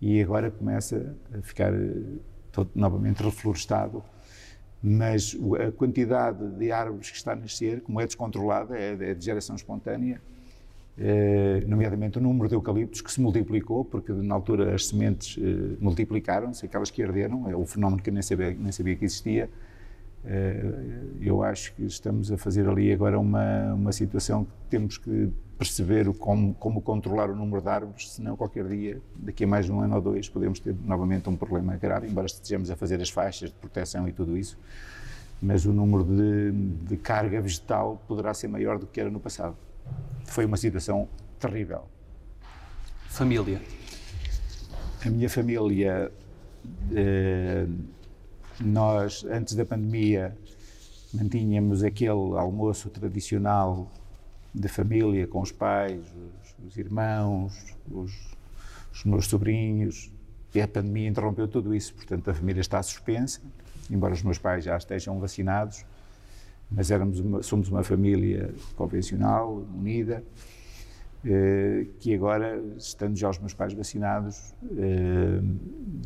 e 0.00 0.20
agora 0.22 0.50
começa 0.50 1.16
a 1.36 1.42
ficar 1.42 1.72
eh, 1.72 2.18
todo, 2.52 2.70
novamente 2.74 3.22
reflorestado. 3.22 4.02
Mas 4.82 5.36
a 5.66 5.72
quantidade 5.72 6.46
de 6.56 6.70
árvores 6.70 7.10
que 7.10 7.16
está 7.16 7.32
a 7.32 7.36
nascer, 7.36 7.80
como 7.80 8.00
é 8.00 8.06
descontrolada, 8.06 8.78
é, 8.78 9.10
é 9.10 9.14
de 9.14 9.24
geração 9.24 9.56
espontânea, 9.56 10.20
eh, 11.00 11.62
nomeadamente 11.66 12.18
o 12.18 12.20
número 12.20 12.48
de 12.48 12.56
eucaliptos 12.56 13.00
que 13.00 13.12
se 13.12 13.20
multiplicou, 13.20 13.84
porque 13.84 14.12
na 14.12 14.34
altura 14.34 14.74
as 14.74 14.86
sementes 14.86 15.38
eh, 15.40 15.76
multiplicaram-se, 15.80 16.66
aquelas 16.66 16.90
que 16.90 17.00
arderam, 17.02 17.48
é 17.48 17.56
um 17.56 17.64
fenómeno 17.64 18.02
que 18.02 18.10
eu 18.10 18.14
nem 18.14 18.22
sabia, 18.22 18.50
nem 18.50 18.72
sabia 18.72 18.96
que 18.96 19.04
existia. 19.04 19.48
Eu 21.20 21.42
acho 21.42 21.74
que 21.74 21.84
estamos 21.84 22.30
a 22.30 22.36
fazer 22.36 22.68
ali 22.68 22.92
agora 22.92 23.18
uma, 23.18 23.74
uma 23.74 23.92
situação 23.92 24.44
que 24.44 24.50
temos 24.68 24.98
que 24.98 25.32
perceber 25.58 26.12
como, 26.14 26.54
como 26.54 26.80
controlar 26.80 27.30
o 27.30 27.34
número 27.34 27.60
de 27.60 27.68
árvores, 27.68 28.12
senão 28.12 28.36
qualquer 28.36 28.66
dia, 28.68 29.00
daqui 29.16 29.42
a 29.42 29.46
mais 29.46 29.66
de 29.66 29.72
um 29.72 29.80
ano 29.80 29.96
ou 29.96 30.00
dois, 30.00 30.28
podemos 30.28 30.60
ter 30.60 30.74
novamente 30.84 31.28
um 31.28 31.36
problema 31.36 31.76
grave, 31.76 32.06
embora 32.06 32.26
estejamos 32.26 32.70
a 32.70 32.76
fazer 32.76 33.00
as 33.02 33.10
faixas 33.10 33.50
de 33.50 33.56
proteção 33.56 34.06
e 34.08 34.12
tudo 34.12 34.36
isso, 34.36 34.56
mas 35.42 35.66
o 35.66 35.72
número 35.72 36.04
de, 36.04 36.52
de 36.86 36.96
carga 36.96 37.40
vegetal 37.40 38.00
poderá 38.06 38.32
ser 38.34 38.48
maior 38.48 38.78
do 38.78 38.86
que 38.86 39.00
era 39.00 39.10
no 39.10 39.18
passado. 39.18 39.56
Foi 40.24 40.44
uma 40.44 40.56
situação 40.56 41.08
terrível. 41.40 41.82
Família. 43.08 43.60
A 45.04 45.10
minha 45.10 45.30
família, 45.30 46.12
eh, 46.94 47.66
nós, 48.60 49.24
antes 49.24 49.54
da 49.54 49.64
pandemia, 49.64 50.36
mantínhamos 51.12 51.82
aquele 51.82 52.36
almoço 52.36 52.90
tradicional 52.90 53.90
de 54.54 54.68
família, 54.68 55.26
com 55.26 55.40
os 55.40 55.52
pais, 55.52 56.00
os, 56.00 56.66
os 56.66 56.76
irmãos, 56.76 57.54
os, 57.90 58.12
os, 58.92 59.04
meus 59.04 59.26
sobrinhos. 59.26 60.10
E 60.54 60.60
a 60.60 60.68
pandemia 60.68 61.08
interrompeu 61.08 61.46
tudo 61.46 61.74
isso, 61.74 61.94
portanto 61.94 62.30
a 62.30 62.34
família 62.34 62.60
está 62.60 62.82
suspensa, 62.82 63.40
embora 63.90 64.14
os 64.14 64.22
meus 64.22 64.38
pais 64.38 64.64
já 64.64 64.76
estejam 64.76 65.18
vacinados, 65.20 65.84
mas 66.70 66.90
éramos 66.90 67.20
uma, 67.20 67.42
somos 67.42 67.68
uma 67.68 67.84
família 67.84 68.54
convencional, 68.74 69.64
unida, 69.74 70.24
que 71.98 72.14
agora, 72.14 72.62
estando 72.76 73.16
já 73.16 73.28
os 73.28 73.38
meus 73.38 73.52
pais 73.52 73.72
vacinados, 73.72 74.54
eh, 74.76 75.40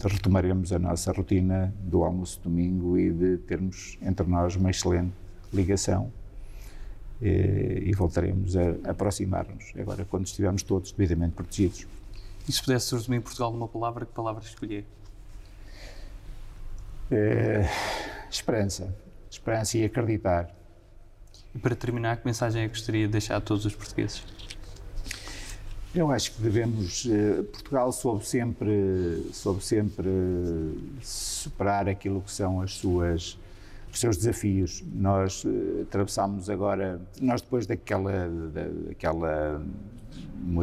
retomaremos 0.08 0.72
a 0.72 0.78
nossa 0.78 1.12
rotina 1.12 1.72
do 1.80 2.02
almoço 2.02 2.38
de 2.38 2.44
domingo 2.44 2.98
e 2.98 3.10
de 3.10 3.36
termos 3.38 3.98
entre 4.00 4.26
nós 4.26 4.56
uma 4.56 4.70
excelente 4.70 5.12
ligação 5.52 6.10
eh, 7.20 7.82
e 7.84 7.92
voltaremos 7.94 8.56
a 8.56 8.90
aproximar-nos, 8.90 9.72
agora 9.78 10.04
quando 10.04 10.26
estivermos 10.26 10.62
todos 10.62 10.92
devidamente 10.92 11.34
protegidos. 11.34 11.86
E 12.48 12.52
se 12.52 12.60
pudesse 12.60 12.94
resumir 12.94 13.18
em 13.18 13.20
Portugal 13.20 13.52
numa 13.52 13.68
palavra, 13.68 14.04
que 14.06 14.12
palavra 14.12 14.42
escolher? 14.42 14.84
É, 17.10 17.68
esperança. 18.30 18.92
Esperança 19.30 19.78
e 19.78 19.84
acreditar. 19.84 20.50
E 21.54 21.58
para 21.58 21.76
terminar, 21.76 22.16
que 22.16 22.26
mensagem 22.26 22.62
é 22.62 22.68
que 22.68 22.74
gostaria 22.74 23.06
de 23.06 23.12
deixar 23.12 23.36
a 23.36 23.40
todos 23.40 23.64
os 23.64 23.74
portugueses? 23.74 24.24
Eu 25.94 26.10
acho 26.10 26.32
que 26.32 26.42
devemos. 26.42 27.06
Eh, 27.06 27.42
Portugal 27.42 27.92
soube 27.92 28.26
sempre, 28.26 29.26
soube 29.32 29.62
sempre 29.62 30.08
superar 31.02 31.88
aquilo 31.88 32.22
que 32.22 32.30
são 32.30 32.62
as 32.62 32.74
suas 32.74 33.38
os 33.92 34.00
seus 34.00 34.16
desafios. 34.16 34.82
Nós 34.94 35.44
uh, 35.44 35.82
atravessámos 35.82 36.48
agora, 36.48 37.00
nós 37.20 37.42
depois 37.42 37.66
daquela, 37.66 38.28
daquela, 38.88 39.62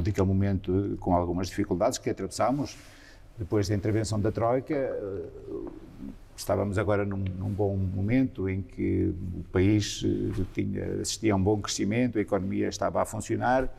daquele 0.04 0.28
momento 0.28 0.98
com 1.00 1.16
algumas 1.16 1.48
dificuldades 1.48 2.00
que 2.00 2.10
atravessámos, 2.10 2.76
depois 3.38 3.70
da 3.70 3.76
intervenção 3.76 4.20
da 4.20 4.32
Troika, 4.32 4.74
uh, 4.74 5.72
estávamos 6.36 6.80
agora 6.80 7.06
num, 7.06 7.18
num, 7.18 7.52
bom 7.52 7.78
momento 7.78 8.50
em 8.50 8.64
que 8.64 9.14
o 9.38 9.44
país 9.52 10.02
uh, 10.02 10.46
tinha, 10.52 11.02
assistia 11.02 11.34
a 11.34 11.36
um 11.36 11.44
bom 11.44 11.62
crescimento, 11.62 12.18
a 12.18 12.22
economia 12.22 12.68
estava 12.68 13.00
a 13.02 13.06
funcionar, 13.06 13.70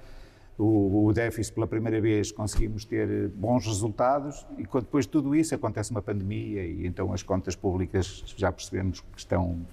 o, 0.62 1.12
déficit 1.12 1.54
pela 1.54 1.66
primeira 1.66 2.00
vez 2.00 2.30
conseguimos 2.30 2.84
ter 2.84 3.28
bons 3.28 3.66
resultados 3.66 4.46
e 4.58 4.64
quando 4.64 4.84
depois 4.84 5.06
de 5.06 5.10
tudo 5.10 5.34
isso 5.34 5.54
acontece 5.54 5.90
uma 5.90 6.02
pandemia 6.02 6.64
e 6.64 6.86
então 6.86 7.12
as 7.12 7.22
contas 7.22 7.56
públicas 7.56 8.22
já 8.36 8.52
percebemos 8.52 9.00
que 9.00 9.18
estão 9.18 9.66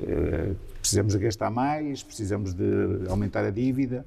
eh, 0.00 0.54
precisamos 0.78 1.14
de 1.14 1.18
gastar 1.18 1.50
mais, 1.50 2.02
precisamos 2.02 2.52
de 2.54 3.08
aumentar 3.08 3.44
a 3.44 3.50
dívida 3.50 4.04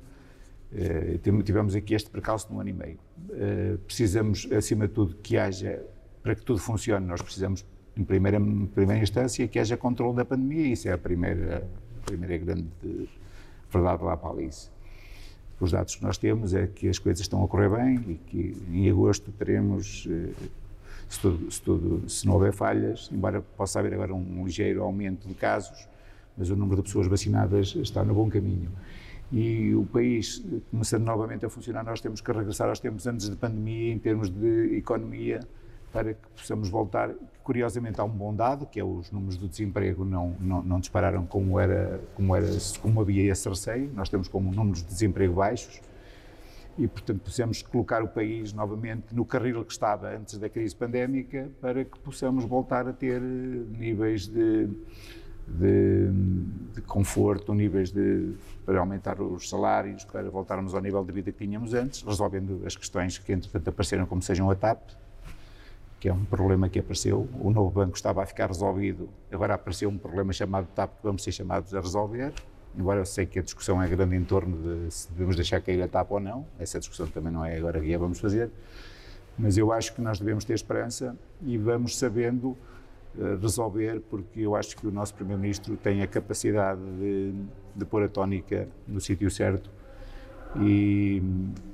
eh, 0.73 1.19
tivemos 1.43 1.75
aqui 1.75 1.93
este 1.93 2.09
percalço 2.09 2.47
de 2.49 2.53
um 2.53 2.59
ano 2.59 2.69
e 2.69 2.73
meio. 2.73 2.99
Eh, 3.31 3.77
precisamos 3.85 4.47
acima 4.51 4.87
de 4.87 4.93
tudo 4.93 5.15
que 5.15 5.37
haja 5.37 5.81
para 6.21 6.35
que 6.35 6.43
tudo 6.43 6.59
funcione 6.59 7.05
nós 7.05 7.21
precisamos 7.21 7.65
em 7.97 8.03
primeira, 8.03 8.39
primeira 8.73 9.01
instância 9.01 9.47
que 9.47 9.57
haja 9.57 9.77
controle 9.77 10.17
da 10.17 10.25
pandemia 10.25 10.67
isso 10.67 10.87
é 10.87 10.91
a 10.91 10.97
primeira, 10.97 11.65
a 12.01 12.05
primeira 12.05 12.37
grande 12.37 12.67
verdade 13.71 14.03
lá 14.03 14.17
para 14.17 14.29
Alice 14.31 14.74
os 15.59 15.71
dados 15.71 15.95
que 15.95 16.03
nós 16.03 16.17
temos 16.17 16.53
é 16.53 16.67
que 16.67 16.89
as 16.89 16.99
coisas 16.99 17.21
estão 17.21 17.43
a 17.43 17.47
correr 17.47 17.69
bem 17.69 17.95
e 18.07 18.15
que 18.15 18.57
em 18.71 18.89
agosto 18.89 19.31
teremos, 19.31 20.07
eh, 20.09 20.31
se, 21.07 21.19
tudo, 21.19 21.51
se, 21.51 21.61
tudo, 21.61 22.09
se 22.09 22.25
não 22.25 22.33
houver 22.33 22.51
falhas, 22.51 23.09
embora 23.11 23.41
possa 23.41 23.79
haver 23.79 23.93
agora 23.93 24.13
um 24.13 24.43
ligeiro 24.45 24.83
aumento 24.83 25.27
de 25.27 25.33
casos, 25.33 25.87
mas 26.37 26.49
o 26.49 26.55
número 26.55 26.77
de 26.77 26.83
pessoas 26.83 27.07
vacinadas 27.07 27.75
está 27.75 28.03
no 28.03 28.13
bom 28.13 28.29
caminho. 28.29 28.69
E 29.31 29.73
o 29.73 29.85
país, 29.85 30.43
começando 30.69 31.03
novamente 31.03 31.45
a 31.45 31.49
funcionar, 31.49 31.83
nós 31.83 32.01
temos 32.01 32.21
que 32.21 32.31
regressar 32.31 32.69
aos 32.69 32.79
tempos 32.79 33.07
antes 33.07 33.29
da 33.29 33.35
pandemia 33.35 33.93
em 33.93 33.97
termos 33.97 34.29
de 34.29 34.77
economia, 34.77 35.39
para 35.95 36.13
que 36.13 36.27
possamos 36.35 36.67
voltar. 36.67 37.09
Curiosamente, 37.41 38.01
há 38.01 38.03
um 38.03 38.09
bom 38.09 38.35
dado, 38.35 38.65
que 38.65 38.77
é 38.77 38.83
os 38.83 39.09
números 39.11 39.37
do 39.37 39.47
desemprego 39.47 40.03
não, 40.03 40.35
não, 40.41 40.61
não 40.61 40.77
dispararam 40.77 41.25
como, 41.25 41.57
era, 41.57 42.01
como, 42.15 42.35
era, 42.35 42.47
como 42.81 42.99
havia 42.99 43.31
esse 43.31 43.47
receio. 43.47 43.89
Nós 43.95 44.09
temos 44.09 44.27
como 44.27 44.51
números 44.51 44.81
de 44.81 44.89
desemprego 44.89 45.35
baixos 45.35 45.79
e, 46.77 46.85
portanto, 46.85 47.21
possamos 47.21 47.61
colocar 47.61 48.03
o 48.03 48.09
país 48.09 48.51
novamente 48.51 49.15
no 49.15 49.23
carril 49.23 49.63
que 49.63 49.71
estava 49.71 50.09
antes 50.09 50.37
da 50.37 50.49
crise 50.49 50.75
pandémica 50.75 51.49
para 51.61 51.85
que 51.85 51.97
possamos 51.99 52.43
voltar 52.43 52.89
a 52.89 52.91
ter 52.91 53.21
níveis 53.21 54.27
de, 54.27 54.67
de, 55.47 56.09
de 56.73 56.81
conforto, 56.81 57.53
níveis 57.53 57.89
de, 57.89 58.33
para 58.65 58.81
aumentar 58.81 59.21
os 59.21 59.47
salários, 59.47 60.03
para 60.03 60.29
voltarmos 60.29 60.75
ao 60.75 60.81
nível 60.81 61.05
de 61.05 61.13
vida 61.13 61.31
que 61.31 61.37
tínhamos 61.37 61.73
antes, 61.73 62.01
resolvendo 62.01 62.63
as 62.65 62.75
questões 62.75 63.17
que, 63.17 63.31
entretanto, 63.31 63.69
apareceram, 63.69 64.05
como 64.05 64.21
sejam 64.21 64.51
a 64.51 64.55
TAP, 64.55 64.81
que 66.05 66.09
é 66.09 66.13
um 66.13 66.23
problema 66.23 66.69
que 66.69 66.77
apareceu. 66.77 67.27
O 67.41 67.49
novo 67.49 67.71
banco 67.71 67.95
estava 67.95 68.21
a 68.21 68.27
ficar 68.27 68.45
resolvido, 68.45 69.09
agora 69.31 69.55
apareceu 69.55 69.89
um 69.89 69.97
problema 69.97 70.31
chamado 70.31 70.67
TAP 70.67 70.97
que 70.97 71.03
vamos 71.03 71.23
ser 71.23 71.31
chamados 71.31 71.73
a 71.73 71.81
resolver. 71.81 72.31
Embora 72.77 72.99
eu 72.99 73.05
sei 73.07 73.25
que 73.25 73.39
a 73.39 73.41
discussão 73.41 73.81
é 73.81 73.87
grande 73.87 74.15
em 74.15 74.23
torno 74.23 74.55
de 74.85 74.93
se 74.93 75.11
devemos 75.11 75.35
deixar 75.35 75.59
cair 75.61 75.81
a 75.81 75.87
TAP 75.87 76.11
ou 76.11 76.19
não, 76.19 76.45
essa 76.59 76.77
discussão 76.77 77.07
também 77.07 77.33
não 77.33 77.43
é 77.43 77.57
agora 77.57 77.81
que 77.81 77.91
a 77.91 77.97
vamos 77.97 78.19
fazer, 78.19 78.51
mas 79.35 79.57
eu 79.57 79.71
acho 79.71 79.95
que 79.95 80.01
nós 80.01 80.19
devemos 80.19 80.45
ter 80.45 80.53
esperança 80.53 81.17
e 81.41 81.57
vamos 81.57 81.97
sabendo 81.97 82.49
uh, 82.49 83.39
resolver, 83.41 83.99
porque 84.07 84.41
eu 84.41 84.55
acho 84.55 84.77
que 84.77 84.85
o 84.85 84.91
nosso 84.91 85.15
Primeiro-Ministro 85.15 85.75
tem 85.75 86.03
a 86.03 86.07
capacidade 86.07 86.81
de, 86.99 87.33
de 87.75 87.83
pôr 87.83 88.03
a 88.03 88.07
tónica 88.07 88.69
no 88.87 89.01
sítio 89.01 89.31
certo 89.31 89.71
e, 90.57 91.19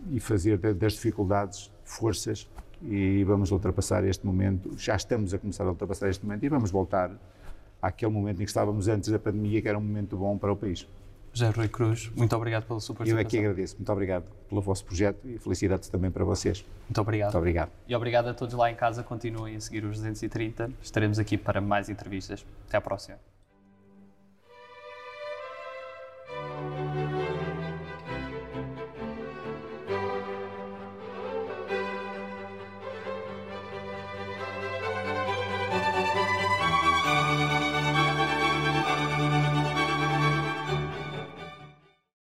e 0.10 0.22
fazer 0.22 0.58
das 0.58 0.94
dificuldades 0.94 1.70
forças 1.84 2.48
e 2.84 3.24
vamos 3.24 3.52
ultrapassar 3.52 4.04
este 4.06 4.26
momento. 4.26 4.72
Já 4.78 4.96
estamos 4.96 5.34
a 5.34 5.40
começar 5.40 5.64
a 5.64 5.70
ultrapassar 5.70 6.10
este 6.10 6.26
momento 6.26 6.44
e 6.46 6.50
vamos 6.50 6.72
voltar 6.72 7.12
àquele 7.82 8.12
momento 8.12 8.42
em 8.42 8.46
que 8.46 8.50
estávamos 8.50 8.88
antes 8.88 9.10
da 9.10 9.20
pandemia, 9.20 9.62
que 9.62 9.68
era 9.68 9.78
um 9.78 9.82
momento 9.82 10.18
bom 10.18 10.38
para 10.38 10.52
o 10.52 10.56
país. 10.56 10.88
José 11.34 11.50
Rui 11.50 11.70
Cruz, 11.70 12.12
muito 12.14 12.36
obrigado 12.36 12.66
pela 12.66 12.80
sua 12.82 12.94
participação. 12.94 13.22
Eu 13.22 13.26
é 13.26 13.30
que 13.30 13.38
agradeço. 13.38 13.78
Muito 13.78 13.92
obrigado 13.92 14.26
pelo 14.50 14.62
vosso 14.62 14.84
projeto 14.84 15.26
e 15.26 15.38
felicidades 15.40 15.88
também 15.88 16.12
para 16.12 16.26
vocês. 16.26 16.66
Muito 16.90 17.00
obrigado. 17.00 17.28
Muito 17.28 17.38
obrigado. 17.38 17.72
E 17.88 17.96
obrigado 17.96 18.28
a 18.28 18.34
todos 18.34 18.54
lá 18.54 18.70
em 18.70 18.76
casa. 18.76 19.02
Continuem 19.02 19.56
a 19.56 19.62
seguir 19.62 19.86
os 19.86 19.98
230. 19.98 20.72
Estaremos 20.82 21.20
aqui 21.20 21.38
para 21.38 21.62
mais 21.62 21.88
entrevistas. 21.88 22.46
Até 22.68 22.78
à 22.78 22.82
próxima. 22.82 23.31